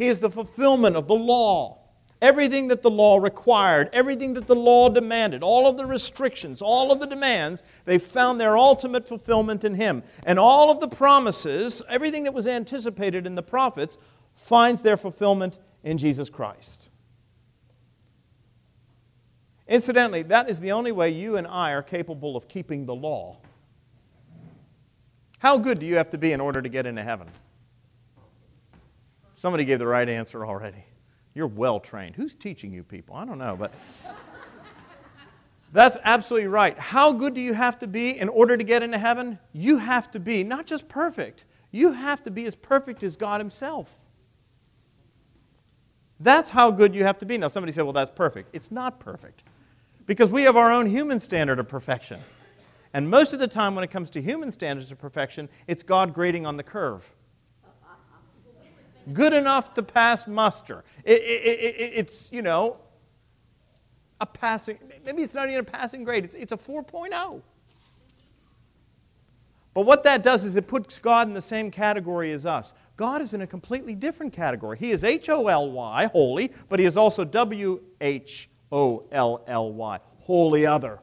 He 0.00 0.08
is 0.08 0.18
the 0.18 0.30
fulfillment 0.30 0.96
of 0.96 1.08
the 1.08 1.14
law. 1.14 1.76
Everything 2.22 2.68
that 2.68 2.80
the 2.80 2.90
law 2.90 3.18
required, 3.18 3.90
everything 3.92 4.32
that 4.32 4.46
the 4.46 4.54
law 4.54 4.88
demanded, 4.88 5.42
all 5.42 5.68
of 5.68 5.76
the 5.76 5.84
restrictions, 5.84 6.62
all 6.62 6.90
of 6.90 7.00
the 7.00 7.06
demands, 7.06 7.62
they 7.84 7.98
found 7.98 8.40
their 8.40 8.56
ultimate 8.56 9.06
fulfillment 9.06 9.62
in 9.62 9.74
Him. 9.74 10.02
And 10.24 10.38
all 10.38 10.70
of 10.70 10.80
the 10.80 10.88
promises, 10.88 11.82
everything 11.86 12.24
that 12.24 12.32
was 12.32 12.46
anticipated 12.46 13.26
in 13.26 13.34
the 13.34 13.42
prophets, 13.42 13.98
finds 14.32 14.80
their 14.80 14.96
fulfillment 14.96 15.58
in 15.84 15.98
Jesus 15.98 16.30
Christ. 16.30 16.88
Incidentally, 19.68 20.22
that 20.22 20.48
is 20.48 20.60
the 20.60 20.72
only 20.72 20.92
way 20.92 21.10
you 21.10 21.36
and 21.36 21.46
I 21.46 21.72
are 21.72 21.82
capable 21.82 22.38
of 22.38 22.48
keeping 22.48 22.86
the 22.86 22.94
law. 22.94 23.36
How 25.40 25.58
good 25.58 25.78
do 25.78 25.84
you 25.84 25.96
have 25.96 26.08
to 26.08 26.18
be 26.18 26.32
in 26.32 26.40
order 26.40 26.62
to 26.62 26.70
get 26.70 26.86
into 26.86 27.02
heaven? 27.02 27.28
Somebody 29.40 29.64
gave 29.64 29.78
the 29.78 29.86
right 29.86 30.06
answer 30.06 30.44
already. 30.44 30.84
You're 31.32 31.46
well 31.46 31.80
trained. 31.80 32.14
Who's 32.14 32.34
teaching 32.34 32.74
you 32.74 32.84
people? 32.84 33.16
I 33.16 33.24
don't 33.24 33.38
know, 33.38 33.56
but 33.56 33.72
that's 35.72 35.96
absolutely 36.04 36.48
right. 36.48 36.78
How 36.78 37.10
good 37.12 37.32
do 37.32 37.40
you 37.40 37.54
have 37.54 37.78
to 37.78 37.86
be 37.86 38.18
in 38.18 38.28
order 38.28 38.58
to 38.58 38.62
get 38.62 38.82
into 38.82 38.98
heaven? 38.98 39.38
You 39.54 39.78
have 39.78 40.10
to 40.10 40.20
be 40.20 40.44
not 40.44 40.66
just 40.66 40.90
perfect, 40.90 41.46
you 41.70 41.92
have 41.92 42.22
to 42.24 42.30
be 42.30 42.44
as 42.44 42.54
perfect 42.54 43.02
as 43.02 43.16
God 43.16 43.40
Himself. 43.40 43.90
That's 46.18 46.50
how 46.50 46.70
good 46.70 46.94
you 46.94 47.04
have 47.04 47.16
to 47.20 47.24
be. 47.24 47.38
Now, 47.38 47.48
somebody 47.48 47.72
said, 47.72 47.84
well, 47.84 47.94
that's 47.94 48.10
perfect. 48.10 48.50
It's 48.52 48.70
not 48.70 49.00
perfect 49.00 49.44
because 50.04 50.28
we 50.28 50.42
have 50.42 50.58
our 50.58 50.70
own 50.70 50.84
human 50.84 51.18
standard 51.18 51.58
of 51.58 51.66
perfection. 51.66 52.20
And 52.92 53.08
most 53.08 53.32
of 53.32 53.38
the 53.38 53.48
time, 53.48 53.74
when 53.74 53.84
it 53.84 53.90
comes 53.90 54.10
to 54.10 54.20
human 54.20 54.52
standards 54.52 54.92
of 54.92 54.98
perfection, 54.98 55.48
it's 55.66 55.82
God 55.82 56.12
grading 56.12 56.44
on 56.44 56.58
the 56.58 56.62
curve 56.62 57.10
good 59.12 59.32
enough 59.32 59.74
to 59.74 59.82
pass 59.82 60.26
muster. 60.26 60.84
It, 61.04 61.20
it, 61.22 61.60
it, 61.60 61.92
it's, 61.96 62.30
you 62.32 62.42
know, 62.42 62.76
a 64.20 64.26
passing, 64.26 64.78
maybe 65.04 65.22
it's 65.22 65.34
not 65.34 65.48
even 65.48 65.60
a 65.60 65.64
passing 65.64 66.04
grade, 66.04 66.24
it's, 66.24 66.34
it's 66.34 66.52
a 66.52 66.56
4.0. 66.56 67.42
But 69.72 69.86
what 69.86 70.02
that 70.04 70.22
does 70.22 70.44
is 70.44 70.56
it 70.56 70.66
puts 70.66 70.98
God 70.98 71.28
in 71.28 71.34
the 71.34 71.40
same 71.40 71.70
category 71.70 72.32
as 72.32 72.44
us. 72.44 72.74
God 72.96 73.22
is 73.22 73.34
in 73.34 73.42
a 73.42 73.46
completely 73.46 73.94
different 73.94 74.32
category. 74.32 74.76
He 74.78 74.90
is 74.90 75.04
H 75.04 75.28
O 75.28 75.46
L 75.46 75.70
Y, 75.70 76.10
holy, 76.12 76.52
but 76.68 76.80
he 76.80 76.86
is 76.86 76.96
also 76.96 77.24
W 77.24 77.80
H 78.00 78.50
O 78.72 79.04
L 79.12 79.42
L 79.46 79.72
Y, 79.72 80.00
holy 80.18 80.66
other. 80.66 80.98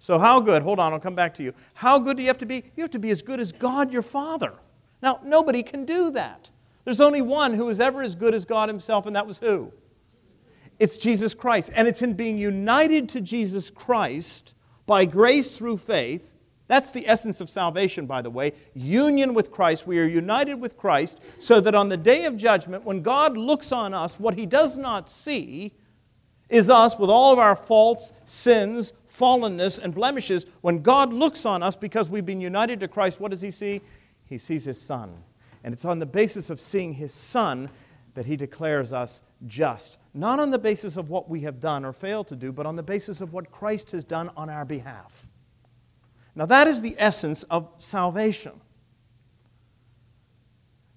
So, 0.00 0.18
how 0.18 0.40
good, 0.40 0.62
hold 0.62 0.80
on, 0.80 0.92
I'll 0.92 1.00
come 1.00 1.14
back 1.14 1.34
to 1.34 1.42
you. 1.42 1.52
How 1.74 1.98
good 1.98 2.16
do 2.16 2.22
you 2.22 2.28
have 2.28 2.38
to 2.38 2.46
be? 2.46 2.64
You 2.76 2.82
have 2.82 2.90
to 2.92 2.98
be 2.98 3.10
as 3.10 3.20
good 3.20 3.40
as 3.40 3.52
God 3.52 3.92
your 3.92 4.02
Father. 4.02 4.54
Now, 5.02 5.20
nobody 5.22 5.62
can 5.62 5.84
do 5.84 6.10
that. 6.12 6.50
There's 6.88 7.02
only 7.02 7.20
one 7.20 7.52
who 7.52 7.68
is 7.68 7.80
ever 7.80 8.00
as 8.02 8.14
good 8.14 8.34
as 8.34 8.46
God 8.46 8.70
Himself, 8.70 9.04
and 9.04 9.14
that 9.14 9.26
was 9.26 9.38
who? 9.38 9.74
It's 10.78 10.96
Jesus 10.96 11.34
Christ. 11.34 11.70
And 11.74 11.86
it's 11.86 12.00
in 12.00 12.14
being 12.14 12.38
united 12.38 13.10
to 13.10 13.20
Jesus 13.20 13.68
Christ 13.68 14.54
by 14.86 15.04
grace 15.04 15.58
through 15.58 15.76
faith. 15.76 16.32
That's 16.66 16.90
the 16.90 17.06
essence 17.06 17.42
of 17.42 17.50
salvation, 17.50 18.06
by 18.06 18.22
the 18.22 18.30
way. 18.30 18.54
Union 18.72 19.34
with 19.34 19.50
Christ. 19.50 19.86
We 19.86 19.98
are 19.98 20.06
united 20.06 20.54
with 20.54 20.78
Christ 20.78 21.20
so 21.38 21.60
that 21.60 21.74
on 21.74 21.90
the 21.90 21.98
day 21.98 22.24
of 22.24 22.38
judgment, 22.38 22.86
when 22.86 23.02
God 23.02 23.36
looks 23.36 23.70
on 23.70 23.92
us, 23.92 24.18
what 24.18 24.38
He 24.38 24.46
does 24.46 24.78
not 24.78 25.10
see 25.10 25.74
is 26.48 26.70
us 26.70 26.98
with 26.98 27.10
all 27.10 27.34
of 27.34 27.38
our 27.38 27.54
faults, 27.54 28.12
sins, 28.24 28.94
fallenness, 29.06 29.78
and 29.78 29.94
blemishes. 29.94 30.46
When 30.62 30.80
God 30.80 31.12
looks 31.12 31.44
on 31.44 31.62
us 31.62 31.76
because 31.76 32.08
we've 32.08 32.24
been 32.24 32.40
united 32.40 32.80
to 32.80 32.88
Christ, 32.88 33.20
what 33.20 33.30
does 33.30 33.42
He 33.42 33.50
see? 33.50 33.82
he 34.28 34.38
sees 34.38 34.64
his 34.64 34.80
son. 34.80 35.24
And 35.64 35.74
it's 35.74 35.84
on 35.84 35.98
the 35.98 36.06
basis 36.06 36.50
of 36.50 36.60
seeing 36.60 36.94
his 36.94 37.12
son 37.12 37.70
that 38.14 38.26
he 38.26 38.36
declares 38.36 38.92
us 38.92 39.22
just. 39.46 39.98
Not 40.14 40.40
on 40.40 40.50
the 40.50 40.58
basis 40.58 40.96
of 40.96 41.10
what 41.10 41.28
we 41.28 41.40
have 41.42 41.60
done 41.60 41.84
or 41.84 41.92
failed 41.92 42.26
to 42.28 42.36
do, 42.36 42.52
but 42.52 42.66
on 42.66 42.76
the 42.76 42.82
basis 42.82 43.20
of 43.20 43.32
what 43.32 43.50
Christ 43.50 43.92
has 43.92 44.04
done 44.04 44.30
on 44.36 44.50
our 44.50 44.64
behalf. 44.64 45.28
Now, 46.34 46.46
that 46.46 46.66
is 46.66 46.80
the 46.80 46.96
essence 46.98 47.42
of 47.44 47.68
salvation. 47.76 48.60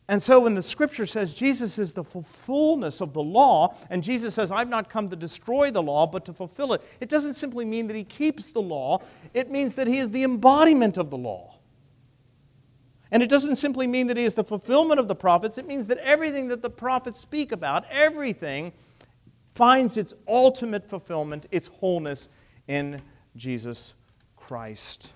And 0.08 0.22
so, 0.22 0.42
when 0.42 0.56
the 0.56 0.64
scripture 0.64 1.06
says 1.06 1.34
Jesus 1.34 1.78
is 1.78 1.94
the 1.94 2.04
fullness 2.04 3.02
of 3.02 3.14
the 3.14 3.24
law, 3.24 3.76
and 3.90 4.04
Jesus 4.04 4.36
says, 4.36 4.52
I've 4.52 4.68
not 4.68 4.90
come 4.90 5.08
to 5.10 5.16
destroy 5.16 5.72
the 5.72 5.82
law, 5.82 6.06
but 6.06 6.26
to 6.26 6.34
fulfill 6.34 6.74
it, 6.74 6.82
it 7.00 7.08
doesn't 7.08 7.36
simply 7.36 7.64
mean 7.64 7.88
that 7.88 7.96
he 7.96 8.04
keeps 8.04 8.48
the 8.48 8.62
law, 8.62 9.02
it 9.34 9.50
means 9.50 9.74
that 9.76 9.88
he 9.88 10.00
is 10.00 10.10
the 10.10 10.24
embodiment 10.24 10.98
of 10.98 11.12
the 11.12 11.18
law. 11.18 11.51
And 13.12 13.22
it 13.22 13.30
doesn't 13.30 13.58
simply 13.58 13.88
mean 13.88 14.08
that 14.08 14.18
he 14.18 14.24
is 14.24 14.34
the 14.34 14.44
fulfillment 14.44 15.00
of 15.00 15.08
the 15.08 15.16
prophets, 15.16 15.58
it 15.58 15.68
means 15.68 15.88
that 15.88 15.98
everything 15.98 16.48
that 16.48 16.62
the 16.62 16.70
prophets 16.70 17.20
speak 17.20 17.52
about, 17.52 17.86
everything, 17.92 18.72
finds 19.54 19.98
its 19.98 20.14
ultimate 20.28 20.88
fulfillment, 20.88 21.46
its 21.52 21.68
wholeness 21.68 22.30
in 22.68 23.02
Jesus 23.36 23.94
Christ. 24.38 25.14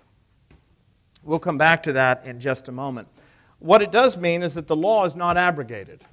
We'll 1.24 1.40
come 1.40 1.58
back 1.58 1.84
to 1.84 1.94
that 1.94 2.26
in 2.26 2.40
just 2.40 2.68
a 2.68 2.72
moment. 2.72 3.08
What 3.60 3.82
it 3.82 3.92
does 3.92 4.18
mean 4.18 4.44
is 4.44 4.54
that 4.56 4.68
the 4.68 4.76
law 4.76 5.06
is 5.06 5.16
not 5.16 5.38
abrogated. 5.38 6.04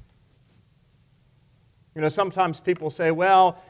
You 1.95 2.01
know, 2.01 2.09
sometimes 2.09 2.61
people 2.61 2.88
say, 2.88 3.11
well, 3.11 3.61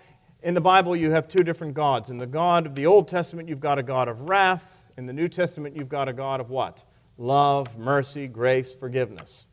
in 0.42 0.54
the 0.54 0.60
Bible 0.60 0.94
you 0.94 1.10
have 1.10 1.26
two 1.28 1.42
different 1.42 1.74
gods. 1.74 2.10
In 2.10 2.18
the 2.18 2.26
God 2.26 2.66
of 2.66 2.74
the 2.74 2.86
Old 2.86 3.08
Testament, 3.08 3.48
you've 3.48 3.58
got 3.58 3.78
a 3.78 3.82
God 3.82 4.08
of 4.08 4.28
wrath. 4.28 4.84
In 4.96 5.06
the 5.06 5.12
New 5.12 5.26
Testament, 5.26 5.74
you've 5.74 5.88
got 5.88 6.08
a 6.08 6.12
God 6.12 6.40
of 6.40 6.50
what? 6.50 6.84
Love, 7.18 7.78
mercy, 7.78 8.26
grace, 8.26 8.74
forgiveness. 8.74 9.46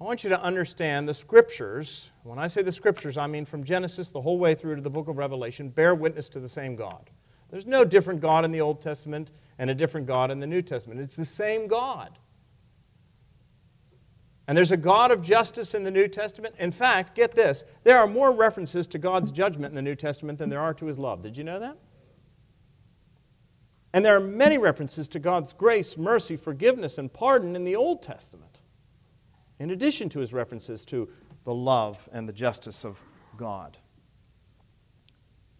I 0.00 0.04
want 0.04 0.22
you 0.22 0.30
to 0.30 0.40
understand 0.40 1.08
the 1.08 1.14
scriptures. 1.14 2.10
When 2.22 2.38
I 2.38 2.46
say 2.46 2.62
the 2.62 2.70
scriptures, 2.70 3.16
I 3.16 3.26
mean 3.26 3.44
from 3.44 3.64
Genesis 3.64 4.10
the 4.10 4.20
whole 4.20 4.38
way 4.38 4.54
through 4.54 4.76
to 4.76 4.80
the 4.80 4.90
book 4.90 5.08
of 5.08 5.18
Revelation, 5.18 5.70
bear 5.70 5.94
witness 5.94 6.28
to 6.30 6.40
the 6.40 6.48
same 6.48 6.76
God. 6.76 7.10
There's 7.50 7.66
no 7.66 7.84
different 7.84 8.20
God 8.20 8.44
in 8.44 8.52
the 8.52 8.60
Old 8.60 8.80
Testament 8.80 9.30
and 9.58 9.70
a 9.70 9.74
different 9.74 10.06
God 10.06 10.30
in 10.30 10.38
the 10.38 10.46
New 10.46 10.62
Testament. 10.62 11.00
It's 11.00 11.16
the 11.16 11.24
same 11.24 11.66
God. 11.66 12.18
And 14.46 14.56
there's 14.56 14.70
a 14.70 14.76
God 14.76 15.10
of 15.10 15.22
justice 15.22 15.74
in 15.74 15.84
the 15.84 15.90
New 15.90 16.08
Testament. 16.08 16.54
In 16.58 16.70
fact, 16.70 17.14
get 17.14 17.34
this 17.34 17.64
there 17.84 17.98
are 17.98 18.06
more 18.06 18.32
references 18.32 18.86
to 18.88 18.98
God's 18.98 19.30
judgment 19.30 19.72
in 19.72 19.74
the 19.74 19.82
New 19.82 19.96
Testament 19.96 20.38
than 20.38 20.48
there 20.48 20.60
are 20.60 20.74
to 20.74 20.86
his 20.86 20.98
love. 20.98 21.22
Did 21.22 21.36
you 21.36 21.44
know 21.44 21.58
that? 21.58 21.76
And 23.92 24.04
there 24.04 24.16
are 24.16 24.20
many 24.20 24.58
references 24.58 25.08
to 25.08 25.18
God's 25.18 25.52
grace, 25.52 25.96
mercy, 25.96 26.36
forgiveness, 26.36 26.98
and 26.98 27.12
pardon 27.12 27.56
in 27.56 27.64
the 27.64 27.76
Old 27.76 28.02
Testament, 28.02 28.60
in 29.58 29.70
addition 29.70 30.08
to 30.10 30.20
his 30.20 30.32
references 30.32 30.84
to 30.86 31.08
the 31.44 31.54
love 31.54 32.08
and 32.12 32.28
the 32.28 32.32
justice 32.32 32.84
of 32.84 33.02
God. 33.36 33.78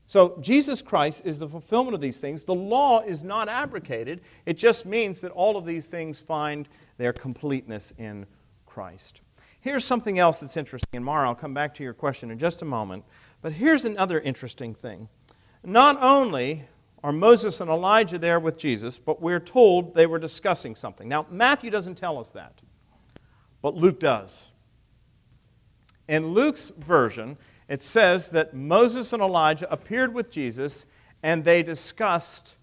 So, 0.06 0.38
Jesus 0.40 0.80
Christ 0.80 1.22
is 1.26 1.38
the 1.38 1.48
fulfillment 1.48 1.94
of 1.94 2.00
these 2.00 2.16
things. 2.16 2.42
The 2.42 2.54
law 2.54 3.00
is 3.00 3.22
not 3.22 3.48
abrogated, 3.48 4.22
it 4.46 4.56
just 4.56 4.86
means 4.86 5.20
that 5.20 5.32
all 5.32 5.56
of 5.56 5.66
these 5.66 5.86
things 5.86 6.22
find 6.22 6.68
their 6.96 7.12
completeness 7.12 7.92
in 7.98 8.26
Christ. 8.66 9.22
Here's 9.60 9.84
something 9.84 10.18
else 10.18 10.38
that's 10.40 10.56
interesting, 10.56 10.88
and 10.94 11.04
Mara, 11.04 11.28
I'll 11.28 11.34
come 11.34 11.52
back 11.52 11.74
to 11.74 11.82
your 11.82 11.92
question 11.92 12.30
in 12.30 12.38
just 12.38 12.62
a 12.62 12.64
moment. 12.64 13.04
But 13.42 13.52
here's 13.52 13.84
another 13.84 14.20
interesting 14.20 14.74
thing. 14.74 15.08
Not 15.64 16.00
only 16.00 16.64
are 17.02 17.12
Moses 17.12 17.60
and 17.60 17.70
Elijah 17.70 18.18
there 18.18 18.40
with 18.40 18.58
Jesus, 18.58 18.98
but 18.98 19.22
we're 19.22 19.40
told 19.40 19.94
they 19.94 20.06
were 20.06 20.18
discussing 20.18 20.74
something. 20.74 21.08
Now, 21.08 21.26
Matthew 21.30 21.70
doesn't 21.70 21.94
tell 21.94 22.18
us 22.18 22.30
that, 22.30 22.60
but 23.62 23.74
Luke 23.74 24.00
does. 24.00 24.50
In 26.08 26.28
Luke's 26.28 26.70
version, 26.78 27.36
it 27.68 27.82
says 27.82 28.30
that 28.30 28.54
Moses 28.54 29.12
and 29.12 29.22
Elijah 29.22 29.70
appeared 29.70 30.14
with 30.14 30.30
Jesus 30.30 30.86
and 31.22 31.44
they 31.44 31.62
discussed 31.62 32.56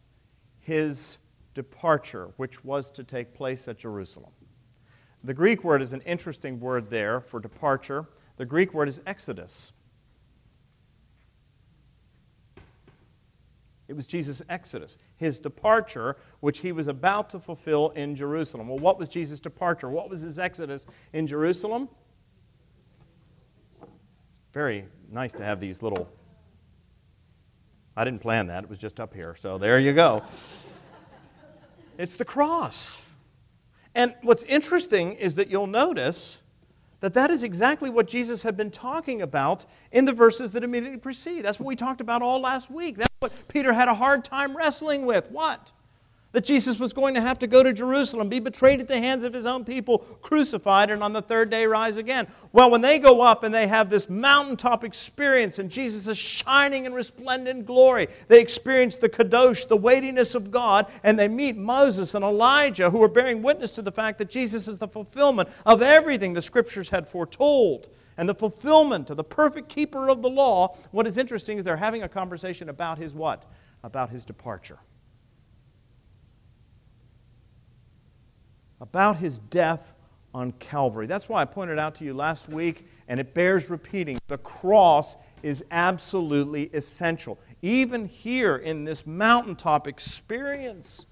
his 0.60 1.20
departure, 1.54 2.32
which 2.38 2.64
was 2.66 2.90
to 2.92 3.04
take 3.04 3.34
place 3.34 3.68
at 3.68 3.78
Jerusalem. 3.78 4.32
The 5.24 5.34
Greek 5.34 5.64
word 5.64 5.82
is 5.82 5.94
an 5.94 6.02
interesting 6.02 6.60
word 6.60 6.90
there 6.90 7.20
for 7.20 7.40
departure. 7.40 8.08
The 8.38 8.46
Greek 8.46 8.74
word 8.74 8.88
is 8.88 9.02
exodus. 9.06 9.74
It 13.88 13.96
was 13.96 14.08
Jesus' 14.08 14.42
exodus, 14.50 14.98
his 15.16 15.38
departure, 15.38 16.18
which 16.40 16.60
he 16.60 16.72
was 16.72 16.88
about 16.88 17.30
to 17.32 17.40
fulfill 17.40 17.90
in 17.92 18.16
Jerusalem. 18.16 18.68
Well, 18.68 18.80
what 18.80 18.98
was 18.98 19.10
Jesus' 19.10 19.40
departure? 19.40 19.90
What 19.90 20.10
was 20.10 20.22
his 20.22 20.40
exodus 20.40 20.88
in 21.14 21.28
Jerusalem? 21.28 21.90
Very 24.54 24.86
nice 25.12 25.34
to 25.34 25.46
have 25.46 25.60
these 25.60 25.84
little. 25.84 26.10
I 27.96 28.04
didn't 28.04 28.22
plan 28.22 28.48
that, 28.48 28.64
it 28.64 28.70
was 28.70 28.80
just 28.80 29.00
up 29.00 29.14
here, 29.14 29.36
so 29.36 29.58
there 29.58 29.80
you 29.80 29.94
go. 29.94 30.24
it's 31.98 32.18
the 32.18 32.26
cross. 32.26 33.02
And 33.94 34.16
what's 34.24 34.44
interesting 34.44 35.14
is 35.14 35.36
that 35.36 35.50
you'll 35.50 35.68
notice 35.68 36.42
that 37.06 37.14
that 37.14 37.30
is 37.30 37.44
exactly 37.44 37.92
what 37.92 38.08
Jesus 38.08 38.42
had 38.42 38.58
been 38.58 38.72
talking 38.72 39.22
about 39.22 39.68
in 39.92 40.06
the 40.06 40.12
verses 40.12 40.50
that 40.54 40.64
immediately 40.64 40.98
precede. 40.98 41.46
That's 41.46 41.60
what 41.60 41.68
we 41.68 41.76
talked 41.76 42.02
about 42.02 42.24
all 42.24 42.42
last 42.42 42.72
week. 42.72 42.98
That's 42.98 43.14
what 43.20 43.48
Peter 43.48 43.74
had 43.74 43.88
a 43.88 43.94
hard 43.94 44.26
time 44.26 44.58
wrestling 44.58 45.06
with. 45.06 45.30
What? 45.30 45.72
That 46.36 46.44
Jesus 46.44 46.82
was 46.82 46.92
going 46.92 47.14
to 47.14 47.22
have 47.22 47.40
to 47.40 47.48
go 47.48 47.64
to 47.64 47.72
Jerusalem, 47.72 48.28
be 48.28 48.42
betrayed 48.42 48.82
at 48.82 48.90
the 48.90 49.00
hands 49.00 49.24
of 49.24 49.32
his 49.32 49.46
own 49.46 49.64
people, 49.64 50.00
crucified, 50.22 50.92
and 50.92 51.02
on 51.02 51.14
the 51.14 51.22
third 51.22 51.50
day 51.50 51.66
rise 51.66 51.96
again. 51.96 52.28
Well, 52.52 52.70
when 52.70 52.82
they 52.82 53.00
go 53.00 53.22
up 53.22 53.46
and 53.46 53.56
they 53.56 53.68
have 53.68 53.90
this 53.90 54.10
mountaintop 54.10 54.84
experience 54.84 55.60
and 55.60 55.70
Jesus 55.70 56.08
is 56.08 56.18
shining 56.18 56.84
in 56.84 56.94
resplendent 56.94 57.66
glory, 57.66 58.10
they 58.28 58.42
experience 58.42 58.98
the 58.98 59.08
kadosh, 59.08 59.66
the 59.66 59.78
weightiness 59.78 60.36
of 60.36 60.52
God, 60.52 60.92
and 61.04 61.18
they 61.18 61.30
meet 61.30 61.56
Moses 61.56 62.14
and 62.14 62.26
Elijah 62.26 62.90
who 62.90 63.02
are 63.02 63.08
bearing 63.08 63.42
witness 63.42 63.74
to 63.76 63.82
the 63.82 63.94
fact 63.94 64.18
that 64.18 64.30
Jesus 64.30 64.68
is 64.68 64.78
the 64.78 64.90
fulfillment 64.90 65.48
of 65.66 65.82
everything 65.82 66.34
the 66.34 66.42
scriptures 66.42 66.90
had 66.90 67.08
foretold 67.08 67.88
and 68.18 68.28
the 68.28 68.36
fulfillment 68.36 69.10
of 69.10 69.16
the 69.16 69.24
perfect 69.24 69.70
keeper 69.70 70.10
of 70.10 70.22
the 70.22 70.30
law. 70.30 70.76
What 70.92 71.08
is 71.08 71.18
interesting 71.18 71.60
is 71.60 71.64
they're 71.64 71.78
having 71.78 72.04
a 72.04 72.10
conversation 72.10 72.68
about 72.68 72.98
his 72.98 73.16
what? 73.16 73.46
About 73.84 74.10
his 74.10 74.26
departure. 74.26 74.80
About 78.90 79.18
his 79.18 79.40
death 79.40 79.96
on 80.34 80.52
Calvary. 80.54 81.08
That's 81.08 81.28
why 81.28 81.42
I 81.42 81.46
pointed 81.46 81.80
out 81.80 81.96
to 81.96 82.06
you 82.06 82.14
last 82.14 82.50
week, 82.50 82.88
and 83.08 83.20
it 83.20 83.34
bears 83.34 83.70
repeating 83.70 84.20
the 84.28 84.38
cross 84.38 85.16
is 85.42 85.64
absolutely 85.72 86.66
essential. 86.68 87.40
Even 87.62 88.06
here 88.06 88.56
in 88.56 88.84
this 88.84 89.08
mountaintop 89.08 89.88
experience, 89.88 91.08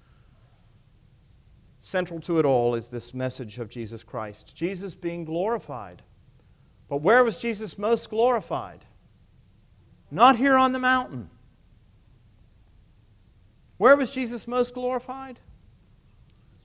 central 1.80 2.20
to 2.20 2.38
it 2.38 2.44
all 2.44 2.76
is 2.76 2.88
this 2.88 3.12
message 3.12 3.58
of 3.58 3.68
Jesus 3.68 4.04
Christ 4.04 4.56
Jesus 4.56 4.94
being 4.94 5.24
glorified. 5.24 6.02
But 6.88 6.98
where 6.98 7.24
was 7.24 7.38
Jesus 7.38 7.76
most 7.76 8.10
glorified? 8.10 8.84
Not 10.10 10.36
here 10.36 10.56
on 10.56 10.72
the 10.72 10.78
mountain. 10.78 11.28
Where 13.78 13.96
was 13.96 14.14
Jesus 14.14 14.46
most 14.46 14.74
glorified? 14.74 15.40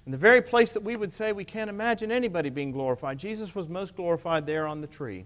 In 0.06 0.12
the 0.12 0.18
very 0.18 0.42
place 0.42 0.72
that 0.72 0.84
we 0.84 0.96
would 0.96 1.14
say 1.14 1.32
we 1.32 1.46
can't 1.46 1.70
imagine 1.70 2.12
anybody 2.12 2.50
being 2.50 2.72
glorified, 2.72 3.20
Jesus 3.20 3.54
was 3.54 3.70
most 3.70 3.96
glorified 3.96 4.46
there 4.46 4.66
on 4.66 4.82
the 4.82 4.88
tree. 4.88 5.26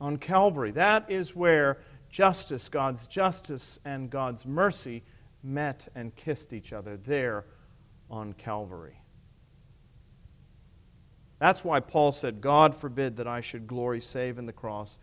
On 0.00 0.16
Calvary. 0.16 0.72
That 0.72 1.10
is 1.10 1.34
where 1.34 1.78
justice, 2.10 2.68
God's 2.68 3.06
justice, 3.06 3.78
and 3.84 4.10
God's 4.10 4.44
mercy 4.44 5.02
met 5.42 5.88
and 5.94 6.14
kissed 6.14 6.52
each 6.52 6.72
other 6.72 6.96
there 6.96 7.46
on 8.10 8.32
Calvary. 8.34 8.98
That's 11.38 11.64
why 11.64 11.80
Paul 11.80 12.12
said, 12.12 12.40
God 12.40 12.74
forbid 12.74 13.16
that 13.16 13.26
I 13.26 13.40
should 13.40 13.66
glory 13.66 14.00
save 14.00 14.38
in 14.38 14.46
the 14.46 14.52
cross 14.52 14.98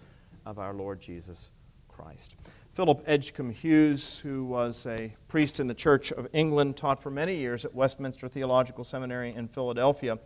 of 0.45 0.57
our 0.57 0.73
Lord 0.73 1.01
Jesus 1.01 1.49
Christ. 1.89 2.35
Philip 2.79 3.05
Edgcumbe 3.07 3.51
Hughes, 3.51 4.19
who 4.19 4.45
was 4.45 4.85
a 4.85 5.13
priest 5.27 5.59
in 5.59 5.67
the 5.67 5.73
Church 5.73 6.13
of 6.13 6.29
England, 6.31 6.77
taught 6.77 6.97
for 6.97 7.11
many 7.11 7.35
years 7.35 7.65
at 7.65 7.75
Westminster 7.75 8.29
Theological 8.29 8.85
Seminary 8.85 9.35
in 9.35 9.49
Philadelphia, 9.49 10.17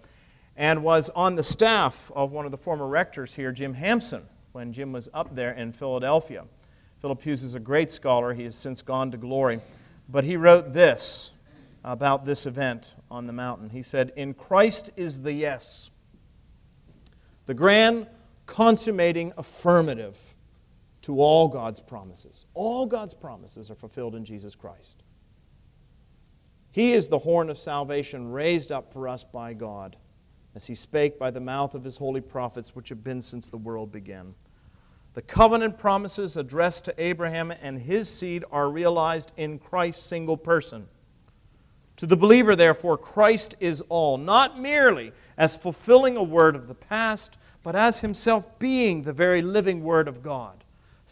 and 0.55 0.83
was 0.83 1.09
on 1.15 1.33
the 1.33 1.41
staff 1.41 2.11
of 2.15 2.31
one 2.31 2.45
of 2.45 2.51
the 2.51 2.57
former 2.59 2.85
rectors 2.85 3.33
here, 3.33 3.51
Jim 3.51 3.73
Hampson, 3.73 4.21
when 4.51 4.71
Jim 4.71 4.91
was 4.91 5.09
up 5.15 5.33
there 5.33 5.53
in 5.53 5.71
Philadelphia. 5.71 6.45
Philip 7.01 7.23
Hughes 7.23 7.41
is 7.41 7.55
a 7.55 7.59
great 7.59 7.89
scholar. 7.89 8.35
He 8.35 8.43
has 8.43 8.53
since 8.53 8.83
gone 8.83 9.09
to 9.09 9.17
glory. 9.17 9.59
But 10.07 10.23
he 10.23 10.37
wrote 10.37 10.73
this 10.73 11.33
about 11.83 12.23
this 12.23 12.45
event 12.45 12.93
on 13.09 13.25
the 13.25 13.33
mountain. 13.33 13.71
He 13.71 13.81
said, 13.81 14.13
In 14.15 14.35
Christ 14.35 14.91
is 14.95 15.23
the 15.23 15.33
yes, 15.33 15.89
the 17.47 17.55
grand 17.55 18.05
consummating 18.45 19.33
affirmative 19.39 20.32
to 21.03 21.19
all 21.19 21.49
God's 21.49 21.81
promises. 21.81 22.45
All 22.53 22.85
God's 22.85 23.13
promises 23.13 23.69
are 23.69 23.75
fulfilled 23.75 24.15
in 24.15 24.25
Jesus 24.25 24.55
Christ. 24.55 25.03
He 26.71 26.93
is 26.93 27.07
the 27.07 27.19
horn 27.19 27.49
of 27.49 27.57
salvation 27.57 28.31
raised 28.31 28.71
up 28.71 28.91
for 28.91 29.07
us 29.07 29.23
by 29.23 29.53
God, 29.53 29.97
as 30.55 30.65
he 30.65 30.75
spake 30.75 31.19
by 31.19 31.29
the 31.29 31.41
mouth 31.41 31.75
of 31.75 31.83
his 31.83 31.97
holy 31.97 32.21
prophets, 32.21 32.75
which 32.75 32.89
have 32.89 33.03
been 33.03 33.21
since 33.21 33.49
the 33.49 33.57
world 33.57 33.91
began. 33.91 34.33
The 35.13 35.21
covenant 35.21 35.77
promises 35.77 36.37
addressed 36.37 36.85
to 36.85 36.95
Abraham 36.97 37.51
and 37.51 37.79
his 37.79 38.09
seed 38.09 38.45
are 38.49 38.69
realized 38.69 39.33
in 39.37 39.59
Christ's 39.59 40.03
single 40.03 40.37
person. 40.37 40.87
To 41.97 42.07
the 42.07 42.17
believer, 42.17 42.55
therefore, 42.55 42.97
Christ 42.97 43.55
is 43.59 43.81
all, 43.89 44.17
not 44.17 44.59
merely 44.59 45.11
as 45.37 45.57
fulfilling 45.57 46.17
a 46.17 46.23
word 46.23 46.55
of 46.55 46.67
the 46.67 46.73
past, 46.73 47.37
but 47.61 47.75
as 47.75 47.99
himself 47.99 48.57
being 48.57 49.03
the 49.03 49.13
very 49.13 49.41
living 49.41 49.83
word 49.83 50.07
of 50.07 50.23
God 50.23 50.62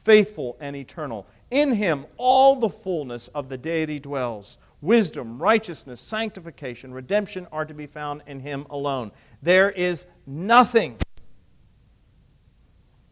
faithful 0.04 0.58
and 0.60 0.76
eternal. 0.76 1.28
In 1.50 1.74
him 1.74 2.06
all 2.18 2.56
the 2.56 2.70
fullness 2.70 3.28
of 3.30 3.50
the 3.50 3.58
deity 3.58 4.00
dwells. 4.00 4.58
Wisdom, 4.82 5.40
righteousness, 5.40 6.02
sanctification, 6.02 6.92
redemption 6.92 7.48
are 7.52 7.66
to 7.66 7.74
be 7.74 7.86
found 7.86 8.24
in 8.26 8.40
him 8.40 8.66
alone. 8.70 9.12
There 9.42 9.70
is 9.70 10.06
nothing 10.26 10.98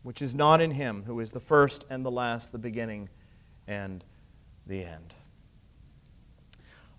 which 0.01 0.21
is 0.21 0.33
not 0.33 0.61
in 0.61 0.71
him, 0.71 1.03
who 1.05 1.19
is 1.19 1.31
the 1.31 1.39
first 1.39 1.85
and 1.89 2.03
the 2.03 2.11
last, 2.11 2.51
the 2.51 2.57
beginning 2.57 3.09
and 3.67 4.03
the 4.65 4.83
end. 4.83 5.13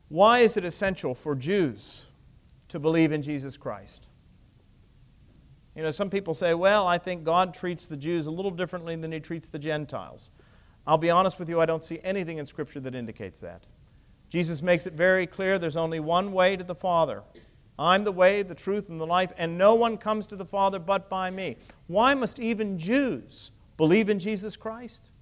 Why 0.09 0.40
is 0.40 0.57
it 0.57 0.64
essential 0.64 1.14
for 1.14 1.35
Jews 1.35 2.07
to 2.68 2.79
believe 2.79 3.11
in 3.11 3.22
Jesus 3.22 3.57
Christ? 3.57 4.10
You 5.81 5.87
know, 5.87 5.90
some 5.93 6.11
people 6.11 6.35
say, 6.35 6.53
well, 6.53 6.87
I 6.87 6.99
think 6.99 7.25
God 7.25 7.55
treats 7.55 7.87
the 7.87 7.97
Jews 7.97 8.27
a 8.27 8.31
little 8.31 8.51
differently 8.51 8.97
than 8.97 9.12
he 9.12 9.19
treats 9.19 9.49
the 9.49 9.59
Gentiles. 9.59 10.31
I'll 10.87 10.99
be 10.99 11.09
honest 11.09 11.38
with 11.38 11.49
you, 11.49 11.59
I 11.59 11.64
don't 11.64 11.83
see 11.83 11.99
anything 12.05 12.37
in 12.37 12.45
Scripture 12.45 12.81
that 12.81 12.95
indicates 12.95 13.40
that. 13.40 13.66
Jesus 14.29 14.61
makes 14.61 14.87
it 14.87 14.93
very 14.93 15.27
clear 15.27 15.59
there's 15.59 15.79
only 15.79 15.99
one 15.99 16.35
way 16.35 16.55
to 16.55 16.62
the 16.62 16.75
Father. 16.75 17.23
I'm 17.79 18.05
the 18.05 18.12
way, 18.12 18.43
the 18.43 18.55
truth, 18.55 18.90
and 18.90 19.01
the 19.01 19.07
life, 19.07 19.33
and 19.38 19.57
no 19.57 19.75
one 19.75 19.97
comes 19.97 20.27
to 20.27 20.37
the 20.37 20.45
Father 20.45 20.79
but 20.79 21.09
by 21.09 21.31
me. 21.31 21.57
Why 21.87 22.12
must 22.12 22.38
even 22.38 22.79
Jews 22.79 23.51
believe 23.79 24.11
in 24.11 24.19
Jesus 24.19 24.59
Christ? 24.59 25.12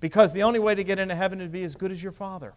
Because 0.00 0.32
the 0.32 0.44
only 0.44 0.60
way 0.60 0.74
to 0.74 0.82
get 0.82 0.98
into 0.98 1.14
heaven 1.14 1.42
is 1.42 1.48
to 1.48 1.50
be 1.50 1.62
as 1.62 1.74
good 1.74 1.92
as 1.92 2.02
your 2.02 2.12
Father, 2.12 2.54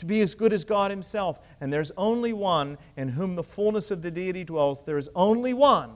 to 0.00 0.06
be 0.06 0.20
as 0.22 0.34
good 0.34 0.52
as 0.52 0.64
God 0.64 0.90
Himself. 0.90 1.38
And 1.60 1.72
there's 1.72 1.92
only 1.96 2.32
one 2.32 2.78
in 2.96 3.08
whom 3.10 3.36
the 3.36 3.42
fullness 3.42 3.90
of 3.90 4.02
the 4.02 4.10
deity 4.10 4.44
dwells. 4.44 4.82
There 4.82 4.98
is 4.98 5.08
only 5.14 5.52
one 5.52 5.92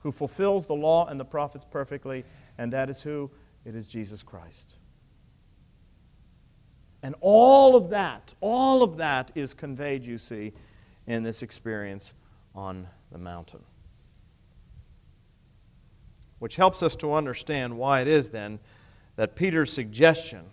who 0.00 0.12
fulfills 0.12 0.66
the 0.66 0.74
law 0.74 1.06
and 1.06 1.18
the 1.18 1.24
prophets 1.24 1.64
perfectly, 1.68 2.24
and 2.58 2.72
that 2.72 2.90
is 2.90 3.02
who? 3.02 3.30
It 3.64 3.74
is 3.74 3.86
Jesus 3.86 4.22
Christ. 4.22 4.74
And 7.02 7.14
all 7.20 7.74
of 7.74 7.90
that, 7.90 8.34
all 8.40 8.82
of 8.82 8.96
that 8.98 9.32
is 9.34 9.54
conveyed, 9.54 10.04
you 10.04 10.18
see, 10.18 10.52
in 11.06 11.22
this 11.22 11.42
experience 11.42 12.14
on 12.54 12.86
the 13.10 13.18
mountain. 13.18 13.62
Which 16.38 16.56
helps 16.56 16.82
us 16.82 16.94
to 16.96 17.14
understand 17.14 17.76
why 17.76 18.00
it 18.00 18.08
is 18.08 18.28
then 18.28 18.60
that 19.16 19.36
Peter's 19.36 19.72
suggestion 19.72 20.44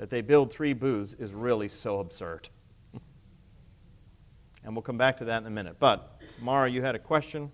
that 0.00 0.08
they 0.08 0.22
build 0.22 0.50
three 0.50 0.72
booths 0.72 1.12
is 1.12 1.34
really 1.34 1.68
so 1.68 2.00
absurd. 2.00 2.48
and 4.64 4.74
we'll 4.74 4.80
come 4.80 4.96
back 4.96 5.18
to 5.18 5.26
that 5.26 5.42
in 5.42 5.46
a 5.46 5.50
minute. 5.50 5.76
But, 5.78 6.22
Mara, 6.40 6.70
you 6.70 6.80
had 6.80 6.94
a 6.94 6.98
question? 6.98 7.52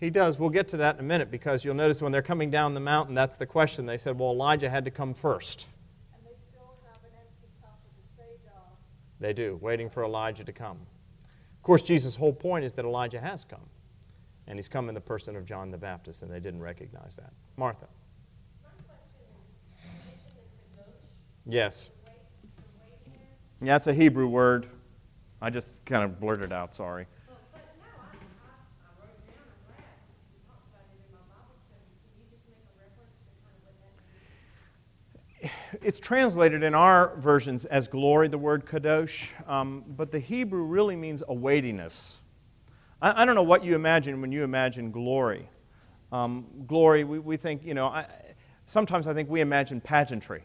He 0.00 0.10
does. 0.10 0.38
We'll 0.38 0.48
get 0.48 0.66
to 0.68 0.78
that 0.78 0.96
in 0.96 1.00
a 1.00 1.04
minute 1.04 1.30
because 1.30 1.64
you'll 1.64 1.74
notice 1.74 2.02
when 2.02 2.10
they're 2.10 2.22
coming 2.22 2.50
down 2.50 2.74
the 2.74 2.80
mountain, 2.80 3.14
that's 3.14 3.36
the 3.36 3.46
question. 3.46 3.86
They 3.86 3.98
said, 3.98 4.18
well, 4.18 4.30
Elijah 4.30 4.68
had 4.68 4.86
to 4.86 4.90
come 4.90 5.14
first. 5.14 5.68
And 6.14 6.24
they 6.24 6.34
still 6.48 6.78
have 6.88 6.96
an 7.04 7.10
empty 7.16 7.48
cup 7.62 7.78
of 7.84 7.92
the 7.96 8.22
Seder. 8.24 8.54
They 9.20 9.34
do, 9.34 9.56
waiting 9.60 9.88
for 9.88 10.02
Elijah 10.02 10.42
to 10.42 10.52
come. 10.52 10.78
Of 10.78 11.62
course, 11.62 11.82
Jesus' 11.82 12.16
whole 12.16 12.32
point 12.32 12.64
is 12.64 12.72
that 12.72 12.84
Elijah 12.84 13.20
has 13.20 13.44
come. 13.44 13.60
And 14.50 14.58
he's 14.58 14.66
come 14.66 14.88
in 14.88 14.96
the 14.96 15.00
person 15.00 15.36
of 15.36 15.44
John 15.44 15.70
the 15.70 15.78
Baptist, 15.78 16.22
and 16.22 16.30
they 16.30 16.40
didn't 16.40 16.58
recognize 16.60 17.14
that. 17.14 17.32
Martha. 17.56 17.86
Yes. 21.46 21.90
Yeah, 23.62 23.76
it's 23.76 23.86
a 23.86 23.94
Hebrew 23.94 24.26
word. 24.26 24.66
I 25.40 25.50
just 25.50 25.72
kind 25.84 26.02
of 26.02 26.18
blurted 26.18 26.52
out, 26.52 26.74
sorry. 26.74 27.06
it's 35.80 36.00
translated 36.00 36.64
in 36.64 36.74
our 36.74 37.14
versions 37.18 37.66
as 37.66 37.86
glory, 37.86 38.26
the 38.26 38.36
word 38.36 38.66
kavod, 38.66 39.28
um, 39.48 39.84
but 39.96 40.10
the 40.10 40.18
Hebrew 40.18 40.64
really 40.64 40.96
means 40.96 41.22
a 41.28 41.34
weightiness. 41.34 42.19
I, 43.00 43.22
I, 43.22 43.24
don't 43.24 43.34
know 43.34 43.42
what 43.42 43.64
you 43.64 43.74
imagine 43.74 44.20
when 44.20 44.32
you 44.32 44.42
imagine 44.42 44.90
glory. 44.90 45.48
Um, 46.12 46.46
glory, 46.66 47.04
we, 47.04 47.18
we 47.18 47.36
think, 47.36 47.64
you 47.64 47.74
know, 47.74 47.86
I, 47.86 48.06
sometimes 48.66 49.06
I 49.06 49.14
think 49.14 49.28
we 49.28 49.40
imagine 49.40 49.80
pageantry. 49.80 50.44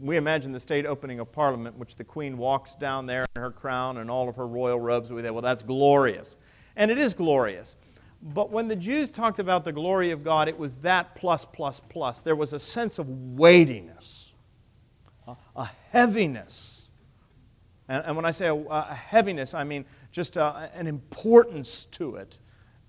We 0.00 0.16
imagine 0.16 0.52
the 0.52 0.60
state 0.60 0.86
opening 0.86 1.18
of 1.20 1.32
Parliament, 1.32 1.76
which 1.76 1.96
the 1.96 2.04
Queen 2.04 2.38
walks 2.38 2.74
down 2.74 3.06
there 3.06 3.26
in 3.34 3.42
her 3.42 3.50
crown 3.50 3.98
and 3.98 4.10
all 4.10 4.28
of 4.28 4.36
her 4.36 4.46
royal 4.46 4.78
robes. 4.78 5.10
We 5.10 5.22
think, 5.22 5.32
well, 5.32 5.42
that's 5.42 5.62
glorious. 5.62 6.36
And 6.76 6.90
it 6.90 6.98
is 6.98 7.14
glorious. 7.14 7.76
But 8.22 8.50
when 8.50 8.68
the 8.68 8.76
Jews 8.76 9.10
talked 9.10 9.38
about 9.38 9.64
the 9.64 9.72
glory 9.72 10.10
of 10.10 10.24
God, 10.24 10.48
it 10.48 10.58
was 10.58 10.76
that 10.78 11.14
plus, 11.14 11.44
plus, 11.44 11.80
plus. 11.88 12.20
There 12.20 12.36
was 12.36 12.52
a 12.52 12.58
sense 12.58 12.98
of 12.98 13.08
weightiness, 13.08 14.32
a, 15.26 15.36
a 15.54 15.70
heaviness. 15.90 16.90
And, 17.88 18.04
and, 18.04 18.16
when 18.16 18.24
I 18.24 18.32
say 18.32 18.46
a, 18.46 18.54
a, 18.54 18.94
heaviness, 18.94 19.54
I 19.54 19.64
mean 19.64 19.84
just 20.10 20.36
a, 20.36 20.70
an 20.74 20.86
importance 20.86 21.86
to 21.86 22.16
it 22.16 22.38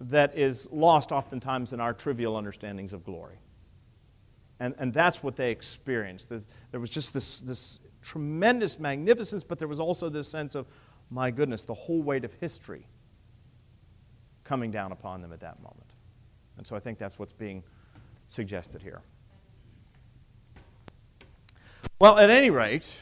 that 0.02 0.38
is 0.38 0.68
lost 0.72 1.12
oftentimes 1.12 1.74
in 1.74 1.80
our 1.80 1.94
trivial 1.94 2.38
understandings 2.38 2.94
of 2.94 3.04
glory. 3.04 3.38
And, 4.60 4.76
and 4.78 4.94
that's 4.94 5.24
what 5.24 5.36
they 5.36 5.52
experienced. 5.52 6.30
There 6.30 6.80
was 6.80 6.90
just 6.90 7.14
this, 7.14 7.40
this 7.40 7.80
tremendous 8.02 8.80
magnificence, 8.80 9.44
but 9.44 9.60
there 9.60 9.68
was 9.68 9.80
also 9.80 10.10
this 10.10 10.28
sense 10.28 10.56
of, 10.56 10.68
my 11.10 11.32
goodness, 11.32 11.64
the 11.64 11.74
whole 11.74 12.02
weight 12.02 12.26
of 12.26 12.34
history 12.34 12.86
coming 14.44 14.72
down 14.72 14.92
upon 14.92 15.22
them 15.22 15.32
at 15.32 15.40
that 15.42 15.62
moment. 15.62 15.92
And 16.58 16.68
so 16.68 16.76
I 16.76 16.80
think 16.80 16.98
that's 16.98 17.18
what's 17.18 17.34
being 17.34 17.64
suggested 18.28 18.82
here. 18.82 19.02
Well, 22.00 22.18
at 22.18 22.30
any 22.30 22.50
rate, 22.50 22.98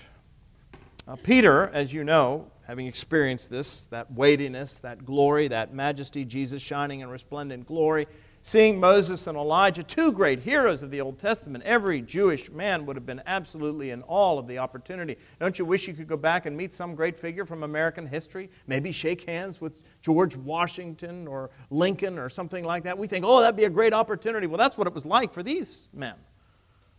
uh, 1.08 1.16
Peter, 1.16 1.70
as 1.74 1.94
you 1.94 2.04
know, 2.04 2.52
having 2.68 2.86
experienced 2.86 3.50
this, 3.50 3.86
that 3.86 4.12
weightiness, 4.12 4.80
that 4.80 5.06
glory, 5.06 5.48
that 5.48 5.74
majesty, 5.74 6.26
Jesus 6.26 6.62
shining 6.62 7.00
in 7.00 7.10
resplendent 7.10 7.66
glory, 7.66 8.08
Seeing 8.48 8.80
Moses 8.80 9.28
and 9.28 9.38
Elijah, 9.38 9.84
two 9.84 10.14
great 10.14 10.40
heroes 10.40 10.82
of 10.82 10.90
the 10.90 11.02
Old 11.02 11.20
Testament, 11.20 11.66
every 11.66 12.02
Jewish 12.02 12.50
man 12.50 12.86
would 12.86 12.96
have 12.96 13.06
been 13.06 13.22
absolutely 13.26 13.90
in 13.90 14.04
awe 14.04 14.40
of 14.40 14.48
the 14.48 14.60
opportunity. 14.60 15.18
Don't 15.42 15.60
you 15.60 15.66
wish 15.66 15.86
you 15.86 15.94
could 15.94 16.08
go 16.08 16.16
back 16.16 16.46
and 16.46 16.56
meet 16.56 16.74
some 16.74 16.96
great 16.96 17.20
figure 17.20 17.46
from 17.46 17.64
American 17.64 18.08
history? 18.08 18.50
Maybe 18.66 18.94
shake 18.94 19.26
hands 19.26 19.60
with 19.60 19.74
George 20.02 20.38
Washington 20.38 21.28
or 21.28 21.50
Lincoln 21.70 22.18
or 22.18 22.30
something 22.30 22.64
like 22.64 22.84
that. 22.84 22.98
We 22.98 23.08
think, 23.08 23.26
oh, 23.28 23.42
that'd 23.42 23.58
be 23.58 23.66
a 23.66 23.70
great 23.70 23.92
opportunity. 23.92 24.48
Well, 24.48 24.58
that's 24.58 24.78
what 24.78 24.88
it 24.88 24.94
was 24.94 25.06
like 25.06 25.34
for 25.34 25.44
these 25.44 25.90
men. 25.94 26.16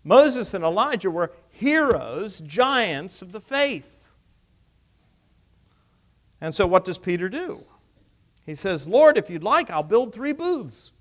Moses 0.05 0.53
and 0.53 0.63
Elijah 0.63 1.11
were 1.11 1.33
heroes, 1.49 2.43
giants 2.43 3.23
of 3.23 3.33
the 3.33 3.41
faith. 3.41 3.98
And 6.41 6.55
so, 6.55 6.67
what 6.67 6.85
does 6.85 6.99
Peter 6.99 7.29
do? 7.29 7.65
He 8.47 8.55
says, 8.55 8.89
Lord, 8.89 9.19
if 9.19 9.29
you'd 9.29 9.45
like, 9.45 9.71
I'll 9.71 9.83
build 9.83 10.13
three 10.13 10.33
booths. 10.33 10.93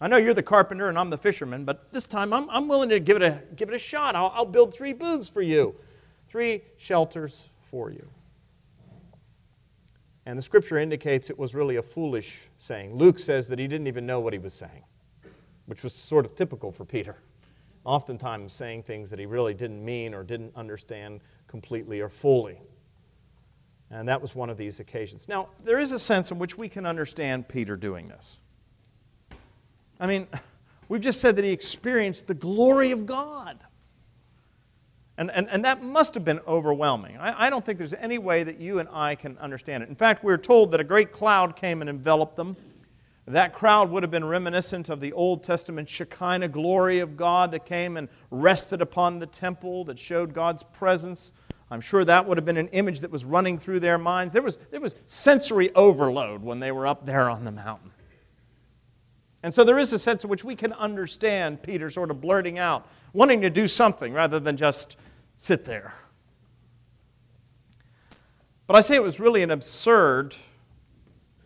I 0.00 0.08
know 0.08 0.16
you're 0.16 0.34
the 0.34 0.42
carpenter 0.42 0.88
and 0.88 0.98
I'm 0.98 1.10
the 1.10 1.18
fisherman, 1.18 1.64
but 1.64 1.92
this 1.92 2.04
time 2.04 2.32
I'm, 2.32 2.48
I'm 2.50 2.68
willing 2.68 2.88
to 2.90 3.00
give 3.00 3.16
it 3.16 3.22
a, 3.22 3.42
give 3.56 3.68
it 3.68 3.74
a 3.74 3.78
shot. 3.78 4.14
I'll, 4.16 4.32
I'll 4.34 4.44
build 4.44 4.74
three 4.74 4.92
booths 4.92 5.28
for 5.28 5.42
you, 5.42 5.74
three 6.28 6.62
shelters 6.76 7.48
for 7.62 7.90
you. 7.90 8.06
And 10.26 10.38
the 10.38 10.42
scripture 10.42 10.78
indicates 10.78 11.28
it 11.30 11.38
was 11.38 11.54
really 11.54 11.76
a 11.76 11.82
foolish 11.82 12.48
saying. 12.58 12.96
Luke 12.96 13.18
says 13.18 13.48
that 13.48 13.58
he 13.58 13.66
didn't 13.66 13.86
even 13.86 14.06
know 14.06 14.20
what 14.20 14.32
he 14.32 14.38
was 14.38 14.54
saying, 14.54 14.84
which 15.66 15.82
was 15.82 15.92
sort 15.94 16.24
of 16.24 16.34
typical 16.34 16.72
for 16.72 16.84
Peter. 16.84 17.16
Oftentimes 17.84 18.52
saying 18.52 18.84
things 18.84 19.10
that 19.10 19.18
he 19.18 19.26
really 19.26 19.52
didn't 19.52 19.84
mean 19.84 20.14
or 20.14 20.22
didn't 20.22 20.56
understand 20.56 21.20
completely 21.46 22.00
or 22.00 22.08
fully. 22.08 22.58
And 23.94 24.08
that 24.08 24.20
was 24.20 24.34
one 24.34 24.50
of 24.50 24.56
these 24.56 24.80
occasions. 24.80 25.28
Now, 25.28 25.50
there 25.62 25.78
is 25.78 25.92
a 25.92 26.00
sense 26.00 26.32
in 26.32 26.40
which 26.40 26.58
we 26.58 26.68
can 26.68 26.84
understand 26.84 27.46
Peter 27.46 27.76
doing 27.76 28.08
this. 28.08 28.38
I 30.00 30.08
mean, 30.08 30.26
we've 30.88 31.00
just 31.00 31.20
said 31.20 31.36
that 31.36 31.44
he 31.44 31.52
experienced 31.52 32.26
the 32.26 32.34
glory 32.34 32.90
of 32.90 33.06
God. 33.06 33.60
And, 35.16 35.30
and, 35.30 35.48
and 35.48 35.64
that 35.64 35.80
must 35.80 36.14
have 36.14 36.24
been 36.24 36.40
overwhelming. 36.40 37.16
I, 37.18 37.46
I 37.46 37.50
don't 37.50 37.64
think 37.64 37.78
there's 37.78 37.94
any 37.94 38.18
way 38.18 38.42
that 38.42 38.58
you 38.58 38.80
and 38.80 38.88
I 38.92 39.14
can 39.14 39.38
understand 39.38 39.84
it. 39.84 39.88
In 39.88 39.94
fact, 39.94 40.24
we're 40.24 40.38
told 40.38 40.72
that 40.72 40.80
a 40.80 40.84
great 40.84 41.12
cloud 41.12 41.54
came 41.54 41.80
and 41.80 41.88
enveloped 41.88 42.34
them. 42.34 42.56
That 43.28 43.54
crowd 43.54 43.90
would 43.90 44.02
have 44.02 44.10
been 44.10 44.24
reminiscent 44.24 44.88
of 44.88 45.00
the 45.00 45.12
Old 45.12 45.44
Testament 45.44 45.88
Shekinah 45.88 46.48
glory 46.48 46.98
of 46.98 47.16
God 47.16 47.52
that 47.52 47.64
came 47.64 47.96
and 47.96 48.08
rested 48.32 48.82
upon 48.82 49.20
the 49.20 49.26
temple, 49.26 49.84
that 49.84 50.00
showed 50.00 50.34
God's 50.34 50.64
presence. 50.64 51.30
I'm 51.70 51.80
sure 51.80 52.04
that 52.04 52.26
would 52.26 52.36
have 52.36 52.44
been 52.44 52.56
an 52.56 52.68
image 52.68 53.00
that 53.00 53.10
was 53.10 53.24
running 53.24 53.58
through 53.58 53.80
their 53.80 53.98
minds. 53.98 54.32
There 54.32 54.42
was, 54.42 54.58
there 54.70 54.80
was 54.80 54.94
sensory 55.06 55.74
overload 55.74 56.42
when 56.42 56.60
they 56.60 56.70
were 56.70 56.86
up 56.86 57.06
there 57.06 57.30
on 57.30 57.44
the 57.44 57.52
mountain. 57.52 57.90
And 59.42 59.54
so 59.54 59.64
there 59.64 59.78
is 59.78 59.92
a 59.92 59.98
sense 59.98 60.24
in 60.24 60.30
which 60.30 60.44
we 60.44 60.56
can 60.56 60.72
understand 60.72 61.62
Peter 61.62 61.90
sort 61.90 62.10
of 62.10 62.20
blurting 62.20 62.58
out, 62.58 62.88
wanting 63.12 63.42
to 63.42 63.50
do 63.50 63.68
something 63.68 64.12
rather 64.12 64.40
than 64.40 64.56
just 64.56 64.96
sit 65.36 65.64
there. 65.64 65.94
But 68.66 68.76
I 68.76 68.80
say 68.80 68.94
it 68.94 69.02
was 69.02 69.20
really 69.20 69.42
an 69.42 69.50
absurd 69.50 70.34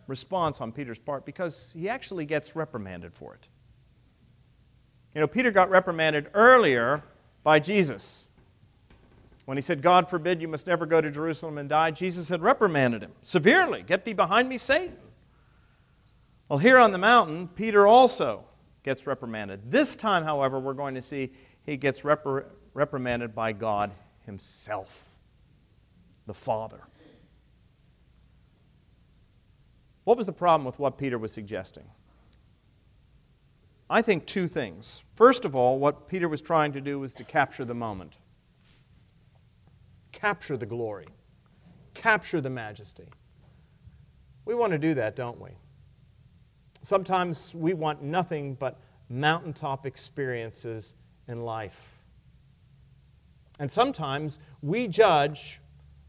response 0.07 0.61
on 0.61 0.71
Peter's 0.71 0.99
part 0.99 1.25
because 1.25 1.75
he 1.77 1.89
actually 1.89 2.25
gets 2.25 2.55
reprimanded 2.55 3.13
for 3.13 3.33
it. 3.33 3.49
You 5.13 5.21
know, 5.21 5.27
Peter 5.27 5.51
got 5.51 5.69
reprimanded 5.69 6.29
earlier 6.33 7.03
by 7.43 7.59
Jesus. 7.59 8.25
When 9.49 9.57
he 9.57 9.63
said, 9.63 9.81
God 9.81 10.11
forbid 10.11 10.43
you 10.43 10.47
must 10.47 10.67
never 10.67 10.85
go 10.85 11.01
to 11.01 11.09
Jerusalem 11.09 11.57
and 11.57 11.67
die, 11.67 11.89
Jesus 11.89 12.29
had 12.29 12.43
reprimanded 12.43 13.01
him 13.01 13.13
severely. 13.23 13.81
Get 13.81 14.05
thee 14.05 14.13
behind 14.13 14.47
me, 14.47 14.59
Satan. 14.59 14.95
Well, 16.47 16.59
here 16.59 16.77
on 16.77 16.91
the 16.91 16.99
mountain, 16.99 17.47
Peter 17.47 17.87
also 17.87 18.45
gets 18.83 19.07
reprimanded. 19.07 19.71
This 19.71 19.95
time, 19.95 20.23
however, 20.23 20.59
we're 20.59 20.75
going 20.75 20.93
to 20.93 21.01
see 21.01 21.31
he 21.63 21.77
gets 21.77 22.03
repr- 22.03 22.45
reprimanded 22.75 23.33
by 23.33 23.53
God 23.53 23.89
himself, 24.23 25.15
the 26.27 26.35
Father. 26.35 26.81
What 30.03 30.15
was 30.15 30.27
the 30.27 30.31
problem 30.31 30.63
with 30.63 30.77
what 30.77 30.95
Peter 30.99 31.17
was 31.17 31.31
suggesting? 31.31 31.85
I 33.89 34.03
think, 34.03 34.27
two 34.27 34.47
things. 34.47 35.01
First 35.15 35.43
of 35.43 35.55
all, 35.55 35.79
what 35.79 36.07
Peter 36.07 36.29
was 36.29 36.39
trying 36.39 36.73
to 36.73 36.81
do 36.81 36.99
was 36.99 37.15
to 37.15 37.23
capture 37.23 37.65
the 37.65 37.73
moment, 37.73 38.19
capture 40.19 40.57
the 40.57 40.65
glory, 40.65 41.07
capture 41.93 42.41
the 42.41 42.49
majesty. 42.49 43.07
We 44.45 44.53
want 44.53 44.71
to 44.71 44.79
do 44.79 44.93
that, 44.95 45.15
don't 45.15 45.39
we? 45.39 45.51
Sometimes 46.81 47.53
we 47.53 47.73
want 47.73 48.01
nothing 48.01 48.55
but 48.55 48.79
mountaintop 49.09 49.85
experiences 49.85 50.95
in 51.27 51.43
life. 51.43 52.01
And 53.59 53.71
sometimes 53.71 54.39
we 54.61 54.87
judge 54.87 55.59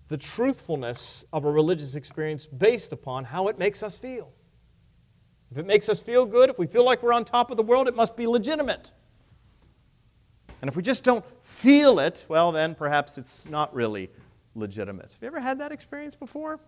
the 0.09 0.17
truthfulness 0.17 1.25
of 1.33 1.45
a 1.45 1.51
religious 1.51 1.95
experience 1.95 2.47
based 2.47 2.93
upon 2.93 3.25
how 3.25 3.49
it 3.49 3.59
makes 3.59 3.83
us 3.83 3.99
feel. 3.99 4.33
If 5.51 5.59
it 5.59 5.67
makes 5.67 5.89
us 5.89 6.01
feel 6.01 6.27
good, 6.27 6.51
if 6.51 6.59
we 6.59 6.67
feel 6.67 6.85
like 6.85 7.03
we're 7.03 7.13
on 7.13 7.25
top 7.25 7.51
of 7.51 7.57
the 7.57 7.63
world, 7.63 7.89
it 7.89 7.97
must 7.97 8.17
be 8.17 8.27
legitimate. 8.27 8.93
And 10.61 10.69
if 10.69 10.77
we 10.77 10.83
just 10.83 11.05
don't 11.05 11.25
feel 11.43 11.99
it, 11.99 12.27
well, 12.29 12.53
then 12.53 12.75
perhaps 12.75 13.19
it's 13.19 13.47
not 13.47 13.75
really 13.75 14.11
legitimate. 14.55 15.13
Have 15.13 15.23
you 15.23 15.29
ever 15.29 15.41
had 15.41 15.59
that 15.59 15.73
experience 15.73 16.15
before? 16.15 16.61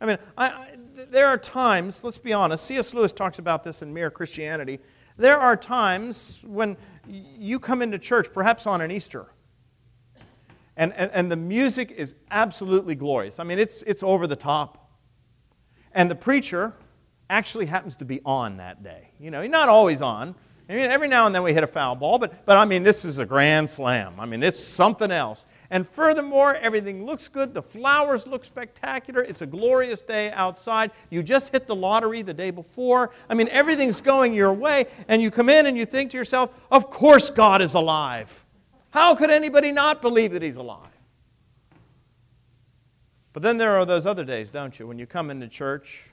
I 0.00 0.06
mean, 0.06 0.18
I, 0.36 0.46
I, 0.48 0.76
there 1.10 1.26
are 1.26 1.38
times, 1.38 2.04
let's 2.04 2.18
be 2.18 2.32
honest, 2.32 2.64
C.S. 2.64 2.92
Lewis 2.92 3.12
talks 3.12 3.38
about 3.38 3.62
this 3.62 3.82
in 3.82 3.94
Mere 3.94 4.10
Christianity. 4.10 4.80
There 5.16 5.38
are 5.38 5.56
times 5.56 6.44
when 6.46 6.76
you 7.08 7.58
come 7.58 7.80
into 7.80 7.98
church, 7.98 8.32
perhaps 8.32 8.66
on 8.66 8.82
an 8.82 8.90
Easter, 8.90 9.26
and, 10.76 10.92
and, 10.92 11.10
and 11.12 11.32
the 11.32 11.36
music 11.36 11.90
is 11.90 12.14
absolutely 12.30 12.94
glorious. 12.94 13.38
I 13.38 13.44
mean, 13.44 13.58
it's, 13.58 13.82
it's 13.84 14.02
over 14.02 14.26
the 14.26 14.36
top. 14.36 14.90
And 15.92 16.10
the 16.10 16.14
preacher 16.14 16.74
actually 17.30 17.66
happens 17.66 17.96
to 17.96 18.04
be 18.04 18.20
on 18.26 18.58
that 18.58 18.82
day. 18.82 19.08
You 19.18 19.30
know, 19.30 19.40
he's 19.40 19.50
not 19.50 19.70
always 19.70 20.02
on. 20.02 20.34
I 20.68 20.74
mean, 20.74 20.90
every 20.90 21.06
now 21.06 21.26
and 21.26 21.34
then 21.34 21.44
we 21.44 21.54
hit 21.54 21.62
a 21.62 21.68
foul 21.68 21.94
ball, 21.94 22.18
but, 22.18 22.44
but 22.44 22.56
I 22.56 22.64
mean, 22.64 22.82
this 22.82 23.04
is 23.04 23.18
a 23.18 23.26
grand 23.26 23.70
slam. 23.70 24.18
I 24.18 24.26
mean, 24.26 24.42
it's 24.42 24.62
something 24.62 25.12
else. 25.12 25.46
And 25.70 25.86
furthermore, 25.86 26.56
everything 26.56 27.06
looks 27.06 27.28
good. 27.28 27.54
The 27.54 27.62
flowers 27.62 28.26
look 28.26 28.44
spectacular. 28.44 29.22
It's 29.22 29.42
a 29.42 29.46
glorious 29.46 30.00
day 30.00 30.32
outside. 30.32 30.90
You 31.08 31.22
just 31.22 31.52
hit 31.52 31.68
the 31.68 31.76
lottery 31.76 32.22
the 32.22 32.34
day 32.34 32.50
before. 32.50 33.12
I 33.30 33.34
mean, 33.34 33.48
everything's 33.48 34.00
going 34.00 34.34
your 34.34 34.52
way. 34.52 34.86
And 35.06 35.22
you 35.22 35.30
come 35.30 35.48
in 35.48 35.66
and 35.66 35.76
you 35.76 35.86
think 35.86 36.10
to 36.10 36.16
yourself, 36.16 36.50
of 36.70 36.90
course 36.90 37.30
God 37.30 37.62
is 37.62 37.74
alive. 37.74 38.44
How 38.90 39.14
could 39.14 39.30
anybody 39.30 39.70
not 39.70 40.02
believe 40.02 40.32
that 40.32 40.42
He's 40.42 40.56
alive? 40.56 40.90
But 43.32 43.42
then 43.42 43.56
there 43.56 43.76
are 43.76 43.84
those 43.84 44.06
other 44.06 44.24
days, 44.24 44.50
don't 44.50 44.76
you, 44.78 44.86
when 44.86 44.98
you 44.98 45.06
come 45.06 45.30
into 45.30 45.46
church 45.46 46.10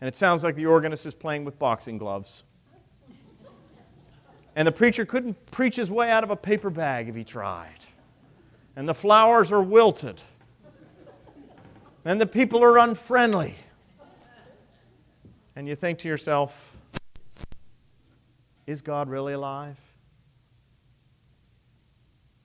and 0.00 0.08
it 0.08 0.16
sounds 0.16 0.44
like 0.44 0.56
the 0.56 0.66
organist 0.66 1.06
is 1.06 1.14
playing 1.14 1.44
with 1.44 1.58
boxing 1.58 1.96
gloves. 1.96 2.44
And 4.56 4.66
the 4.66 4.72
preacher 4.72 5.04
couldn't 5.04 5.50
preach 5.50 5.76
his 5.76 5.90
way 5.90 6.10
out 6.10 6.24
of 6.24 6.30
a 6.30 6.36
paper 6.36 6.70
bag 6.70 7.08
if 7.08 7.14
he 7.14 7.24
tried. 7.24 7.84
And 8.76 8.88
the 8.88 8.94
flowers 8.94 9.52
are 9.52 9.62
wilted. 9.62 10.20
And 12.04 12.20
the 12.20 12.26
people 12.26 12.62
are 12.64 12.78
unfriendly. 12.78 13.54
And 15.54 15.68
you 15.68 15.74
think 15.74 15.98
to 16.00 16.08
yourself, 16.08 16.76
is 18.66 18.80
God 18.80 19.08
really 19.08 19.32
alive? 19.32 19.76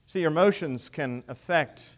See, 0.08 0.22
your 0.22 0.32
emotions 0.32 0.90
can 0.90 1.24
affect 1.28 1.96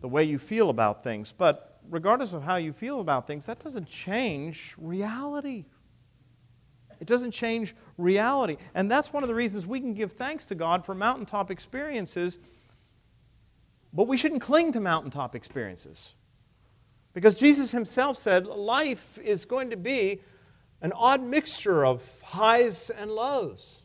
the 0.00 0.08
way 0.08 0.24
you 0.24 0.38
feel 0.38 0.70
about 0.70 1.02
things, 1.02 1.32
but 1.32 1.80
regardless 1.90 2.32
of 2.32 2.42
how 2.42 2.56
you 2.56 2.72
feel 2.72 3.00
about 3.00 3.26
things, 3.26 3.46
that 3.46 3.58
doesn't 3.58 3.88
change 3.88 4.74
reality. 4.78 5.64
It 7.00 7.06
doesn't 7.06 7.32
change 7.32 7.74
reality. 7.98 8.56
And 8.74 8.90
that's 8.90 9.12
one 9.12 9.22
of 9.22 9.28
the 9.28 9.34
reasons 9.34 9.66
we 9.66 9.80
can 9.80 9.94
give 9.94 10.12
thanks 10.12 10.44
to 10.46 10.54
God 10.54 10.84
for 10.84 10.94
mountaintop 10.94 11.50
experiences, 11.50 12.38
but 13.92 14.08
we 14.08 14.16
shouldn't 14.16 14.42
cling 14.42 14.72
to 14.72 14.80
mountaintop 14.80 15.34
experiences. 15.34 16.14
Because 17.12 17.34
Jesus 17.34 17.70
himself 17.70 18.16
said 18.16 18.46
life 18.46 19.18
is 19.18 19.44
going 19.44 19.70
to 19.70 19.76
be 19.76 20.20
an 20.82 20.92
odd 20.92 21.22
mixture 21.22 21.84
of 21.84 22.20
highs 22.20 22.90
and 22.90 23.10
lows. 23.10 23.82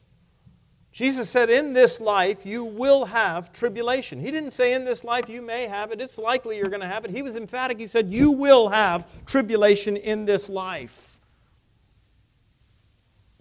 Jesus 0.92 1.30
said, 1.30 1.50
In 1.50 1.72
this 1.72 2.02
life 2.02 2.46
you 2.46 2.66
will 2.66 3.06
have 3.06 3.54
tribulation. 3.54 4.20
He 4.20 4.32
didn't 4.32 4.52
say, 4.52 4.74
In 4.74 4.84
this 4.84 5.04
life 5.04 5.30
you 5.30 5.42
may 5.42 5.66
have 5.66 5.92
it, 5.92 6.02
it's 6.02 6.18
likely 6.18 6.58
you're 6.58 6.68
going 6.68 6.82
to 6.82 6.88
have 6.88 7.06
it. 7.06 7.12
He 7.12 7.22
was 7.22 7.38
emphatic. 7.38 7.80
He 7.80 7.88
said, 7.88 8.12
You 8.12 8.32
will 8.32 8.68
have 8.70 9.06
tribulation 9.26 9.96
in 9.96 10.26
this 10.26 10.50
life. 10.50 11.18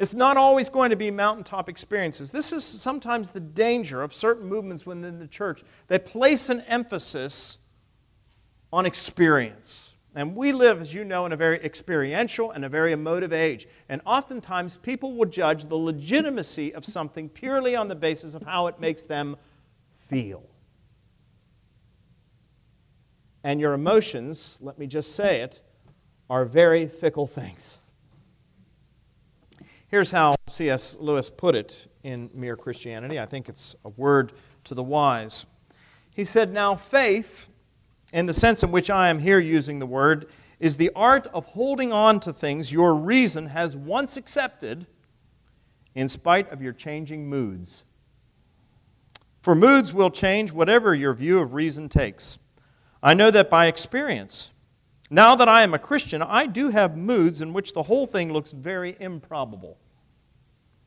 It's 0.01 0.15
not 0.15 0.39
always 0.39 0.71
going 0.71 0.89
to 0.91 0.97
be 0.97 1.11
mountaintop 1.11 1.69
experiences. 1.69 2.31
This 2.31 2.55
is 2.55 2.65
sometimes 2.65 3.29
the 3.29 3.41
danger 3.41 4.01
of 4.01 4.15
certain 4.15 4.49
movements 4.49 4.87
within 4.87 5.19
the 5.19 5.27
church. 5.27 5.63
They 5.89 5.99
place 5.99 6.49
an 6.49 6.63
emphasis 6.63 7.59
on 8.73 8.87
experience. 8.87 9.95
And 10.15 10.35
we 10.35 10.53
live, 10.53 10.81
as 10.81 10.95
you 10.95 11.05
know, 11.05 11.27
in 11.27 11.33
a 11.33 11.37
very 11.37 11.63
experiential 11.63 12.51
and 12.51 12.65
a 12.65 12.69
very 12.71 12.93
emotive 12.93 13.35
age. 13.35 13.69
And 13.91 14.01
oftentimes 14.07 14.79
people 14.79 15.13
will 15.13 15.29
judge 15.29 15.67
the 15.67 15.77
legitimacy 15.77 16.73
of 16.73 16.87
something 16.87 17.29
purely 17.29 17.77
on 17.77 17.89
the 17.89 17.95
basis 17.95 18.35
of 18.35 18.41
how 18.41 18.69
it 18.69 18.81
makes 18.81 19.03
them 19.03 19.37
feel. 19.99 20.43
And 23.45 23.61
your 23.61 23.75
emotions, 23.75 24.57
let 24.63 24.79
me 24.79 24.87
just 24.87 25.15
say 25.15 25.43
it, 25.43 25.61
are 26.31 26.47
very 26.47 26.89
fickle 26.89 27.27
things. 27.27 27.80
Here's 29.91 30.11
how 30.11 30.37
C.S. 30.49 30.97
Lewis 31.01 31.31
put 31.31 31.55
it 31.55 31.89
in 32.03 32.31
Mere 32.33 32.57
Christianity. 32.57 33.19
I 33.19 33.27
think 33.27 33.49
it's 33.49 33.75
a 33.85 33.89
word 33.89 34.33
to 34.65 34.75
the 34.75 34.83
wise. 34.83 35.47
He 36.15 36.25
said, 36.25 36.53
Now 36.53 36.77
faith 36.77 37.51
in 38.13 38.27
the 38.27 38.35
sense 38.35 38.63
in 38.63 38.73
which 38.73 38.91
I 38.91 39.09
am 39.09 39.21
here 39.21 39.39
using 39.39 39.79
the 39.79 39.87
word, 39.87 40.29
is 40.59 40.77
the 40.77 40.91
art 40.95 41.27
of 41.29 41.45
holding 41.47 41.93
on 41.93 42.21
to 42.21 42.33
things 42.33 42.73
your 42.73 42.95
reason 42.95 43.47
has 43.47 43.77
once 43.77 44.17
accepted 44.17 44.87
in 45.95 46.09
spite 46.09 46.51
of 46.51 46.61
your 46.61 46.73
changing 46.73 47.29
moods. 47.29 47.85
For 49.41 49.55
moods 49.55 49.95
will 49.95 50.11
change 50.11 50.53
whatever 50.53 50.95
your 50.95 51.15
view 51.15 51.39
of 51.39 51.55
reason 51.55 51.89
takes. 51.89 52.39
I 53.03 53.15
know 53.15 53.31
that 53.31 53.49
by 53.49 53.67
experience. 53.67 54.53
Now 55.11 55.35
that 55.35 55.49
I 55.49 55.65
am 55.65 55.75
a 55.75 55.79
Christian, 55.79 56.23
I 56.23 56.47
do 56.47 56.69
have 56.69 56.97
moods 56.97 57.43
in 57.43 57.53
which 57.53 57.73
the 57.73 57.83
whole 57.83 58.07
thing 58.07 58.33
looks 58.33 58.53
very 58.53 58.97
improbable. 59.01 59.77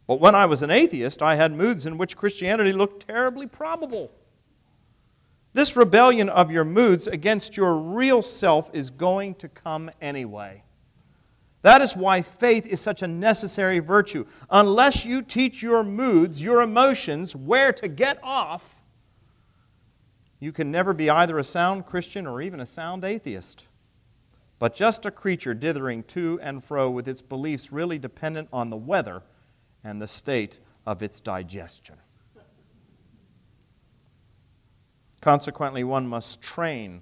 But 0.07 0.21
when 0.21 0.33
I 0.33 0.45
was 0.45 0.63
an 0.63 0.71
atheist, 0.71 1.21
I 1.21 1.35
had 1.35 1.51
moods 1.51 1.85
in 1.85 1.97
which 1.97 2.15
Christianity 2.15 2.71
looked 2.71 3.05
terribly 3.05 3.47
probable. 3.47 4.11
This 5.51 5.75
rebellion 5.75 6.29
of 6.29 6.51
your 6.51 6.63
moods 6.63 7.07
against 7.07 7.57
your 7.57 7.75
real 7.75 8.21
self 8.21 8.73
is 8.73 8.89
going 8.89 9.35
to 9.35 9.49
come 9.49 9.91
anyway. 10.01 10.63
That 11.61 11.81
is 11.81 11.95
why 11.95 12.21
faith 12.21 12.65
is 12.65 12.81
such 12.81 13.01
a 13.01 13.07
necessary 13.07 13.79
virtue. 13.79 14.25
Unless 14.49 15.05
you 15.05 15.21
teach 15.21 15.61
your 15.61 15.83
moods, 15.83 16.41
your 16.41 16.61
emotions, 16.61 17.35
where 17.35 17.71
to 17.73 17.87
get 17.87 18.19
off, 18.23 18.83
you 20.39 20.51
can 20.51 20.71
never 20.71 20.93
be 20.93 21.09
either 21.09 21.39
a 21.39 21.43
sound 21.43 21.85
Christian 21.85 22.25
or 22.25 22.41
even 22.41 22.59
a 22.59 22.65
sound 22.65 23.03
atheist. 23.05 23.67
But 24.63 24.75
just 24.75 25.05
a 25.05 25.11
creature 25.11 25.53
dithering 25.53 26.03
to 26.03 26.39
and 26.41 26.63
fro 26.63 26.89
with 26.89 27.09
its 27.09 27.21
beliefs 27.21 27.73
really 27.73 27.99
dependent 27.99 28.47
on 28.53 28.69
the 28.69 28.77
weather 28.77 29.21
and 29.83 30.01
the 30.01 30.07
state 30.07 30.61
of 30.85 31.03
its 31.03 31.19
digestion. 31.19 31.95
Consequently, 35.19 35.83
one 35.83 36.07
must 36.07 36.41
train 36.41 37.01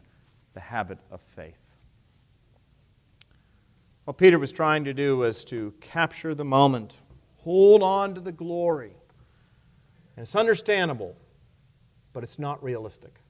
the 0.55 0.59
habit 0.59 0.97
of 1.11 1.21
faith. 1.21 1.77
What 4.05 4.17
Peter 4.17 4.39
was 4.39 4.51
trying 4.51 4.83
to 4.85 4.93
do 4.95 5.17
was 5.17 5.45
to 5.45 5.71
capture 5.81 6.33
the 6.33 6.43
moment, 6.43 7.03
hold 7.37 7.83
on 7.83 8.15
to 8.15 8.21
the 8.21 8.31
glory. 8.31 8.95
And 10.17 10.23
it's 10.23 10.35
understandable, 10.35 11.15
but 12.11 12.23
it's 12.23 12.39
not 12.39 12.63
realistic. 12.63 13.21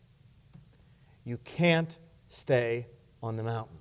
You 1.25 1.37
can't 1.43 1.97
stay 2.29 2.87
on 3.21 3.35
the 3.35 3.43
mountain. 3.43 3.80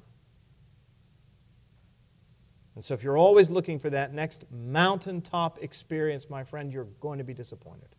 And 2.80 2.84
so, 2.86 2.94
if 2.94 3.02
you're 3.02 3.18
always 3.18 3.50
looking 3.50 3.78
for 3.78 3.90
that 3.90 4.14
next 4.14 4.46
mountaintop 4.50 5.62
experience, 5.62 6.30
my 6.30 6.42
friend, 6.42 6.72
you're 6.72 6.88
going 6.98 7.18
to 7.18 7.24
be 7.24 7.34
disappointed. 7.34 7.90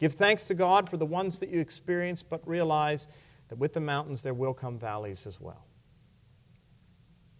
Give 0.00 0.14
thanks 0.14 0.44
to 0.44 0.54
God 0.54 0.88
for 0.88 0.96
the 0.96 1.04
ones 1.04 1.38
that 1.40 1.50
you 1.50 1.60
experience, 1.60 2.22
but 2.22 2.40
realize 2.48 3.08
that 3.48 3.58
with 3.58 3.74
the 3.74 3.80
mountains 3.80 4.22
there 4.22 4.32
will 4.32 4.54
come 4.54 4.78
valleys 4.78 5.26
as 5.26 5.38
well. 5.38 5.66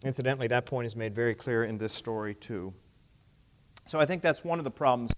Incidentally, 0.03 0.45
that 0.49 0.67
point 0.67 0.85
is 0.85 0.95
made 0.95 1.15
very 1.15 1.33
clear 1.33 1.63
in 1.63 1.79
this 1.79 1.93
story, 1.93 2.35
too. 2.35 2.71
So 3.87 3.99
I 3.99 4.05
think 4.05 4.21
that's 4.21 4.43
one 4.43 4.59
of 4.59 4.65
the 4.65 4.69
problems 4.69 5.13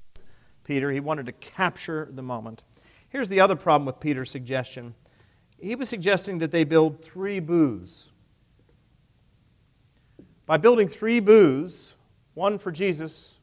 Peter. 0.64 0.90
He 0.92 1.02
wanted 1.02 1.26
to 1.26 1.34
capture 1.34 2.08
the 2.10 2.24
moment. 2.24 2.64
Here's 3.10 3.28
the 3.28 3.42
other 3.42 3.58
problem 3.58 3.86
with 3.86 4.00
Peter's 4.00 4.32
suggestion 4.32 4.96
he 5.60 5.76
was 5.76 5.90
suggesting 5.90 6.40
that 6.40 6.52
they 6.52 6.64
build 6.64 7.04
three 7.04 7.42
booths. 7.42 8.14
By 10.48 10.58
building 10.58 10.88
three 10.88 11.20
booths, 11.20 11.94
one 12.34 12.58
for 12.58 12.72
Jesus, 12.72 13.40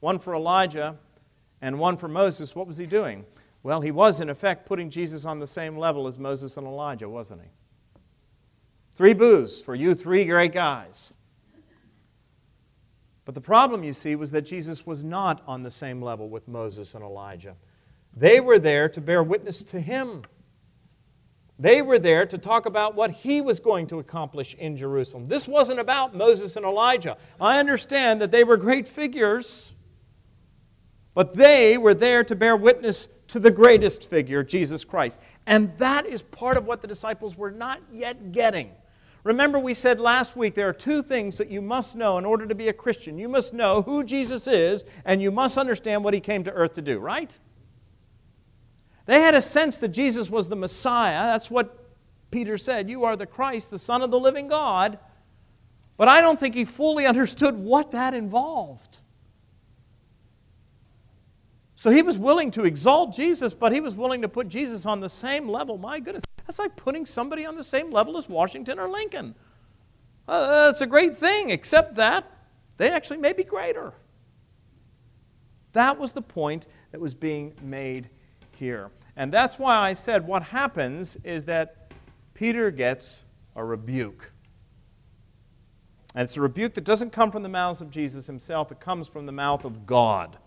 one 0.00 0.18
for 0.18 0.34
Elijah 0.34 0.96
and 1.60 1.78
one 1.78 1.96
for 1.96 2.08
Moses, 2.08 2.56
what 2.56 2.66
was 2.66 2.78
he 2.78 2.86
doing? 2.86 3.24
Well, 3.62 3.82
he 3.82 3.90
was, 3.90 4.20
in 4.20 4.30
effect, 4.30 4.66
putting 4.66 4.90
Jesus 4.90 5.24
on 5.24 5.38
the 5.38 5.46
same 5.46 5.76
level 5.76 6.06
as 6.06 6.18
Moses 6.18 6.56
and 6.56 6.66
Elijah, 6.66 7.08
wasn't 7.08 7.42
he? 7.42 7.48
Three 8.94 9.12
booths 9.12 9.60
for 9.60 9.74
you 9.74 9.94
three 9.94 10.24
great 10.24 10.52
guys. 10.52 11.12
But 13.26 13.34
the 13.34 13.40
problem, 13.40 13.84
you 13.84 13.92
see, 13.92 14.14
was 14.14 14.30
that 14.30 14.42
Jesus 14.42 14.86
was 14.86 15.04
not 15.04 15.42
on 15.46 15.62
the 15.62 15.70
same 15.70 16.00
level 16.00 16.28
with 16.30 16.48
Moses 16.48 16.94
and 16.94 17.04
Elijah. 17.04 17.56
They 18.16 18.40
were 18.40 18.58
there 18.58 18.88
to 18.88 19.00
bear 19.00 19.22
witness 19.22 19.62
to 19.64 19.80
him. 19.80 20.22
They 21.58 21.80
were 21.80 21.98
there 21.98 22.26
to 22.26 22.36
talk 22.36 22.66
about 22.66 22.94
what 22.94 23.10
he 23.10 23.40
was 23.40 23.60
going 23.60 23.86
to 23.86 23.98
accomplish 23.98 24.54
in 24.54 24.76
Jerusalem. 24.76 25.24
This 25.24 25.48
wasn't 25.48 25.80
about 25.80 26.14
Moses 26.14 26.56
and 26.56 26.66
Elijah. 26.66 27.16
I 27.40 27.58
understand 27.58 28.20
that 28.20 28.30
they 28.30 28.44
were 28.44 28.58
great 28.58 28.86
figures, 28.86 29.72
but 31.14 31.34
they 31.34 31.78
were 31.78 31.94
there 31.94 32.22
to 32.24 32.36
bear 32.36 32.56
witness 32.56 33.08
to 33.28 33.40
the 33.40 33.50
greatest 33.50 34.08
figure, 34.08 34.42
Jesus 34.42 34.84
Christ. 34.84 35.20
And 35.46 35.72
that 35.78 36.04
is 36.04 36.20
part 36.20 36.58
of 36.58 36.66
what 36.66 36.82
the 36.82 36.88
disciples 36.88 37.36
were 37.36 37.50
not 37.50 37.80
yet 37.90 38.32
getting. 38.32 38.70
Remember, 39.24 39.58
we 39.58 39.74
said 39.74 39.98
last 39.98 40.36
week 40.36 40.54
there 40.54 40.68
are 40.68 40.74
two 40.74 41.02
things 41.02 41.38
that 41.38 41.50
you 41.50 41.60
must 41.60 41.96
know 41.96 42.18
in 42.18 42.24
order 42.24 42.46
to 42.46 42.54
be 42.54 42.68
a 42.68 42.72
Christian. 42.72 43.18
You 43.18 43.28
must 43.28 43.52
know 43.52 43.82
who 43.82 44.04
Jesus 44.04 44.46
is, 44.46 44.84
and 45.04 45.20
you 45.20 45.32
must 45.32 45.58
understand 45.58 46.04
what 46.04 46.14
he 46.14 46.20
came 46.20 46.44
to 46.44 46.52
earth 46.52 46.74
to 46.74 46.82
do, 46.82 46.98
right? 46.98 47.36
They 49.06 49.20
had 49.20 49.34
a 49.34 49.40
sense 49.40 49.76
that 49.78 49.88
Jesus 49.88 50.28
was 50.28 50.48
the 50.48 50.56
Messiah. 50.56 51.26
That's 51.26 51.50
what 51.50 51.84
Peter 52.30 52.58
said. 52.58 52.90
You 52.90 53.04
are 53.04 53.16
the 53.16 53.26
Christ, 53.26 53.70
the 53.70 53.78
Son 53.78 54.02
of 54.02 54.10
the 54.10 54.20
living 54.20 54.48
God. 54.48 54.98
But 55.96 56.08
I 56.08 56.20
don't 56.20 56.38
think 56.38 56.54
he 56.54 56.64
fully 56.64 57.06
understood 57.06 57.56
what 57.56 57.92
that 57.92 58.14
involved. 58.14 58.98
So 61.76 61.90
he 61.90 62.02
was 62.02 62.18
willing 62.18 62.50
to 62.52 62.64
exalt 62.64 63.14
Jesus, 63.14 63.54
but 63.54 63.72
he 63.72 63.80
was 63.80 63.94
willing 63.94 64.22
to 64.22 64.28
put 64.28 64.48
Jesus 64.48 64.86
on 64.86 65.00
the 65.00 65.10
same 65.10 65.48
level. 65.48 65.78
My 65.78 66.00
goodness, 66.00 66.24
that's 66.46 66.58
like 66.58 66.74
putting 66.74 67.06
somebody 67.06 67.46
on 67.46 67.54
the 67.54 67.64
same 67.64 67.90
level 67.90 68.16
as 68.16 68.28
Washington 68.28 68.78
or 68.78 68.88
Lincoln. 68.88 69.34
Uh, 70.26 70.66
that's 70.66 70.80
a 70.80 70.86
great 70.86 71.16
thing, 71.16 71.50
except 71.50 71.94
that 71.94 72.30
they 72.78 72.90
actually 72.90 73.18
may 73.18 73.32
be 73.32 73.44
greater. 73.44 73.92
That 75.72 75.98
was 75.98 76.12
the 76.12 76.22
point 76.22 76.66
that 76.90 77.00
was 77.00 77.14
being 77.14 77.54
made 77.62 78.08
here. 78.56 78.90
And 79.16 79.32
that's 79.32 79.58
why 79.58 79.76
I 79.76 79.94
said 79.94 80.26
what 80.26 80.42
happens 80.42 81.16
is 81.24 81.44
that 81.44 81.92
Peter 82.34 82.70
gets 82.70 83.24
a 83.54 83.64
rebuke. 83.64 84.32
And 86.14 86.24
it's 86.24 86.36
a 86.36 86.40
rebuke 86.40 86.74
that 86.74 86.84
doesn't 86.84 87.12
come 87.12 87.30
from 87.30 87.42
the 87.42 87.48
mouths 87.48 87.80
of 87.80 87.90
Jesus 87.90 88.26
himself, 88.26 88.72
it 88.72 88.80
comes 88.80 89.08
from 89.08 89.26
the 89.26 89.32
mouth 89.32 89.64
of 89.64 89.86
God. 89.86 90.38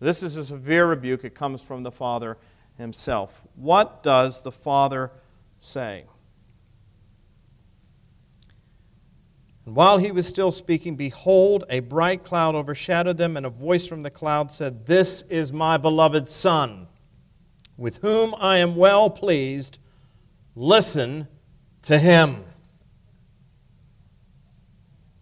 This 0.00 0.22
is 0.22 0.36
a 0.36 0.44
severe 0.44 0.86
rebuke. 0.86 1.24
It 1.24 1.34
comes 1.34 1.60
from 1.60 1.82
the 1.82 1.90
Father 1.90 2.38
himself. 2.76 3.42
What 3.56 4.02
does 4.02 4.42
the 4.42 4.52
Father 4.52 5.10
say? 5.58 6.04
And 9.68 9.76
while 9.76 9.98
he 9.98 10.12
was 10.12 10.26
still 10.26 10.50
speaking, 10.50 10.96
behold, 10.96 11.64
a 11.68 11.80
bright 11.80 12.24
cloud 12.24 12.54
overshadowed 12.54 13.18
them, 13.18 13.36
and 13.36 13.44
a 13.44 13.50
voice 13.50 13.84
from 13.84 14.02
the 14.02 14.08
cloud 14.08 14.50
said, 14.50 14.86
This 14.86 15.20
is 15.28 15.52
my 15.52 15.76
beloved 15.76 16.26
Son, 16.26 16.86
with 17.76 17.98
whom 17.98 18.34
I 18.38 18.60
am 18.60 18.76
well 18.76 19.10
pleased. 19.10 19.78
Listen 20.56 21.28
to 21.82 21.98
him. 21.98 22.46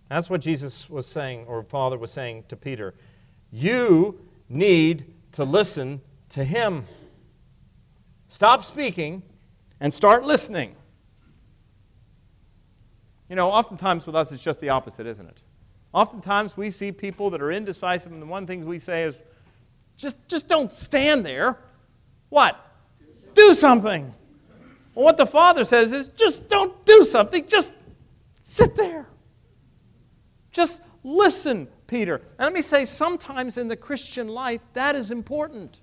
That's 0.08 0.30
what 0.30 0.42
Jesus 0.42 0.88
was 0.88 1.08
saying, 1.08 1.46
or 1.46 1.64
Father 1.64 1.98
was 1.98 2.12
saying 2.12 2.44
to 2.46 2.54
Peter. 2.54 2.94
You 3.50 4.20
need 4.48 5.12
to 5.32 5.42
listen 5.42 6.00
to 6.28 6.44
him. 6.44 6.86
Stop 8.28 8.62
speaking 8.62 9.24
and 9.80 9.92
start 9.92 10.22
listening. 10.22 10.76
You 13.28 13.36
know, 13.36 13.50
oftentimes 13.50 14.06
with 14.06 14.14
us, 14.14 14.32
it's 14.32 14.42
just 14.42 14.60
the 14.60 14.68
opposite, 14.68 15.06
isn't 15.06 15.28
it? 15.28 15.42
Oftentimes 15.92 16.56
we 16.56 16.70
see 16.70 16.92
people 16.92 17.30
that 17.30 17.42
are 17.42 17.50
indecisive, 17.50 18.12
and 18.12 18.22
the 18.22 18.26
one 18.26 18.46
thing 18.46 18.64
we 18.64 18.78
say 18.78 19.04
is, 19.04 19.16
just, 19.96 20.16
just 20.28 20.46
don't 20.46 20.72
stand 20.72 21.24
there. 21.24 21.58
What? 22.28 22.62
Do 23.34 23.54
something. 23.54 24.14
Well, 24.94 25.04
what 25.04 25.16
the 25.16 25.26
Father 25.26 25.64
says 25.64 25.92
is, 25.92 26.08
just 26.08 26.48
don't 26.48 26.84
do 26.84 27.04
something, 27.04 27.46
just 27.46 27.76
sit 28.40 28.76
there. 28.76 29.06
Just 30.52 30.80
listen, 31.02 31.68
Peter. 31.86 32.16
And 32.16 32.40
let 32.40 32.52
me 32.52 32.62
say, 32.62 32.84
sometimes 32.84 33.56
in 33.56 33.68
the 33.68 33.76
Christian 33.76 34.28
life, 34.28 34.60
that 34.74 34.94
is 34.94 35.10
important. 35.10 35.80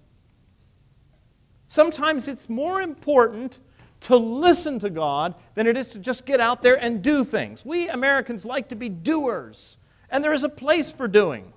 Sometimes 1.68 2.28
it's 2.28 2.50
more 2.50 2.82
important 2.82 3.60
to 4.04 4.16
listen 4.18 4.80
to 4.80 4.90
God 4.90 5.36
than 5.56 5.68
it 5.68 5.78
is 5.78 5.90
to 5.92 6.00
just 6.00 6.26
get 6.26 6.40
out 6.40 6.62
there 6.62 6.76
and 6.76 7.02
do 7.02 7.24
things. 7.24 7.66
We 7.66 7.90
Americans 7.90 8.46
like 8.46 8.70
to 8.70 8.76
be 8.76 8.90
doers, 8.90 9.78
and 10.10 10.24
there 10.24 10.34
is 10.34 10.44
a 10.44 10.50
place 10.50 10.92
for 10.92 11.08
doing. 11.08 11.54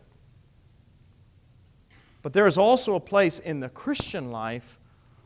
But 2.23 2.33
there 2.33 2.47
is 2.47 2.59
also 2.59 2.95
a 2.95 3.01
place 3.01 3.39
in 3.39 3.61
the 3.61 3.69
Christian 3.69 4.31
life 4.31 4.79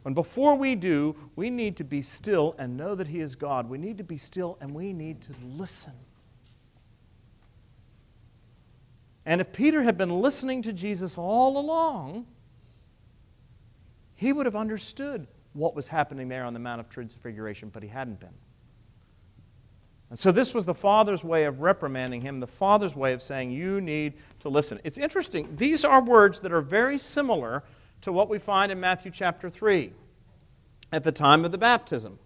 when 0.02 0.14
before 0.14 0.56
we 0.56 0.76
do, 0.76 1.14
we 1.36 1.50
need 1.50 1.76
to 1.76 1.84
be 1.84 2.00
still 2.00 2.54
and 2.58 2.76
know 2.76 2.94
that 2.94 3.08
He 3.08 3.20
is 3.20 3.34
God. 3.34 3.68
We 3.68 3.78
need 3.78 3.98
to 3.98 4.04
be 4.04 4.16
still 4.16 4.56
and 4.60 4.74
we 4.74 4.92
need 4.92 5.20
to 5.22 5.32
listen. 5.44 5.92
And 9.26 9.40
if 9.40 9.52
Peter 9.52 9.82
had 9.82 9.98
been 9.98 10.22
listening 10.22 10.62
to 10.62 10.72
Jesus 10.72 11.18
all 11.18 11.58
along, 11.58 12.26
he 14.14 14.32
would 14.32 14.46
have 14.46 14.56
understood 14.56 15.26
what 15.53 15.74
was 15.74 15.88
happening 15.88 16.28
there 16.28 16.44
on 16.44 16.55
the 16.55 16.61
Mount 16.61 16.80
of 16.80 16.88
Transfiguration, 16.88 17.70
but 17.70 17.82
he 17.82 17.88
hadn't 17.88 18.20
been. 18.20 18.34
And 20.11 20.18
so 20.18 20.32
this 20.32 20.53
was 20.53 20.64
the 20.64 20.74
Father's 20.74 21.22
way 21.22 21.44
of 21.44 21.61
reprimanding 21.61 22.22
him, 22.22 22.40
the 22.40 22.46
Father's 22.46 22.96
way 22.96 23.12
of 23.12 23.22
saying, 23.22 23.53
You 23.53 23.80
need 23.80 24.14
to 24.40 24.48
listen. 24.48 24.80
It's 24.82 24.98
interesting. 24.98 25.57
These 25.57 25.84
are 25.84 26.03
words 26.03 26.40
that 26.40 26.53
are 26.53 26.62
very 26.62 26.98
similar 26.98 27.62
to 28.01 28.12
what 28.12 28.28
we 28.28 28.38
find 28.38 28.72
in 28.72 28.80
Matthew 28.80 29.11
chapter 29.12 29.48
3 29.48 29.92
at 30.92 31.05
the 31.05 31.12
time 31.12 31.44
of 31.44 31.53
the 31.53 31.59
baptism. 31.59 32.18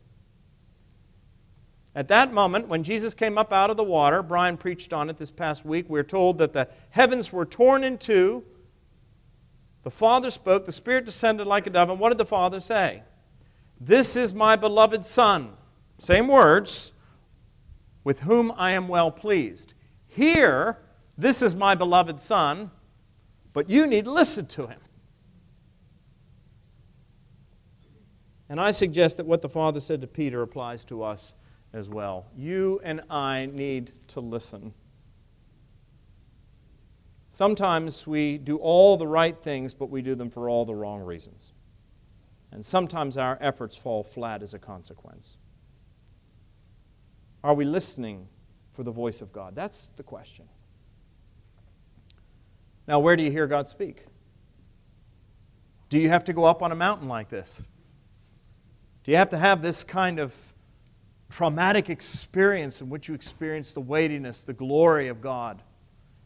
At 1.94 2.08
that 2.08 2.32
moment, 2.32 2.68
when 2.68 2.82
Jesus 2.82 3.14
came 3.14 3.38
up 3.38 3.52
out 3.52 3.70
of 3.70 3.76
the 3.76 3.84
water, 3.84 4.22
Brian 4.22 4.56
preached 4.56 4.92
on 4.92 5.10
it 5.10 5.18
this 5.18 5.30
past 5.30 5.64
week, 5.64 5.86
we're 5.88 6.02
told 6.02 6.38
that 6.38 6.52
the 6.52 6.68
heavens 6.90 7.32
were 7.32 7.44
torn 7.44 7.84
in 7.84 7.98
two 7.98 8.44
the 9.84 9.90
Father 9.90 10.30
spoke, 10.30 10.64
the 10.64 10.72
Spirit 10.72 11.04
descended 11.04 11.46
like 11.46 11.66
a 11.66 11.70
dove, 11.70 11.90
and 11.90 12.00
what 12.00 12.08
did 12.08 12.18
the 12.18 12.24
Father 12.24 12.58
say? 12.58 13.02
This 13.80 14.16
is 14.16 14.32
my 14.32 14.56
beloved 14.56 15.04
Son. 15.04 15.52
Same 15.98 16.28
words, 16.28 16.92
with 18.02 18.20
whom 18.20 18.52
I 18.56 18.72
am 18.72 18.88
well 18.88 19.10
pleased. 19.10 19.74
Here, 20.06 20.78
this 21.16 21.42
is 21.42 21.56
my 21.56 21.74
beloved 21.74 22.20
Son, 22.20 22.70
but 23.52 23.70
you 23.70 23.86
need 23.86 24.04
to 24.04 24.10
listen 24.10 24.46
to 24.46 24.66
him. 24.66 24.80
And 28.48 28.60
I 28.60 28.72
suggest 28.72 29.16
that 29.16 29.26
what 29.26 29.42
the 29.42 29.48
Father 29.48 29.80
said 29.80 30.00
to 30.02 30.06
Peter 30.06 30.42
applies 30.42 30.84
to 30.86 31.02
us 31.02 31.34
as 31.72 31.88
well. 31.88 32.26
You 32.36 32.80
and 32.84 33.00
I 33.10 33.46
need 33.52 33.92
to 34.08 34.20
listen. 34.20 34.74
Sometimes 37.30 38.06
we 38.06 38.38
do 38.38 38.58
all 38.58 38.96
the 38.96 39.08
right 39.08 39.36
things, 39.36 39.74
but 39.74 39.90
we 39.90 40.02
do 40.02 40.14
them 40.14 40.30
for 40.30 40.48
all 40.48 40.64
the 40.64 40.74
wrong 40.74 41.00
reasons. 41.00 41.52
And 42.54 42.64
sometimes 42.64 43.16
our 43.16 43.36
efforts 43.40 43.76
fall 43.76 44.04
flat 44.04 44.40
as 44.40 44.54
a 44.54 44.60
consequence. 44.60 45.36
Are 47.42 47.52
we 47.52 47.64
listening 47.64 48.28
for 48.72 48.84
the 48.84 48.92
voice 48.92 49.20
of 49.20 49.32
God? 49.32 49.56
That's 49.56 49.90
the 49.96 50.04
question. 50.04 50.46
Now, 52.86 53.00
where 53.00 53.16
do 53.16 53.24
you 53.24 53.30
hear 53.32 53.48
God 53.48 53.68
speak? 53.68 54.06
Do 55.88 55.98
you 55.98 56.08
have 56.08 56.24
to 56.24 56.32
go 56.32 56.44
up 56.44 56.62
on 56.62 56.70
a 56.70 56.76
mountain 56.76 57.08
like 57.08 57.28
this? 57.28 57.64
Do 59.02 59.10
you 59.10 59.18
have 59.18 59.30
to 59.30 59.38
have 59.38 59.60
this 59.60 59.82
kind 59.82 60.20
of 60.20 60.54
traumatic 61.30 61.90
experience 61.90 62.80
in 62.80 62.88
which 62.88 63.08
you 63.08 63.14
experience 63.14 63.72
the 63.72 63.80
weightiness, 63.80 64.42
the 64.42 64.52
glory 64.52 65.08
of 65.08 65.20
God? 65.20 65.60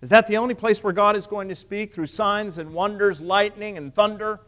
Is 0.03 0.11
that 0.11 0.27
the 0.27 0.37
only 0.37 0.55
place 0.55 0.85
where 0.85 0.93
God 0.93 1.17
is 1.17 1.27
going 1.27 1.49
to 1.49 1.55
speak 1.55 1.95
through 1.95 2.07
signs 2.07 2.59
and 2.59 2.75
wonders, 2.75 3.23
lightning 3.23 3.79
and 3.79 3.95
thunder? 3.95 4.41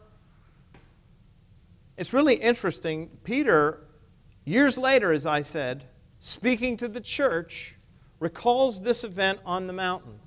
It's 2.01 2.13
really 2.13 2.33
interesting. 2.33 3.11
Peter, 3.23 3.85
years 4.43 4.75
later, 4.75 5.11
as 5.11 5.27
I 5.27 5.43
said, 5.43 5.83
speaking 6.19 6.75
to 6.77 6.87
the 6.87 6.99
church, 6.99 7.77
recalls 8.19 8.81
this 8.81 9.03
event 9.03 9.37
on 9.45 9.67
the 9.67 9.73
mountain. 9.73 10.19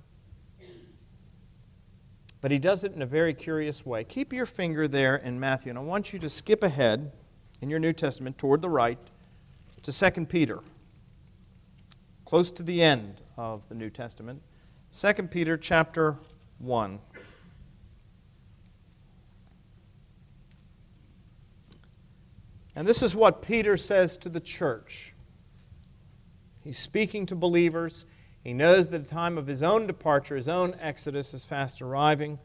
But 2.41 2.53
he 2.53 2.61
does 2.61 2.85
it 2.85 2.93
in 2.93 3.03
a 3.03 3.07
very 3.07 3.35
curious 3.35 3.85
way. 3.85 4.05
Keep 4.05 4.33
your 4.33 4.47
finger 4.47 4.87
there 4.87 5.17
in 5.17 5.41
Matthew, 5.41 5.71
and 5.71 5.77
I 5.77 5.83
want 5.83 6.13
you 6.13 6.21
to 6.21 6.31
skip 6.31 6.63
ahead 6.63 7.11
in 7.61 7.69
your 7.69 7.81
New 7.81 7.93
Testament 7.93 8.39
toward 8.39 8.63
the 8.63 8.71
right 8.71 9.01
to 9.83 9.91
2 9.91 10.27
Peter, 10.27 10.61
close 12.25 12.53
to 12.53 12.63
the 12.63 12.85
end 12.85 13.21
of 13.37 13.69
the 13.69 13.75
New 13.75 13.91
Testament. 13.91 14.41
2 14.93 15.13
Peter 15.25 15.57
chapter 15.57 16.19
1. 16.59 17.01
And 22.77 22.87
this 22.87 23.03
is 23.03 23.15
what 23.15 23.43
Peter 23.43 23.77
says 23.77 24.17
to 24.19 24.29
the 24.29 24.41
church. 24.41 25.15
He's 26.63 26.79
speaking 26.79 27.27
to 27.27 27.35
believers. 27.35 28.05
He 28.43 28.53
knows 28.53 28.91
that 28.91 29.05
the 29.05 29.09
time 29.09 29.39
of 29.39 29.47
his 29.47 29.63
own 29.63 29.87
departure, 29.87 30.37
his 30.37 30.49
own 30.49 30.75
exodus, 30.81 31.35
is 31.35 31.45
fast 31.45 31.81
arriving. 31.81 32.39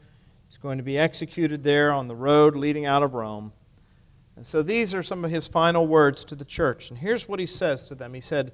He's 0.46 0.58
going 0.58 0.78
to 0.78 0.84
be 0.84 0.98
executed 0.98 1.62
there 1.62 1.90
on 1.92 2.06
the 2.06 2.16
road 2.16 2.54
leading 2.54 2.86
out 2.86 3.02
of 3.02 3.14
Rome. 3.14 3.52
And 4.36 4.46
so 4.46 4.62
these 4.62 4.94
are 4.94 5.02
some 5.02 5.24
of 5.24 5.30
his 5.30 5.46
final 5.46 5.86
words 5.86 6.24
to 6.26 6.34
the 6.34 6.44
church. 6.44 6.90
And 6.90 6.98
here's 6.98 7.28
what 7.28 7.40
he 7.40 7.46
says 7.46 7.84
to 7.84 7.94
them 7.94 8.14
He 8.14 8.20
said, 8.20 8.52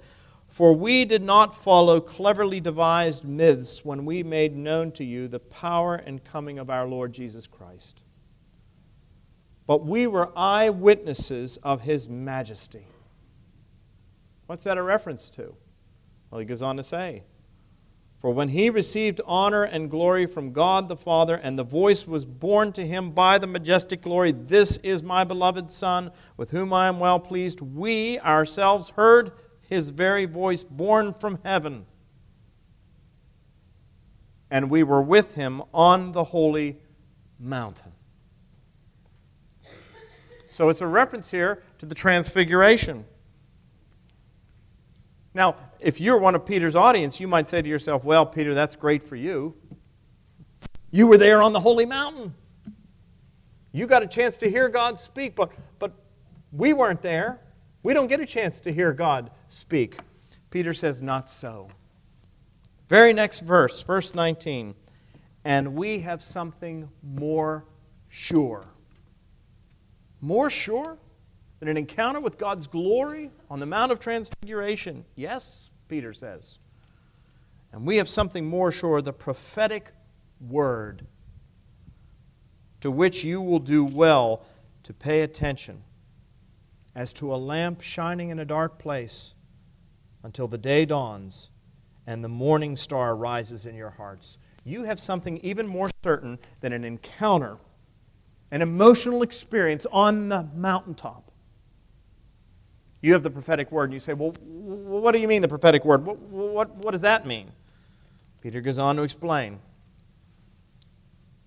For 0.49 0.73
we 0.73 1.05
did 1.05 1.23
not 1.23 1.55
follow 1.55 2.01
cleverly 2.01 2.61
devised 2.61 3.25
myths 3.25 3.85
when 3.85 4.05
we 4.05 4.23
made 4.23 4.57
known 4.57 4.93
to 4.93 5.05
you 5.05 5.29
the 5.29 5.41
power 5.41 5.95
and 5.95 6.25
coming 6.25 6.59
of 6.59 6.71
our 6.71 6.87
Lord 6.87 7.13
Jesus 7.13 7.47
Christ. 7.47 8.03
But 9.67 9.85
we 9.85 10.07
were 10.07 10.31
eyewitnesses 10.37 11.59
of 11.63 11.83
his 11.83 12.09
majesty. 12.09 12.87
What's 14.47 14.65
that 14.65 14.79
a 14.79 14.83
reference 14.83 15.29
to? 15.31 15.55
Well, 16.31 16.39
he 16.39 16.45
goes 16.45 16.63
on 16.63 16.77
to 16.77 16.83
say, 16.83 17.25
for 18.21 18.33
when 18.33 18.49
he 18.49 18.71
received 18.71 19.21
honor 19.27 19.65
and 19.65 19.91
glory 19.91 20.27
from 20.27 20.53
God 20.53 20.89
the 20.89 20.97
Father, 20.97 21.37
and 21.37 21.59
the 21.59 21.65
voice 21.65 22.07
was 22.07 22.25
borne 22.25 22.73
to 22.73 22.87
him 22.87 23.11
by 23.11 23.39
the 23.39 23.47
majestic 23.47 24.03
glory, 24.03 24.33
This 24.33 24.79
is 24.79 25.03
my 25.03 25.23
beloved 25.23 25.71
Son, 25.71 26.11
with 26.37 26.51
whom 26.51 26.73
I 26.73 26.89
am 26.89 26.99
well 26.99 27.21
pleased, 27.21 27.61
we 27.61 28.19
ourselves 28.21 28.91
heard 28.91 29.33
his 29.69 29.91
very 29.91 30.25
voice 30.25 30.65
borne 30.65 31.13
from 31.13 31.39
heaven. 31.45 31.87
And 34.51 34.71
we 34.71 34.83
were 34.83 35.03
with 35.03 35.35
him 35.35 35.63
on 35.75 36.13
the 36.13 36.25
holy 36.25 36.79
mountain. 37.39 37.93
So 40.57 40.71
it's 40.71 40.81
a 40.81 40.87
reference 40.87 41.31
here 41.31 41.63
to 41.77 41.85
the 41.85 41.95
transfiguration. 41.95 43.05
Now, 45.35 45.57
if 45.81 46.01
you're 46.01 46.17
one 46.17 46.35
of 46.35 46.47
Peter's 46.47 46.75
audience, 46.75 47.21
you 47.21 47.29
might 47.29 47.47
say 47.47 47.61
to 47.61 47.69
yourself, 47.69 48.05
Well, 48.05 48.25
Peter, 48.25 48.55
that's 48.55 48.75
great 48.75 49.05
for 49.05 49.17
you. 49.17 49.55
You 50.91 51.09
were 51.09 51.19
there 51.19 51.43
on 51.43 51.53
the 51.53 51.61
holy 51.61 51.85
mountain. 51.85 52.35
You 53.73 53.87
got 53.87 54.03
a 54.03 54.07
chance 54.07 54.39
to 54.39 54.49
hear 54.49 54.71
God 54.71 54.99
speak, 54.99 55.37
but, 55.37 55.53
but 55.79 55.93
we 56.51 56.73
weren't 56.73 57.03
there. 57.03 57.39
We 57.83 57.93
don't 57.93 58.07
get 58.07 58.21
a 58.21 58.27
chance 58.27 58.63
to 58.63 58.73
hear 58.73 58.95
God 58.95 59.31
speak. 59.51 59.99
Peter 60.49 60.73
says, 60.73 61.03
Not 61.03 61.29
so. 61.29 61.69
Very 62.89 63.13
next 63.13 63.41
verse, 63.41 63.83
verse 63.83 64.15
19. 64.15 64.75
And 65.45 65.75
we 65.75 65.99
have 65.99 66.23
something 66.23 66.89
more 67.03 67.67
sure. 68.09 68.65
More 70.21 70.51
sure? 70.51 70.99
than 71.59 71.69
an 71.69 71.77
encounter 71.77 72.21
with 72.21 72.39
God's 72.39 72.67
glory 72.67 73.31
on 73.51 73.61
the 73.61 73.67
Mount 73.67 73.93
of 73.93 74.01
Transfiguration? 74.01 75.05
Yes, 75.15 75.71
Peter 75.89 76.13
says. 76.13 76.59
And 77.73 77.87
we 77.87 77.97
have 77.97 78.09
something 78.09 78.47
more 78.47 78.73
sure 78.73 79.01
the 79.03 79.13
prophetic 79.13 79.93
word, 80.41 81.07
to 82.81 82.91
which 82.91 83.25
you 83.25 83.41
will 83.41 83.59
do 83.59 83.85
well 83.85 84.45
to 84.83 84.93
pay 84.93 85.23
attention, 85.23 85.83
as 86.95 87.13
to 87.15 87.35
a 87.35 87.37
lamp 87.37 87.81
shining 87.81 88.31
in 88.31 88.39
a 88.39 88.45
dark 88.45 88.79
place 88.79 89.35
until 90.23 90.49
the 90.49 90.59
day 90.59 90.85
dawns 90.85 91.51
and 92.07 92.23
the 92.23 92.29
morning 92.29 92.77
star 92.77 93.17
rises 93.17 93.67
in 93.67 93.75
your 93.75 93.91
hearts. 93.91 94.39
You 94.65 94.85
have 94.85 95.01
something 95.01 95.39
even 95.39 95.67
more 95.67 95.91
certain 96.03 96.39
than 96.61 96.73
an 96.73 96.85
encounter, 96.85 97.57
an 98.51 98.63
emotional 98.63 99.23
experience 99.23 99.87
on 99.93 100.29
the 100.29 100.49
mountaintop 100.55 101.27
you 103.07 103.13
have 103.13 103.23
the 103.23 103.31
prophetic 103.31 103.71
word, 103.71 103.85
and 103.85 103.93
you 103.93 104.01
say, 104.01 104.15
Well, 104.15 104.35
what 104.41 105.13
do 105.13 105.19
you 105.19 105.29
mean 105.29 105.41
the 105.41 105.47
prophetic 105.49 105.85
word? 105.85 106.05
What, 106.05 106.19
what, 106.19 106.75
what 106.75 106.91
does 106.91 107.03
that 107.03 107.25
mean? 107.25 107.53
Peter 108.41 108.61
goes 108.61 108.79
on 108.79 108.97
to 108.97 109.03
explain. 109.03 109.61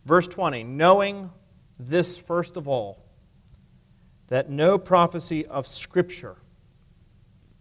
Verse 0.05 0.25
20 0.27 0.63
Knowing 0.63 1.29
this 1.77 2.17
first 2.17 2.55
of 2.55 2.69
all, 2.69 3.03
that 4.27 4.49
no 4.49 4.77
prophecy 4.77 5.45
of 5.47 5.67
Scripture 5.67 6.37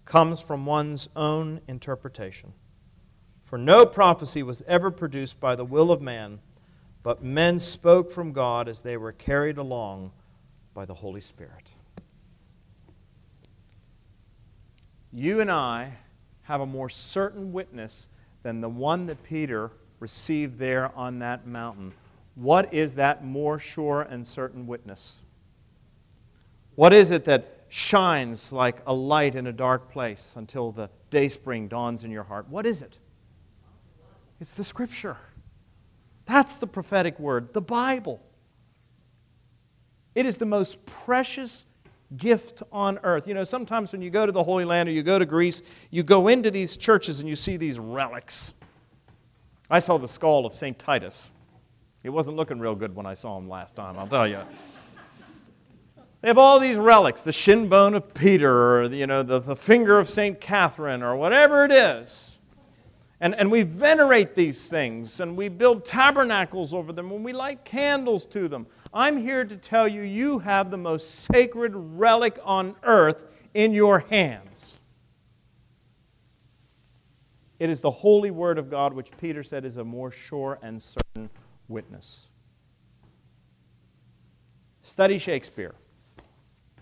comes 0.04 0.40
from 0.40 0.64
one's 0.64 1.08
own 1.16 1.60
interpretation. 1.66 2.52
For 3.42 3.58
no 3.58 3.84
prophecy 3.84 4.44
was 4.44 4.62
ever 4.68 4.92
produced 4.92 5.40
by 5.40 5.56
the 5.56 5.64
will 5.64 5.90
of 5.90 6.00
man, 6.00 6.38
but 7.02 7.22
men 7.22 7.58
spoke 7.58 8.10
from 8.10 8.32
God 8.32 8.68
as 8.68 8.82
they 8.82 8.96
were 8.96 9.12
carried 9.12 9.58
along 9.58 10.12
by 10.74 10.84
the 10.84 10.94
Holy 10.94 11.20
Spirit. 11.20 11.72
you 15.12 15.40
and 15.40 15.50
I 15.50 15.92
have 16.42 16.60
a 16.60 16.66
more 16.66 16.88
certain 16.88 17.52
witness 17.52 18.08
than 18.42 18.60
the 18.60 18.68
one 18.68 19.06
that 19.06 19.22
Peter 19.22 19.70
received 20.00 20.58
there 20.58 20.96
on 20.96 21.18
that 21.18 21.46
mountain. 21.46 21.92
What 22.34 22.72
is 22.72 22.94
that 22.94 23.24
more 23.24 23.58
sure 23.58 24.02
and 24.02 24.26
certain 24.26 24.66
witness? 24.66 25.20
What 26.76 26.92
is 26.92 27.10
it 27.10 27.24
that 27.24 27.64
shines 27.68 28.52
like 28.52 28.80
a 28.86 28.94
light 28.94 29.34
in 29.34 29.46
a 29.46 29.52
dark 29.52 29.90
place 29.90 30.34
until 30.36 30.70
the 30.70 30.88
day 31.10 31.28
spring 31.28 31.68
dawns 31.68 32.04
in 32.04 32.10
your 32.10 32.22
heart? 32.22 32.48
What 32.48 32.64
is 32.64 32.82
it? 32.82 32.98
It's 34.40 34.56
the 34.56 34.64
Scripture. 34.64 35.16
That's 36.28 36.56
the 36.56 36.66
prophetic 36.66 37.18
word, 37.18 37.54
the 37.54 37.62
Bible. 37.62 38.20
It 40.14 40.26
is 40.26 40.36
the 40.36 40.44
most 40.44 40.84
precious 40.84 41.66
gift 42.18 42.62
on 42.70 42.98
earth. 43.02 43.26
You 43.26 43.32
know, 43.32 43.44
sometimes 43.44 43.92
when 43.92 44.02
you 44.02 44.10
go 44.10 44.26
to 44.26 44.32
the 44.32 44.44
Holy 44.44 44.66
Land 44.66 44.90
or 44.90 44.92
you 44.92 45.02
go 45.02 45.18
to 45.18 45.24
Greece, 45.24 45.62
you 45.90 46.02
go 46.02 46.28
into 46.28 46.50
these 46.50 46.76
churches 46.76 47.20
and 47.20 47.28
you 47.30 47.34
see 47.34 47.56
these 47.56 47.78
relics. 47.78 48.52
I 49.70 49.78
saw 49.78 49.96
the 49.96 50.06
skull 50.06 50.44
of 50.44 50.52
St. 50.52 50.78
Titus. 50.78 51.30
It 52.04 52.10
wasn't 52.10 52.36
looking 52.36 52.58
real 52.58 52.74
good 52.74 52.94
when 52.94 53.06
I 53.06 53.14
saw 53.14 53.38
him 53.38 53.48
last 53.48 53.74
time, 53.74 53.98
I'll 53.98 54.06
tell 54.06 54.28
you. 54.28 54.40
They 56.20 56.28
have 56.28 56.38
all 56.38 56.60
these 56.60 56.76
relics, 56.76 57.22
the 57.22 57.32
shin 57.32 57.70
bone 57.70 57.94
of 57.94 58.12
Peter, 58.12 58.52
or 58.52 58.84
you 58.84 59.06
know, 59.06 59.22
the, 59.22 59.38
the 59.38 59.56
finger 59.56 59.98
of 59.98 60.10
St. 60.10 60.38
Catherine, 60.38 61.02
or 61.02 61.16
whatever 61.16 61.64
it 61.64 61.72
is. 61.72 62.27
And, 63.20 63.34
and 63.34 63.50
we 63.50 63.62
venerate 63.62 64.36
these 64.36 64.68
things, 64.68 65.18
and 65.18 65.36
we 65.36 65.48
build 65.48 65.84
tabernacles 65.84 66.72
over 66.72 66.92
them, 66.92 67.10
and 67.10 67.24
we 67.24 67.32
light 67.32 67.64
candles 67.64 68.26
to 68.26 68.46
them. 68.46 68.66
I'm 68.94 69.16
here 69.16 69.44
to 69.44 69.56
tell 69.56 69.88
you, 69.88 70.02
you 70.02 70.38
have 70.38 70.70
the 70.70 70.76
most 70.76 71.26
sacred 71.32 71.72
relic 71.74 72.38
on 72.44 72.76
earth 72.84 73.24
in 73.54 73.72
your 73.72 74.00
hands. 74.00 74.78
It 77.58 77.70
is 77.70 77.80
the 77.80 77.90
holy 77.90 78.30
word 78.30 78.56
of 78.56 78.70
God, 78.70 78.92
which 78.92 79.10
Peter 79.20 79.42
said 79.42 79.64
is 79.64 79.78
a 79.78 79.84
more 79.84 80.12
sure 80.12 80.60
and 80.62 80.80
certain 80.80 81.28
witness. 81.66 82.28
Study 84.82 85.18
Shakespeare. 85.18 85.74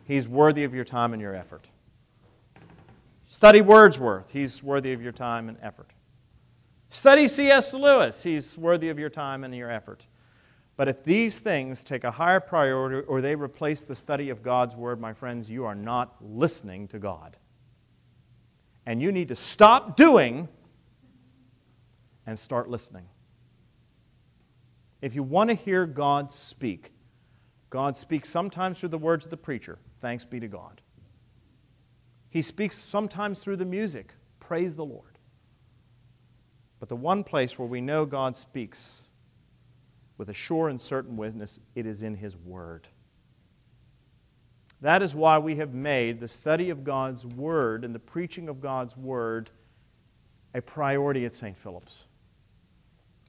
He's 0.05 0.28
worthy 0.28 0.64
of 0.64 0.74
your 0.74 0.84
time 0.84 1.14
and 1.14 1.20
your 1.20 1.34
effort. 1.34 1.70
Study 3.24 3.62
Wordsworth. 3.62 4.30
He's 4.30 4.62
worthy 4.62 4.93
of 4.93 5.03
your 5.03 5.12
time 5.12 5.49
and 5.49 5.57
effort. 5.62 5.91
Study 6.89 7.28
C.S. 7.28 7.74
Lewis. 7.74 8.22
He's 8.22 8.57
worthy 8.57 8.89
of 8.89 8.99
your 8.99 9.11
time 9.11 9.45
and 9.45 9.55
your 9.55 9.70
effort. 9.70 10.07
But 10.76 10.89
if 10.89 11.03
these 11.03 11.39
things 11.39 11.82
take 11.82 12.05
a 12.05 12.11
higher 12.11 12.41
priority 12.41 13.07
or 13.07 13.20
they 13.20 13.34
replace 13.34 13.82
the 13.82 13.95
study 13.95 14.28
of 14.28 14.43
God's 14.43 14.76
Word, 14.76 15.01
my 15.01 15.12
friends, 15.12 15.51
you 15.51 15.64
are 15.64 15.74
not 15.74 16.16
listening 16.20 16.87
to 16.89 16.99
God. 16.99 17.37
And 18.84 19.01
you 19.01 19.11
need 19.11 19.28
to 19.28 19.37
stop 19.37 19.97
doing 19.97 20.49
and 22.26 22.39
start 22.39 22.68
listening. 22.68 23.07
If 25.01 25.14
you 25.14 25.22
want 25.22 25.51
to 25.51 25.55
hear 25.57 25.87
God 25.87 26.30
speak, 26.30 26.93
God 27.70 27.97
speaks 27.97 28.28
sometimes 28.28 28.78
through 28.78 28.91
the 28.91 28.99
words 28.99 29.24
of 29.24 29.30
the 29.30 29.37
preacher. 29.37 29.78
Thanks 30.01 30.24
be 30.24 30.41
to 30.41 30.49
God. 30.49 30.82
He 32.28 32.43
speaks 32.43 32.78
sometimes 32.78 33.39
through 33.39 33.57
the 33.57 33.64
music. 33.64 34.12
Praise 34.41 34.76
the 34.76 34.84
Lord. 34.84 35.15
But 36.79 36.89
the 36.89 36.97
one 36.97 37.24
place 37.24 37.59
where 37.59 37.68
we 37.68 37.81
know 37.81 38.05
God 38.07 38.37
speaks 38.37 39.05
with 40.18 40.29
a 40.29 40.35
sure 40.35 40.68
and 40.68 40.81
certain 40.81 41.16
witness, 41.16 41.59
it 41.74 41.87
is 41.87 42.03
in 42.03 42.14
His 42.14 42.37
Word. 42.37 42.89
That 44.81 45.03
is 45.03 45.14
why 45.14 45.39
we 45.39 45.57
have 45.57 45.72
made 45.72 46.20
the 46.20 46.29
study 46.29 46.70
of 46.70 46.85
God's 46.85 47.24
Word 47.24 47.85
and 47.85 47.95
the 47.95 47.99
preaching 47.99 48.49
of 48.49 48.61
God's 48.61 48.97
Word 48.97 49.51
a 50.55 50.62
priority 50.62 51.24
at 51.24 51.35
St. 51.35 51.57
Philip's. 51.57 52.07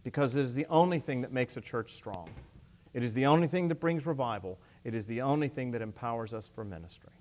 Because 0.03 0.35
it 0.35 0.41
is 0.41 0.53
the 0.53 0.65
only 0.67 0.99
thing 0.99 1.21
that 1.21 1.33
makes 1.33 1.57
a 1.57 1.61
church 1.61 1.93
strong. 1.93 2.29
It 2.93 3.03
is 3.03 3.13
the 3.13 3.25
only 3.25 3.47
thing 3.47 3.67
that 3.67 3.75
brings 3.75 4.05
revival. 4.05 4.59
It 4.83 4.93
is 4.93 5.05
the 5.05 5.21
only 5.21 5.49
thing 5.49 5.71
that 5.71 5.81
empowers 5.81 6.33
us 6.33 6.49
for 6.53 6.63
ministry. 6.63 7.11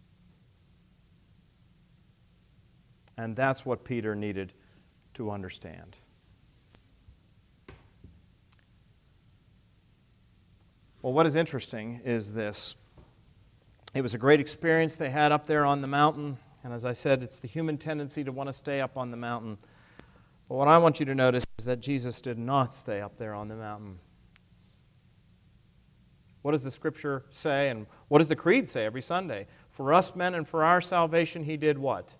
And 3.18 3.34
that's 3.34 3.66
what 3.66 3.84
Peter 3.84 4.14
needed 4.14 4.52
to 5.14 5.30
understand. 5.30 5.98
Well, 11.06 11.12
what 11.12 11.24
is 11.24 11.36
interesting 11.36 12.00
is 12.04 12.32
this. 12.32 12.74
It 13.94 14.02
was 14.02 14.14
a 14.14 14.18
great 14.18 14.40
experience 14.40 14.96
they 14.96 15.08
had 15.08 15.30
up 15.30 15.46
there 15.46 15.64
on 15.64 15.80
the 15.80 15.86
mountain. 15.86 16.36
And 16.64 16.72
as 16.72 16.84
I 16.84 16.94
said, 16.94 17.22
it's 17.22 17.38
the 17.38 17.46
human 17.46 17.78
tendency 17.78 18.24
to 18.24 18.32
want 18.32 18.48
to 18.48 18.52
stay 18.52 18.80
up 18.80 18.96
on 18.96 19.12
the 19.12 19.16
mountain. 19.16 19.56
But 20.48 20.56
what 20.56 20.66
I 20.66 20.78
want 20.78 20.98
you 20.98 21.06
to 21.06 21.14
notice 21.14 21.44
is 21.60 21.64
that 21.64 21.78
Jesus 21.78 22.20
did 22.20 22.38
not 22.38 22.74
stay 22.74 23.00
up 23.00 23.18
there 23.18 23.34
on 23.34 23.46
the 23.46 23.54
mountain. 23.54 24.00
What 26.42 26.50
does 26.50 26.64
the 26.64 26.72
scripture 26.72 27.22
say? 27.30 27.68
And 27.68 27.86
what 28.08 28.18
does 28.18 28.26
the 28.26 28.34
creed 28.34 28.68
say 28.68 28.84
every 28.84 29.00
Sunday? 29.00 29.46
For 29.70 29.94
us 29.94 30.16
men 30.16 30.34
and 30.34 30.48
for 30.48 30.64
our 30.64 30.80
salvation, 30.80 31.44
he 31.44 31.56
did 31.56 31.78
what? 31.78 32.16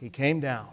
He 0.00 0.08
came 0.08 0.40
down. 0.40 0.68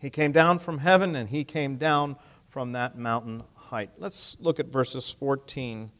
He 0.00 0.08
came 0.08 0.32
down 0.32 0.60
from 0.60 0.78
heaven 0.78 1.14
and 1.14 1.28
he 1.28 1.44
came 1.44 1.76
down 1.76 2.16
from 2.48 2.72
that 2.72 2.96
mountain 2.96 3.42
height. 3.72 3.88
Let's 3.96 4.36
look 4.38 4.60
at 4.60 4.66
verses 4.66 5.08
14 5.08 5.90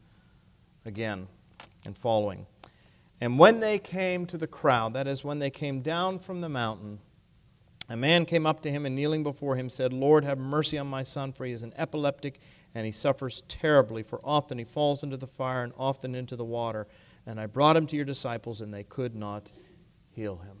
again 0.85 1.27
and 1.87 1.97
following. 1.97 2.45
And 3.19 3.39
when 3.39 3.61
they 3.61 3.79
came 3.79 4.27
to 4.27 4.37
the 4.37 4.45
crowd, 4.45 4.93
that 4.93 5.07
is, 5.07 5.23
when 5.23 5.39
they 5.39 5.49
came 5.49 5.81
down 5.81 6.19
from 6.19 6.41
the 6.41 6.49
mountain, 6.49 6.99
a 7.89 7.97
man 7.97 8.25
came 8.25 8.45
up 8.45 8.59
to 8.61 8.69
him 8.69 8.85
and 8.85 8.95
kneeling 8.95 9.23
before 9.23 9.55
him 9.55 9.71
said, 9.71 9.91
Lord, 9.91 10.23
have 10.23 10.37
mercy 10.37 10.77
on 10.77 10.85
my 10.85 11.01
son, 11.01 11.33
for 11.33 11.45
he 11.45 11.51
is 11.51 11.63
an 11.63 11.73
epileptic 11.75 12.39
and 12.75 12.85
he 12.85 12.91
suffers 12.91 13.41
terribly, 13.47 14.03
for 14.03 14.21
often 14.23 14.59
he 14.59 14.65
falls 14.65 15.03
into 15.03 15.17
the 15.17 15.25
fire 15.25 15.63
and 15.63 15.73
often 15.75 16.13
into 16.13 16.35
the 16.35 16.45
water. 16.45 16.85
And 17.25 17.39
I 17.39 17.47
brought 17.47 17.75
him 17.75 17.87
to 17.87 17.95
your 17.95 18.05
disciples, 18.05 18.61
and 18.61 18.71
they 18.71 18.83
could 18.83 19.15
not 19.15 19.51
heal 20.11 20.37
him. 20.37 20.57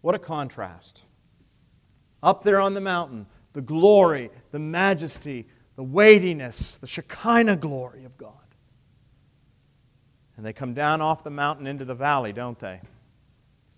What 0.00 0.14
a 0.14 0.18
contrast. 0.18 1.04
Up 2.22 2.42
there 2.42 2.60
on 2.60 2.72
the 2.72 2.80
mountain, 2.80 3.26
the 3.52 3.60
glory, 3.60 4.30
the 4.50 4.58
majesty, 4.58 5.46
the 5.76 5.82
weightiness, 5.82 6.76
the 6.76 6.86
Shekinah 6.86 7.56
glory 7.56 8.04
of 8.04 8.16
God. 8.18 8.32
And 10.36 10.46
they 10.46 10.52
come 10.52 10.74
down 10.74 11.00
off 11.00 11.24
the 11.24 11.30
mountain 11.30 11.66
into 11.66 11.84
the 11.84 11.94
valley, 11.94 12.32
don't 12.32 12.58
they? 12.58 12.80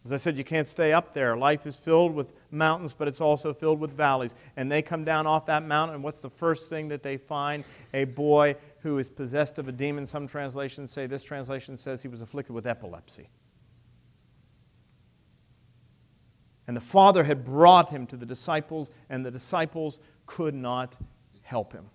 As 0.04 0.12
I 0.12 0.16
said, 0.16 0.38
you 0.38 0.44
can't 0.44 0.66
stay 0.66 0.92
up 0.94 1.12
there. 1.12 1.36
Life 1.36 1.66
is 1.66 1.78
filled 1.78 2.14
with 2.14 2.32
mountains, 2.50 2.94
but 2.96 3.06
it's 3.06 3.20
also 3.20 3.52
filled 3.52 3.80
with 3.80 3.92
valleys. 3.92 4.34
And 4.56 4.72
they 4.72 4.80
come 4.80 5.04
down 5.04 5.26
off 5.26 5.46
that 5.46 5.62
mountain, 5.62 5.94
and 5.96 6.04
what's 6.04 6.22
the 6.22 6.30
first 6.30 6.70
thing 6.70 6.88
that 6.88 7.02
they 7.02 7.18
find? 7.18 7.64
A 7.92 8.04
boy 8.04 8.56
who 8.80 8.98
is 8.98 9.10
possessed 9.10 9.58
of 9.58 9.68
a 9.68 9.72
demon. 9.72 10.06
Some 10.06 10.26
translations 10.26 10.90
say, 10.90 11.06
this 11.06 11.22
translation 11.22 11.76
says 11.76 12.00
he 12.00 12.08
was 12.08 12.22
afflicted 12.22 12.54
with 12.54 12.66
epilepsy. 12.66 13.28
And 16.70 16.76
the 16.76 16.80
father 16.80 17.24
had 17.24 17.44
brought 17.44 17.90
him 17.90 18.06
to 18.06 18.16
the 18.16 18.24
disciples, 18.24 18.92
and 19.08 19.26
the 19.26 19.30
disciples 19.32 19.98
could 20.26 20.54
not 20.54 20.96
help 21.42 21.72
him. 21.72 21.86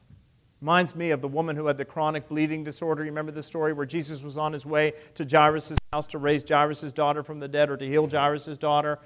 Reminds 0.60 0.94
me 0.98 1.12
of 1.12 1.22
the 1.22 1.30
woman 1.30 1.56
who 1.56 1.68
had 1.68 1.78
the 1.78 1.86
chronic 1.86 2.28
bleeding 2.28 2.66
disorder. 2.66 3.02
You 3.02 3.10
remember 3.10 3.32
the 3.32 3.42
story 3.42 3.72
where 3.72 3.86
Jesus 3.86 4.22
was 4.22 4.38
on 4.38 4.52
his 4.52 4.66
way 4.66 4.92
to 5.14 5.24
Jairus' 5.24 5.78
house 5.94 6.08
to 6.08 6.18
raise 6.18 6.44
Jairus' 6.46 6.92
daughter 6.92 7.24
from 7.24 7.40
the 7.40 7.48
dead 7.48 7.70
or 7.70 7.78
to 7.78 7.88
heal 7.88 8.06
Jairus' 8.06 8.58
daughter? 8.58 9.00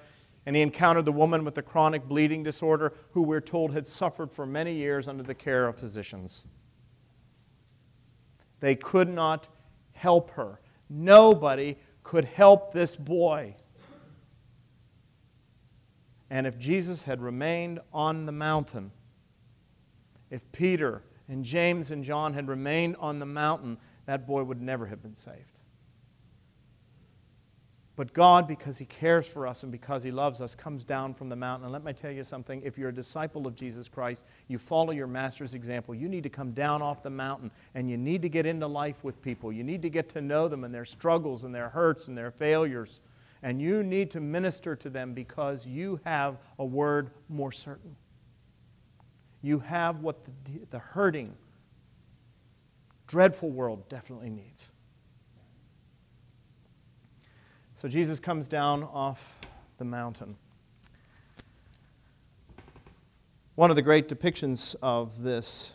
And 0.48 0.56
he 0.56 0.64
encountered 0.64 1.06
the 1.06 1.12
woman 1.12 1.46
with 1.46 1.54
the 1.54 1.62
chronic 1.62 2.08
bleeding 2.08 2.42
disorder 2.42 2.92
who 3.12 3.22
we're 3.22 3.40
told 3.40 3.72
had 3.72 3.88
suffered 3.88 4.32
for 4.32 4.48
many 4.48 4.74
years 4.74 5.08
under 5.08 5.22
the 5.22 5.36
care 5.36 5.68
of 5.68 5.78
physicians. 5.78 6.46
They 8.60 8.74
could 8.74 9.08
not 9.08 9.50
help 9.92 10.32
her. 10.32 10.62
Nobody 10.90 11.78
could 12.02 12.26
help 12.26 12.74
this 12.74 12.96
boy. 12.96 13.56
And 16.30 16.46
if 16.46 16.58
Jesus 16.58 17.04
had 17.04 17.22
remained 17.22 17.80
on 17.94 18.26
the 18.26 18.32
mountain, 18.32 18.92
if 20.30 20.50
Peter 20.52 21.02
and 21.28 21.44
James 21.44 21.92
and 21.92 22.04
John 22.04 22.34
had 22.34 22.48
remained 22.48 22.96
on 23.00 23.20
the 23.20 23.26
mountain, 23.26 23.78
that 24.06 24.28
boy 24.28 24.44
would 24.44 24.62
never 24.62 24.86
have 24.88 25.02
been 25.02 25.16
saved. 25.16 25.60
But 28.00 28.14
God, 28.14 28.48
because 28.48 28.78
He 28.78 28.86
cares 28.86 29.28
for 29.28 29.46
us 29.46 29.64
and 29.64 29.74
because 29.74 30.04
He 30.04 30.12
loves 30.12 30.40
us, 30.40 30.56
comes 30.56 30.86
down 30.86 31.14
from 31.14 31.28
the 31.28 31.36
mountain. 31.36 31.66
And 31.66 31.74
let 31.74 31.84
me 31.84 31.92
tell 31.92 32.12
you 32.12 32.24
something 32.24 32.62
if 32.64 32.78
you're 32.78 32.90
a 32.90 32.96
disciple 32.96 33.46
of 33.46 33.56
Jesus 33.56 33.90
Christ, 33.90 34.24
you 34.48 34.58
follow 34.58 34.92
your 34.92 35.06
Master's 35.06 35.54
example. 35.54 35.94
You 35.94 36.08
need 36.08 36.24
to 36.24 36.30
come 36.30 36.54
down 36.54 36.82
off 36.82 37.04
the 37.04 37.10
mountain 37.10 37.52
and 37.76 37.90
you 37.90 37.98
need 37.98 38.22
to 38.22 38.30
get 38.30 38.46
into 38.46 38.68
life 38.68 39.04
with 39.04 39.22
people. 39.22 39.52
You 39.52 39.66
need 39.66 39.82
to 39.82 39.90
get 39.90 40.08
to 40.12 40.22
know 40.22 40.48
them 40.48 40.64
and 40.64 40.74
their 40.74 40.86
struggles 40.86 41.44
and 41.44 41.54
their 41.54 41.68
hurts 41.68 42.08
and 42.08 42.18
their 42.18 42.32
failures. 42.32 43.02
And 43.42 43.62
you 43.62 43.84
need 43.84 44.12
to 44.12 44.20
minister 44.20 44.76
to 44.76 44.90
them 44.90 45.14
because 45.14 45.68
you 45.68 46.00
have 46.04 46.38
a 46.58 46.66
word 46.66 47.12
more 47.30 47.52
certain 47.52 47.96
you 49.42 49.60
have 49.60 50.02
what 50.02 50.24
the, 50.26 50.32
the 50.70 50.80
hurting, 50.80 51.36
dreadful 53.08 53.50
world 53.50 53.88
definitely 53.90 54.30
needs. 54.30 54.72
So 57.76 57.88
Jesus 57.88 58.20
comes 58.20 58.48
down 58.48 58.84
off 58.84 59.40
the 59.78 59.86
mountain. 59.86 60.36
One 63.56 63.70
of 63.70 63.76
the 63.76 63.82
great 63.82 64.10
depictions 64.10 64.76
of 64.82 65.22
this 65.22 65.74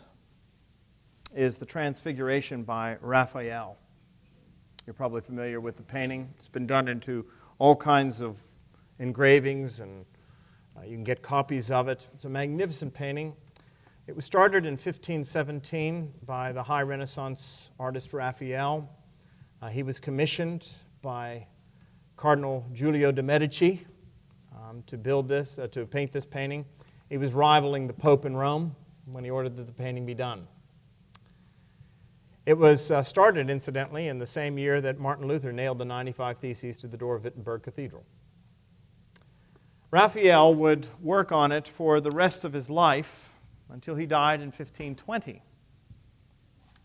is 1.33 1.57
the 1.57 1.65
Transfiguration 1.65 2.63
by 2.63 2.97
Raphael. 3.01 3.77
You're 4.85 4.93
probably 4.93 5.21
familiar 5.21 5.59
with 5.59 5.77
the 5.77 5.83
painting. 5.83 6.33
It's 6.37 6.47
been 6.47 6.67
done 6.67 6.87
into 6.87 7.25
all 7.57 7.75
kinds 7.75 8.21
of 8.21 8.41
engravings, 8.99 9.79
and 9.79 10.05
uh, 10.77 10.83
you 10.83 10.91
can 10.91 11.03
get 11.03 11.21
copies 11.21 11.71
of 11.71 11.87
it. 11.87 12.07
It's 12.13 12.25
a 12.25 12.29
magnificent 12.29 12.93
painting. 12.93 13.33
It 14.07 14.15
was 14.15 14.25
started 14.25 14.65
in 14.65 14.73
1517 14.73 16.13
by 16.25 16.51
the 16.51 16.61
high 16.61 16.81
Renaissance 16.81 17.71
artist 17.79 18.13
Raphael. 18.13 18.89
Uh, 19.61 19.67
he 19.67 19.83
was 19.83 19.99
commissioned 19.99 20.67
by 21.01 21.47
Cardinal 22.17 22.65
Giulio 22.73 23.11
de' 23.11 23.23
Medici 23.23 23.85
um, 24.53 24.83
to 24.87 24.97
build 24.97 25.27
this, 25.27 25.57
uh, 25.57 25.67
to 25.67 25.85
paint 25.85 26.11
this 26.11 26.25
painting. 26.25 26.65
He 27.09 27.17
was 27.17 27.33
rivaling 27.33 27.87
the 27.87 27.93
Pope 27.93 28.25
in 28.25 28.35
Rome 28.35 28.75
when 29.05 29.23
he 29.23 29.29
ordered 29.29 29.55
that 29.55 29.67
the 29.67 29.73
painting 29.73 30.05
be 30.05 30.13
done. 30.13 30.47
It 32.45 32.57
was 32.57 32.91
uh, 32.91 33.01
started, 33.01 33.49
incidentally, 33.49 34.07
in 34.07 34.19
the 34.19 34.27
same 34.27 34.59
year 34.59 34.79
that 34.79 34.99
Martin 34.99 35.27
Luther 35.27 35.51
nailed 35.51 35.79
the 35.79 35.85
95 35.85 36.37
Theses 36.37 36.77
to 36.77 36.87
the 36.87 36.97
door 36.97 37.15
of 37.15 37.23
Wittenberg 37.23 37.63
Cathedral. 37.63 38.05
Raphael 39.89 40.53
would 40.53 40.87
work 41.01 41.31
on 41.31 41.51
it 41.51 41.67
for 41.67 41.99
the 41.99 42.11
rest 42.11 42.45
of 42.45 42.53
his 42.53 42.69
life 42.69 43.33
until 43.69 43.95
he 43.95 44.05
died 44.05 44.41
in 44.41 44.47
1520. 44.47 45.41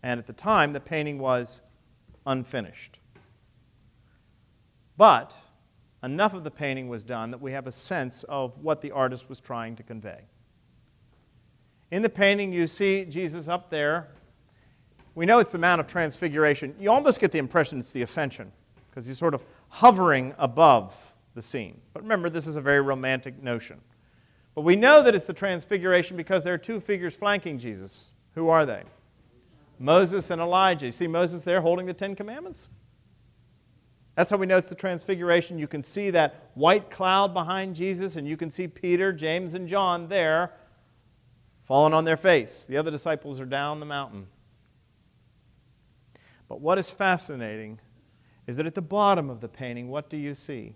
And 0.01 0.19
at 0.19 0.25
the 0.25 0.33
time, 0.33 0.73
the 0.73 0.79
painting 0.79 1.19
was 1.19 1.61
unfinished. 2.25 2.99
But 4.97 5.37
enough 6.01 6.33
of 6.33 6.43
the 6.43 6.51
painting 6.51 6.89
was 6.89 7.03
done 7.03 7.29
that 7.31 7.41
we 7.41 7.51
have 7.51 7.67
a 7.67 7.71
sense 7.71 8.23
of 8.23 8.57
what 8.59 8.81
the 8.81 8.91
artist 8.91 9.29
was 9.29 9.39
trying 9.39 9.75
to 9.75 9.83
convey. 9.83 10.21
In 11.91 12.01
the 12.01 12.09
painting, 12.09 12.51
you 12.51 12.65
see 12.65 13.05
Jesus 13.05 13.47
up 13.47 13.69
there. 13.69 14.07
We 15.15 15.25
know 15.25 15.39
it's 15.39 15.51
the 15.51 15.57
Mount 15.57 15.81
of 15.81 15.87
Transfiguration. 15.87 16.75
You 16.79 16.91
almost 16.91 17.19
get 17.19 17.31
the 17.31 17.37
impression 17.37 17.79
it's 17.79 17.91
the 17.91 18.01
Ascension 18.01 18.51
because 18.89 19.05
he's 19.05 19.17
sort 19.17 19.33
of 19.33 19.43
hovering 19.69 20.33
above 20.37 21.15
the 21.33 21.41
scene. 21.41 21.79
But 21.93 22.03
remember, 22.03 22.29
this 22.29 22.47
is 22.47 22.55
a 22.55 22.61
very 22.61 22.81
romantic 22.81 23.41
notion. 23.41 23.81
But 24.55 24.61
we 24.61 24.75
know 24.75 25.01
that 25.03 25.15
it's 25.15 25.25
the 25.25 25.33
transfiguration 25.33 26.17
because 26.17 26.43
there 26.43 26.53
are 26.53 26.57
two 26.57 26.79
figures 26.79 27.15
flanking 27.15 27.57
Jesus. 27.57 28.11
Who 28.35 28.49
are 28.49 28.65
they? 28.65 28.83
Moses 29.79 30.29
and 30.29 30.41
Elijah. 30.41 30.87
You 30.87 30.91
see 30.91 31.07
Moses 31.07 31.43
there 31.43 31.61
holding 31.61 31.85
the 31.85 31.93
Ten 31.93 32.15
Commandments? 32.15 32.69
That's 34.15 34.29
how 34.29 34.37
we 34.37 34.45
know 34.45 34.57
it's 34.57 34.69
the 34.69 34.75
transfiguration. 34.75 35.57
You 35.57 35.67
can 35.67 35.81
see 35.81 36.09
that 36.11 36.51
white 36.53 36.91
cloud 36.91 37.33
behind 37.33 37.75
Jesus, 37.75 38.17
and 38.17 38.27
you 38.27 38.35
can 38.35 38.51
see 38.51 38.67
Peter, 38.67 39.13
James, 39.13 39.53
and 39.53 39.67
John 39.67 40.09
there 40.09 40.51
falling 41.63 41.93
on 41.93 42.03
their 42.03 42.17
face. 42.17 42.65
The 42.65 42.77
other 42.77 42.91
disciples 42.91 43.39
are 43.39 43.45
down 43.45 43.79
the 43.79 43.85
mountain. 43.85 44.27
But 46.51 46.59
what 46.59 46.77
is 46.77 46.93
fascinating 46.93 47.79
is 48.45 48.57
that 48.57 48.65
at 48.65 48.75
the 48.75 48.81
bottom 48.81 49.29
of 49.29 49.39
the 49.39 49.47
painting, 49.47 49.87
what 49.87 50.09
do 50.09 50.17
you 50.17 50.35
see? 50.35 50.75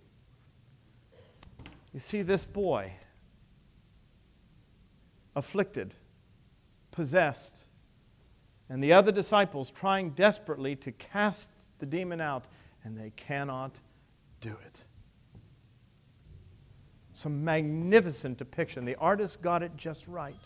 You 1.91 1.99
see 1.99 2.21
this 2.21 2.45
boy 2.45 2.93
afflicted, 5.35 5.93
possessed, 6.91 7.65
and 8.69 8.81
the 8.81 8.93
other 8.93 9.11
disciples 9.11 9.69
trying 9.69 10.11
desperately 10.11 10.77
to 10.77 10.93
cast 10.93 11.51
the 11.79 11.85
demon 11.85 12.21
out, 12.21 12.45
and 12.85 12.97
they 12.97 13.09
cannot 13.09 13.81
do 14.39 14.55
it. 14.65 14.85
Some 17.11 17.43
magnificent 17.43 18.37
depiction. 18.37 18.85
The 18.85 18.95
artist 18.95 19.41
got 19.41 19.61
it 19.61 19.75
just 19.75 20.07
right. 20.07 20.39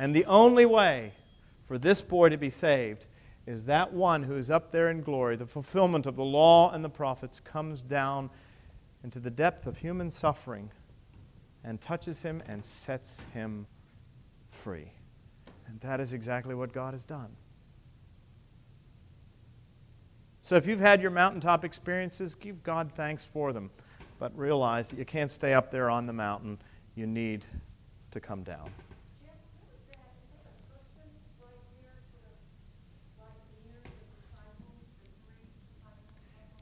And 0.00 0.12
the 0.12 0.24
only 0.24 0.66
way 0.66 1.12
for 1.68 1.78
this 1.78 2.02
boy 2.02 2.30
to 2.30 2.36
be 2.36 2.50
saved 2.50 3.06
is 3.46 3.66
that 3.66 3.92
one 3.92 4.22
who 4.22 4.36
is 4.36 4.50
up 4.50 4.72
there 4.72 4.88
in 4.88 5.02
glory, 5.02 5.36
the 5.36 5.46
fulfillment 5.46 6.06
of 6.06 6.16
the 6.16 6.24
law 6.24 6.70
and 6.72 6.84
the 6.84 6.88
prophets, 6.88 7.40
comes 7.40 7.82
down 7.82 8.30
into 9.02 9.20
the 9.20 9.30
depth 9.30 9.66
of 9.66 9.78
human 9.78 10.10
suffering 10.10 10.70
and 11.62 11.80
touches 11.80 12.22
him 12.22 12.42
and 12.46 12.64
sets 12.64 13.26
him 13.34 13.66
free. 14.50 14.92
And 15.66 15.80
that 15.80 16.00
is 16.00 16.12
exactly 16.12 16.54
what 16.54 16.72
God 16.72 16.94
has 16.94 17.04
done. 17.04 17.36
So 20.42 20.56
if 20.56 20.66
you've 20.66 20.80
had 20.80 21.00
your 21.00 21.10
mountaintop 21.10 21.64
experiences, 21.64 22.34
give 22.34 22.62
God 22.62 22.92
thanks 22.94 23.24
for 23.24 23.52
them. 23.52 23.70
But 24.18 24.36
realize 24.38 24.90
that 24.90 24.98
you 24.98 25.04
can't 25.06 25.30
stay 25.30 25.54
up 25.54 25.70
there 25.70 25.88
on 25.88 26.06
the 26.06 26.12
mountain. 26.12 26.58
You 26.94 27.06
need 27.06 27.46
to 28.10 28.20
come 28.20 28.42
down. 28.42 28.70
Jeff, 29.24 29.32
who 29.56 29.72
is 29.72 29.80
that? 29.88 30.12
Is 30.20 30.28
that 30.36 30.52
a 30.52 30.60
person 30.68 31.08
right 31.40 31.64
here 31.80 31.96
to 31.96 32.16
the, 32.22 32.30
right 33.18 33.40
near 33.64 33.80
the 33.82 33.90
disciples, 34.20 34.84
the 35.00 35.16
three 35.24 35.48
disciples? 35.72 36.12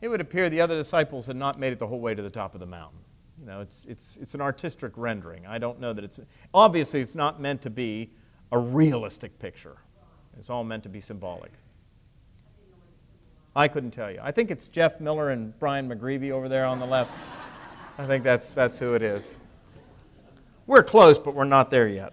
It 0.03 0.09
would 0.09 0.21
appear 0.21 0.51
the 0.51 0.61
other 0.61 0.75
disciples 0.75 1.27
had 1.27 1.37
not 1.37 1.61
made 1.61 1.73
it 1.73 1.79
the 1.79 1.87
whole 1.87 2.01
way 2.01 2.13
to 2.13 2.21
the 2.21 2.29
top 2.29 2.55
of 2.55 2.61
the 2.61 2.67
mountain. 2.67 2.99
You 3.39 3.47
know, 3.47 3.61
it's, 3.61 3.87
it's, 3.89 4.19
it's 4.21 4.35
an 4.35 4.41
artistic 4.41 4.93
rendering. 4.97 5.47
I 5.47 5.59
don't 5.59 5.79
know 5.81 5.93
that 5.93 6.05
it's, 6.05 6.19
obviously, 6.53 7.01
it's 7.01 7.15
not 7.15 7.41
meant 7.41 7.63
to 7.63 7.71
be 7.71 8.11
a 8.51 8.59
realistic 8.59 9.39
picture. 9.39 9.77
It's 10.37 10.51
all 10.51 10.65
meant 10.65 10.83
to 10.83 10.89
be 10.89 11.01
symbolic. 11.01 11.53
I 13.55 13.69
couldn't 13.69 13.93
tell 13.93 14.11
you. 14.11 14.19
I 14.21 14.33
think 14.33 14.51
it's 14.51 14.67
Jeff 14.67 15.01
Miller 15.01 15.31
and 15.31 15.57
Brian 15.61 15.89
McGreevy 15.89 16.33
over 16.33 16.49
there 16.49 16.67
on 16.67 16.81
the 16.81 16.87
left. 16.87 17.13
I 17.97 18.05
think 18.07 18.25
that's, 18.25 18.51
that's 18.51 18.79
who 18.79 18.95
it 18.95 19.03
is. 19.03 19.37
We're 20.67 20.83
close, 20.83 21.17
but 21.17 21.35
we're 21.35 21.45
not 21.45 21.71
there 21.71 21.87
yet. 21.87 22.13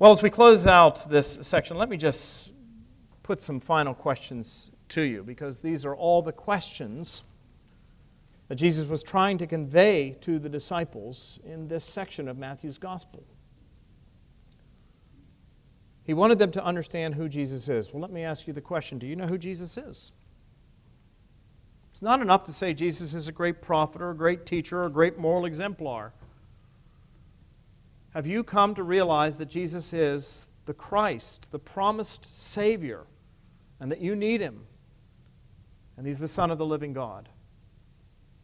Well, 0.00 0.10
as 0.10 0.22
we 0.22 0.30
close 0.30 0.66
out 0.66 1.06
this 1.08 1.38
section, 1.42 1.76
let 1.76 1.88
me 1.88 1.96
just 1.96 2.52
put 3.22 3.40
some 3.40 3.60
final 3.60 3.94
questions 3.94 4.72
to 4.90 5.02
you 5.02 5.22
because 5.22 5.60
these 5.60 5.84
are 5.84 5.94
all 5.94 6.22
the 6.22 6.32
questions 6.32 7.22
that 8.48 8.56
Jesus 8.56 8.88
was 8.88 9.02
trying 9.02 9.38
to 9.38 9.46
convey 9.46 10.16
to 10.22 10.38
the 10.38 10.48
disciples 10.48 11.38
in 11.44 11.68
this 11.68 11.84
section 11.84 12.28
of 12.28 12.38
Matthew's 12.38 12.78
gospel. 12.78 13.22
He 16.04 16.14
wanted 16.14 16.38
them 16.38 16.50
to 16.52 16.64
understand 16.64 17.14
who 17.14 17.28
Jesus 17.28 17.68
is. 17.68 17.92
Well, 17.92 18.00
let 18.00 18.10
me 18.10 18.22
ask 18.22 18.46
you 18.46 18.54
the 18.54 18.62
question 18.62 18.98
Do 18.98 19.06
you 19.06 19.14
know 19.14 19.26
who 19.26 19.36
Jesus 19.36 19.76
is? 19.76 20.12
It's 21.92 22.02
not 22.02 22.22
enough 22.22 22.44
to 22.44 22.52
say 22.52 22.72
Jesus 22.72 23.12
is 23.12 23.28
a 23.28 23.32
great 23.32 23.60
prophet 23.60 24.00
or 24.00 24.10
a 24.10 24.16
great 24.16 24.46
teacher 24.46 24.78
or 24.82 24.86
a 24.86 24.90
great 24.90 25.18
moral 25.18 25.44
exemplar. 25.44 26.12
Have 28.14 28.26
you 28.26 28.42
come 28.42 28.74
to 28.76 28.82
realize 28.82 29.36
that 29.36 29.50
Jesus 29.50 29.92
is 29.92 30.48
the 30.64 30.72
Christ, 30.72 31.50
the 31.50 31.58
promised 31.58 32.24
Savior, 32.24 33.04
and 33.78 33.92
that 33.92 34.00
you 34.00 34.16
need 34.16 34.40
Him? 34.40 34.66
And 35.98 36.06
He's 36.06 36.18
the 36.18 36.28
Son 36.28 36.50
of 36.50 36.56
the 36.56 36.64
living 36.64 36.94
God. 36.94 37.28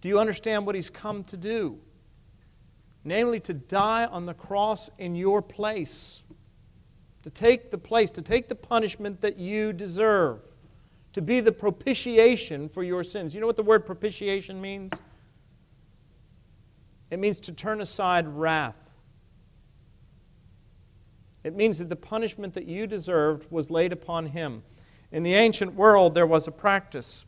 Do 0.02 0.08
you 0.08 0.18
understand 0.18 0.66
what 0.66 0.74
He's 0.74 0.90
come 0.90 1.24
to 1.24 1.38
do? 1.38 1.78
Namely, 3.04 3.40
to 3.40 3.54
die 3.54 4.04
on 4.04 4.26
the 4.26 4.34
cross 4.34 4.90
in 4.98 5.16
your 5.16 5.40
place 5.40 6.24
to 7.24 7.30
take 7.30 7.70
the 7.70 7.78
place, 7.78 8.10
to 8.10 8.20
take 8.20 8.48
the 8.48 8.54
punishment 8.54 9.22
that 9.22 9.38
you 9.38 9.72
deserve, 9.72 10.42
to 11.14 11.22
be 11.22 11.40
the 11.40 11.52
propitiation 11.52 12.68
for 12.68 12.82
your 12.82 13.02
sins. 13.02 13.34
You 13.34 13.40
know 13.40 13.46
what 13.46 13.56
the 13.56 13.62
word 13.62 13.86
propitiation 13.86 14.60
means? 14.60 15.00
It 17.10 17.18
means 17.18 17.40
to 17.40 17.52
turn 17.52 17.80
aside 17.80 18.28
wrath. 18.28 18.90
It 21.44 21.56
means 21.56 21.78
that 21.78 21.88
the 21.88 21.96
punishment 21.96 22.52
that 22.52 22.66
you 22.66 22.86
deserved 22.86 23.50
was 23.50 23.70
laid 23.70 23.94
upon 23.94 24.26
him. 24.26 24.62
In 25.10 25.22
the 25.22 25.32
ancient 25.32 25.72
world, 25.72 26.14
there 26.14 26.26
was 26.26 26.46
a 26.46 26.52
practice. 26.52 27.24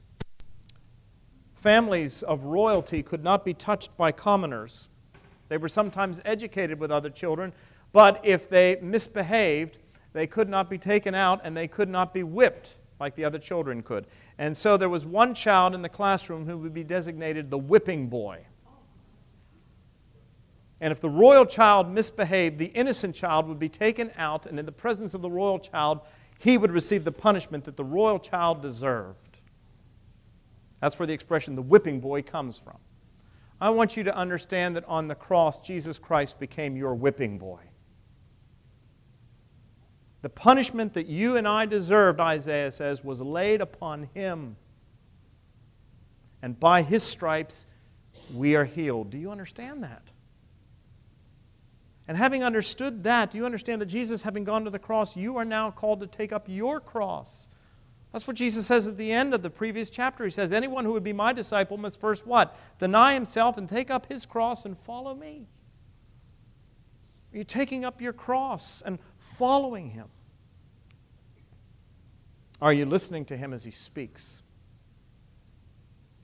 Families 1.66 2.22
of 2.22 2.44
royalty 2.44 3.02
could 3.02 3.24
not 3.24 3.44
be 3.44 3.52
touched 3.52 3.96
by 3.96 4.12
commoners. 4.12 4.88
They 5.48 5.56
were 5.56 5.68
sometimes 5.68 6.20
educated 6.24 6.78
with 6.78 6.92
other 6.92 7.10
children, 7.10 7.52
but 7.92 8.20
if 8.22 8.48
they 8.48 8.78
misbehaved, 8.80 9.78
they 10.12 10.28
could 10.28 10.48
not 10.48 10.70
be 10.70 10.78
taken 10.78 11.12
out 11.12 11.40
and 11.42 11.56
they 11.56 11.66
could 11.66 11.88
not 11.88 12.14
be 12.14 12.22
whipped 12.22 12.76
like 13.00 13.16
the 13.16 13.24
other 13.24 13.40
children 13.40 13.82
could. 13.82 14.06
And 14.38 14.56
so 14.56 14.76
there 14.76 14.88
was 14.88 15.04
one 15.04 15.34
child 15.34 15.74
in 15.74 15.82
the 15.82 15.88
classroom 15.88 16.46
who 16.46 16.56
would 16.56 16.72
be 16.72 16.84
designated 16.84 17.50
the 17.50 17.58
whipping 17.58 18.06
boy. 18.06 18.46
And 20.80 20.92
if 20.92 21.00
the 21.00 21.10
royal 21.10 21.46
child 21.46 21.90
misbehaved, 21.90 22.60
the 22.60 22.66
innocent 22.66 23.16
child 23.16 23.48
would 23.48 23.58
be 23.58 23.68
taken 23.68 24.12
out, 24.16 24.46
and 24.46 24.60
in 24.60 24.66
the 24.66 24.70
presence 24.70 25.14
of 25.14 25.20
the 25.20 25.30
royal 25.30 25.58
child, 25.58 26.02
he 26.38 26.58
would 26.58 26.70
receive 26.70 27.02
the 27.02 27.10
punishment 27.10 27.64
that 27.64 27.74
the 27.74 27.84
royal 27.84 28.20
child 28.20 28.62
deserved. 28.62 29.25
That's 30.86 31.00
where 31.00 31.06
the 31.08 31.14
expression 31.14 31.56
the 31.56 31.62
whipping 31.62 31.98
boy 31.98 32.22
comes 32.22 32.60
from. 32.60 32.76
I 33.60 33.70
want 33.70 33.96
you 33.96 34.04
to 34.04 34.16
understand 34.16 34.76
that 34.76 34.84
on 34.84 35.08
the 35.08 35.16
cross, 35.16 35.58
Jesus 35.58 35.98
Christ 35.98 36.38
became 36.38 36.76
your 36.76 36.94
whipping 36.94 37.38
boy. 37.38 37.58
The 40.22 40.28
punishment 40.28 40.94
that 40.94 41.08
you 41.08 41.36
and 41.36 41.48
I 41.48 41.66
deserved, 41.66 42.20
Isaiah 42.20 42.70
says, 42.70 43.02
was 43.02 43.20
laid 43.20 43.60
upon 43.60 44.08
him. 44.14 44.54
And 46.40 46.60
by 46.60 46.82
his 46.82 47.02
stripes, 47.02 47.66
we 48.32 48.54
are 48.54 48.64
healed. 48.64 49.10
Do 49.10 49.18
you 49.18 49.32
understand 49.32 49.82
that? 49.82 50.12
And 52.06 52.16
having 52.16 52.44
understood 52.44 53.02
that, 53.02 53.32
do 53.32 53.38
you 53.38 53.44
understand 53.44 53.80
that 53.80 53.86
Jesus, 53.86 54.22
having 54.22 54.44
gone 54.44 54.62
to 54.62 54.70
the 54.70 54.78
cross, 54.78 55.16
you 55.16 55.36
are 55.36 55.44
now 55.44 55.68
called 55.72 55.98
to 55.98 56.06
take 56.06 56.30
up 56.30 56.44
your 56.46 56.78
cross? 56.78 57.48
That's 58.12 58.26
what 58.26 58.36
Jesus 58.36 58.66
says 58.66 58.88
at 58.88 58.96
the 58.96 59.12
end 59.12 59.34
of 59.34 59.42
the 59.42 59.50
previous 59.50 59.90
chapter. 59.90 60.24
He 60.24 60.30
says, 60.30 60.52
Anyone 60.52 60.84
who 60.84 60.92
would 60.92 61.04
be 61.04 61.12
my 61.12 61.32
disciple 61.32 61.76
must 61.76 62.00
first 62.00 62.26
what? 62.26 62.56
Deny 62.78 63.14
himself 63.14 63.58
and 63.58 63.68
take 63.68 63.90
up 63.90 64.10
his 64.10 64.24
cross 64.24 64.64
and 64.64 64.78
follow 64.78 65.14
me. 65.14 65.48
Are 67.32 67.38
you 67.38 67.44
taking 67.44 67.84
up 67.84 68.00
your 68.00 68.14
cross 68.14 68.82
and 68.84 68.98
following 69.18 69.90
him? 69.90 70.08
Are 72.62 72.72
you 72.72 72.86
listening 72.86 73.26
to 73.26 73.36
him 73.36 73.52
as 73.52 73.64
he 73.64 73.70
speaks? 73.70 74.42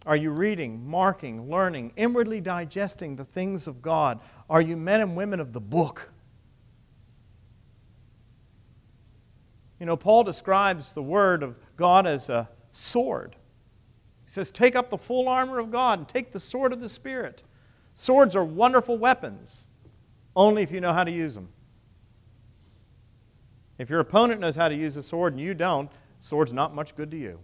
Are 0.06 0.16
you 0.16 0.30
reading, 0.30 0.88
marking, 0.88 1.50
learning, 1.50 1.92
inwardly 1.96 2.40
digesting 2.40 3.16
the 3.16 3.24
things 3.24 3.68
of 3.68 3.82
God? 3.82 4.20
Are 4.48 4.60
you 4.60 4.76
men 4.76 5.00
and 5.00 5.14
women 5.14 5.40
of 5.40 5.52
the 5.52 5.60
book? 5.60 6.11
You 9.82 9.86
know, 9.86 9.96
Paul 9.96 10.22
describes 10.22 10.92
the 10.92 11.02
word 11.02 11.42
of 11.42 11.56
God 11.76 12.06
as 12.06 12.28
a 12.28 12.48
sword. 12.70 13.34
He 14.24 14.30
says, 14.30 14.48
Take 14.48 14.76
up 14.76 14.90
the 14.90 14.96
full 14.96 15.28
armor 15.28 15.58
of 15.58 15.72
God 15.72 15.98
and 15.98 16.08
take 16.08 16.30
the 16.30 16.38
sword 16.38 16.72
of 16.72 16.80
the 16.80 16.88
Spirit. 16.88 17.42
Swords 17.92 18.36
are 18.36 18.44
wonderful 18.44 18.96
weapons, 18.96 19.66
only 20.36 20.62
if 20.62 20.70
you 20.70 20.80
know 20.80 20.92
how 20.92 21.02
to 21.02 21.10
use 21.10 21.34
them. 21.34 21.48
If 23.76 23.90
your 23.90 23.98
opponent 23.98 24.40
knows 24.40 24.54
how 24.54 24.68
to 24.68 24.74
use 24.76 24.94
a 24.94 25.02
sword 25.02 25.32
and 25.32 25.42
you 25.42 25.52
don't, 25.52 25.90
sword's 26.20 26.52
not 26.52 26.72
much 26.72 26.94
good 26.94 27.10
to 27.10 27.16
you. 27.16 27.40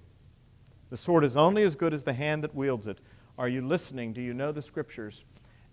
The 0.90 0.96
sword 0.96 1.24
is 1.24 1.36
only 1.36 1.64
as 1.64 1.74
good 1.74 1.92
as 1.92 2.04
the 2.04 2.12
hand 2.12 2.44
that 2.44 2.54
wields 2.54 2.86
it. 2.86 3.00
Are 3.36 3.48
you 3.48 3.62
listening? 3.62 4.12
Do 4.12 4.20
you 4.20 4.32
know 4.32 4.52
the 4.52 4.62
scriptures? 4.62 5.24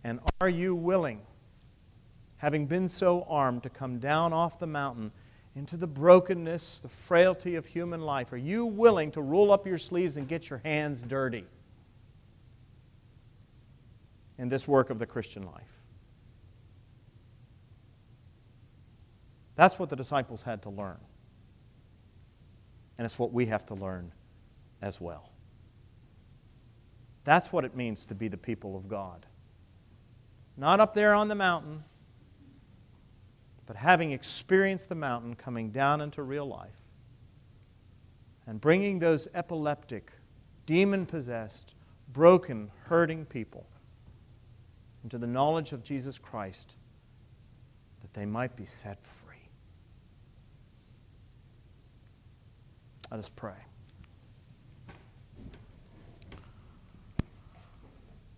And 0.03 0.19
are 0.41 0.49
you 0.49 0.73
willing, 0.73 1.21
having 2.37 2.65
been 2.65 2.89
so 2.89 3.23
armed, 3.29 3.61
to 3.61 3.69
come 3.69 3.99
down 3.99 4.33
off 4.33 4.57
the 4.57 4.65
mountain 4.65 5.11
into 5.55 5.77
the 5.77 5.87
brokenness, 5.87 6.79
the 6.79 6.89
frailty 6.89 7.55
of 7.55 7.65
human 7.65 8.01
life? 8.01 8.33
Are 8.33 8.37
you 8.37 8.65
willing 8.65 9.11
to 9.11 9.21
roll 9.21 9.51
up 9.51 9.65
your 9.65 9.77
sleeves 9.77 10.17
and 10.17 10.27
get 10.27 10.49
your 10.49 10.59
hands 10.65 11.01
dirty 11.01 11.45
in 14.37 14.49
this 14.49 14.67
work 14.67 14.89
of 14.89 14.99
the 14.99 15.05
Christian 15.05 15.43
life? 15.43 15.63
That's 19.55 19.79
what 19.79 19.89
the 19.89 19.95
disciples 19.95 20.43
had 20.43 20.61
to 20.63 20.69
learn. 20.69 20.97
And 22.97 23.05
it's 23.05 23.17
what 23.17 23.31
we 23.31 23.45
have 23.45 23.65
to 23.67 23.75
learn 23.75 24.11
as 24.81 24.99
well. 24.99 25.31
That's 27.23 27.51
what 27.51 27.65
it 27.65 27.75
means 27.75 28.05
to 28.05 28.15
be 28.15 28.27
the 28.27 28.37
people 28.37 28.75
of 28.75 28.87
God. 28.87 29.25
Not 30.57 30.79
up 30.79 30.93
there 30.93 31.13
on 31.13 31.27
the 31.27 31.35
mountain, 31.35 31.83
but 33.65 33.75
having 33.75 34.11
experienced 34.11 34.89
the 34.89 34.95
mountain, 34.95 35.35
coming 35.35 35.71
down 35.71 36.01
into 36.01 36.21
real 36.23 36.45
life 36.45 36.77
and 38.47 38.61
bringing 38.61 38.99
those 38.99 39.27
epileptic, 39.33 40.11
demon 40.65 41.05
possessed, 41.05 41.73
broken, 42.13 42.71
hurting 42.85 43.25
people 43.25 43.65
into 45.03 45.17
the 45.17 45.27
knowledge 45.27 45.71
of 45.71 45.83
Jesus 45.83 46.17
Christ 46.17 46.77
that 48.01 48.13
they 48.13 48.25
might 48.25 48.55
be 48.55 48.65
set 48.65 49.03
free. 49.03 49.35
Let 53.09 53.19
us 53.19 53.29
pray. 53.29 53.53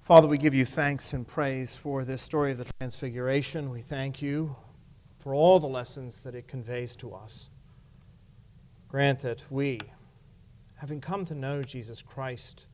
Father, 0.02 0.28
we 0.28 0.38
give 0.38 0.54
you 0.54 0.64
thanks 0.64 1.12
and 1.12 1.28
praise 1.28 1.76
for 1.76 2.06
this 2.06 2.22
story 2.22 2.54
of 2.54 2.58
the 2.60 2.72
Transfiguration. 2.80 3.70
We 3.70 3.82
thank 3.82 4.22
you 4.22 4.56
for 5.28 5.36
all 5.36 5.60
the 5.60 5.68
lessons 5.68 6.22
that 6.22 6.36
it 6.36 6.48
conveys 6.48 6.96
to 6.96 7.14
us. 7.14 7.50
Grant 8.88 9.20
that 9.24 9.44
we, 9.52 9.78
having 10.76 11.02
come 11.02 11.26
to 11.26 11.36
know 11.36 11.62
Jesus 11.62 12.02
Christ, 12.02 12.68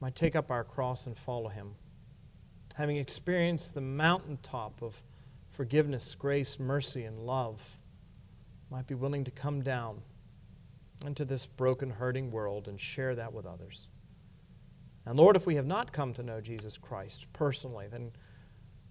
might 0.00 0.16
take 0.16 0.34
up 0.34 0.50
our 0.50 0.64
cross 0.64 1.06
and 1.06 1.16
follow 1.16 1.48
him. 1.48 1.76
Having 2.74 2.96
experienced 2.96 3.74
the 3.74 3.80
mountaintop 3.80 4.82
of 4.82 5.00
forgiveness, 5.48 6.16
grace, 6.16 6.58
mercy, 6.58 7.04
and 7.04 7.20
love, 7.20 7.78
might 8.68 8.88
be 8.88 8.96
willing 8.96 9.22
to 9.22 9.30
come 9.30 9.62
down 9.62 10.02
into 11.06 11.24
this 11.24 11.46
broken, 11.46 11.88
hurting 11.88 12.32
world 12.32 12.66
and 12.66 12.80
share 12.80 13.14
that 13.14 13.32
with 13.32 13.46
others. 13.46 13.86
And 15.06 15.16
Lord, 15.16 15.36
if 15.36 15.46
we 15.46 15.54
have 15.54 15.66
not 15.66 15.92
come 15.92 16.14
to 16.14 16.24
know 16.24 16.40
Jesus 16.40 16.76
Christ 16.76 17.32
personally, 17.32 17.86
then 17.88 18.10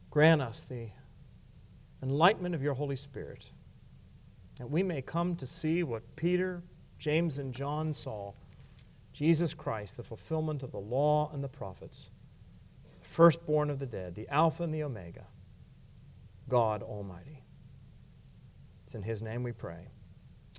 grant 0.09 0.41
us 0.41 0.63
the 0.63 0.91
enlightenment 2.01 2.55
of 2.55 2.61
your 2.61 2.73
Holy 2.73 2.95
Spirit, 2.95 3.49
that 4.57 4.69
we 4.69 4.83
may 4.83 5.01
come 5.01 5.35
to 5.35 5.45
see 5.45 5.83
what 5.83 6.15
Peter, 6.15 6.61
James, 6.97 7.37
and 7.37 7.53
John 7.53 7.93
saw 7.93 8.33
Jesus 9.13 9.53
Christ, 9.53 9.97
the 9.97 10.03
fulfillment 10.03 10.63
of 10.63 10.71
the 10.71 10.79
law 10.79 11.29
and 11.33 11.43
the 11.43 11.49
prophets, 11.49 12.11
firstborn 13.01 13.69
of 13.69 13.79
the 13.79 13.85
dead, 13.85 14.15
the 14.15 14.27
Alpha 14.29 14.63
and 14.63 14.73
the 14.73 14.83
Omega, 14.83 15.25
God 16.47 16.83
Almighty. 16.83 17.43
It's 18.85 18.95
in 18.95 19.03
His 19.03 19.21
name 19.21 19.43
we 19.43 19.51
pray. 19.51 19.87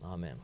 Amen. 0.04 0.38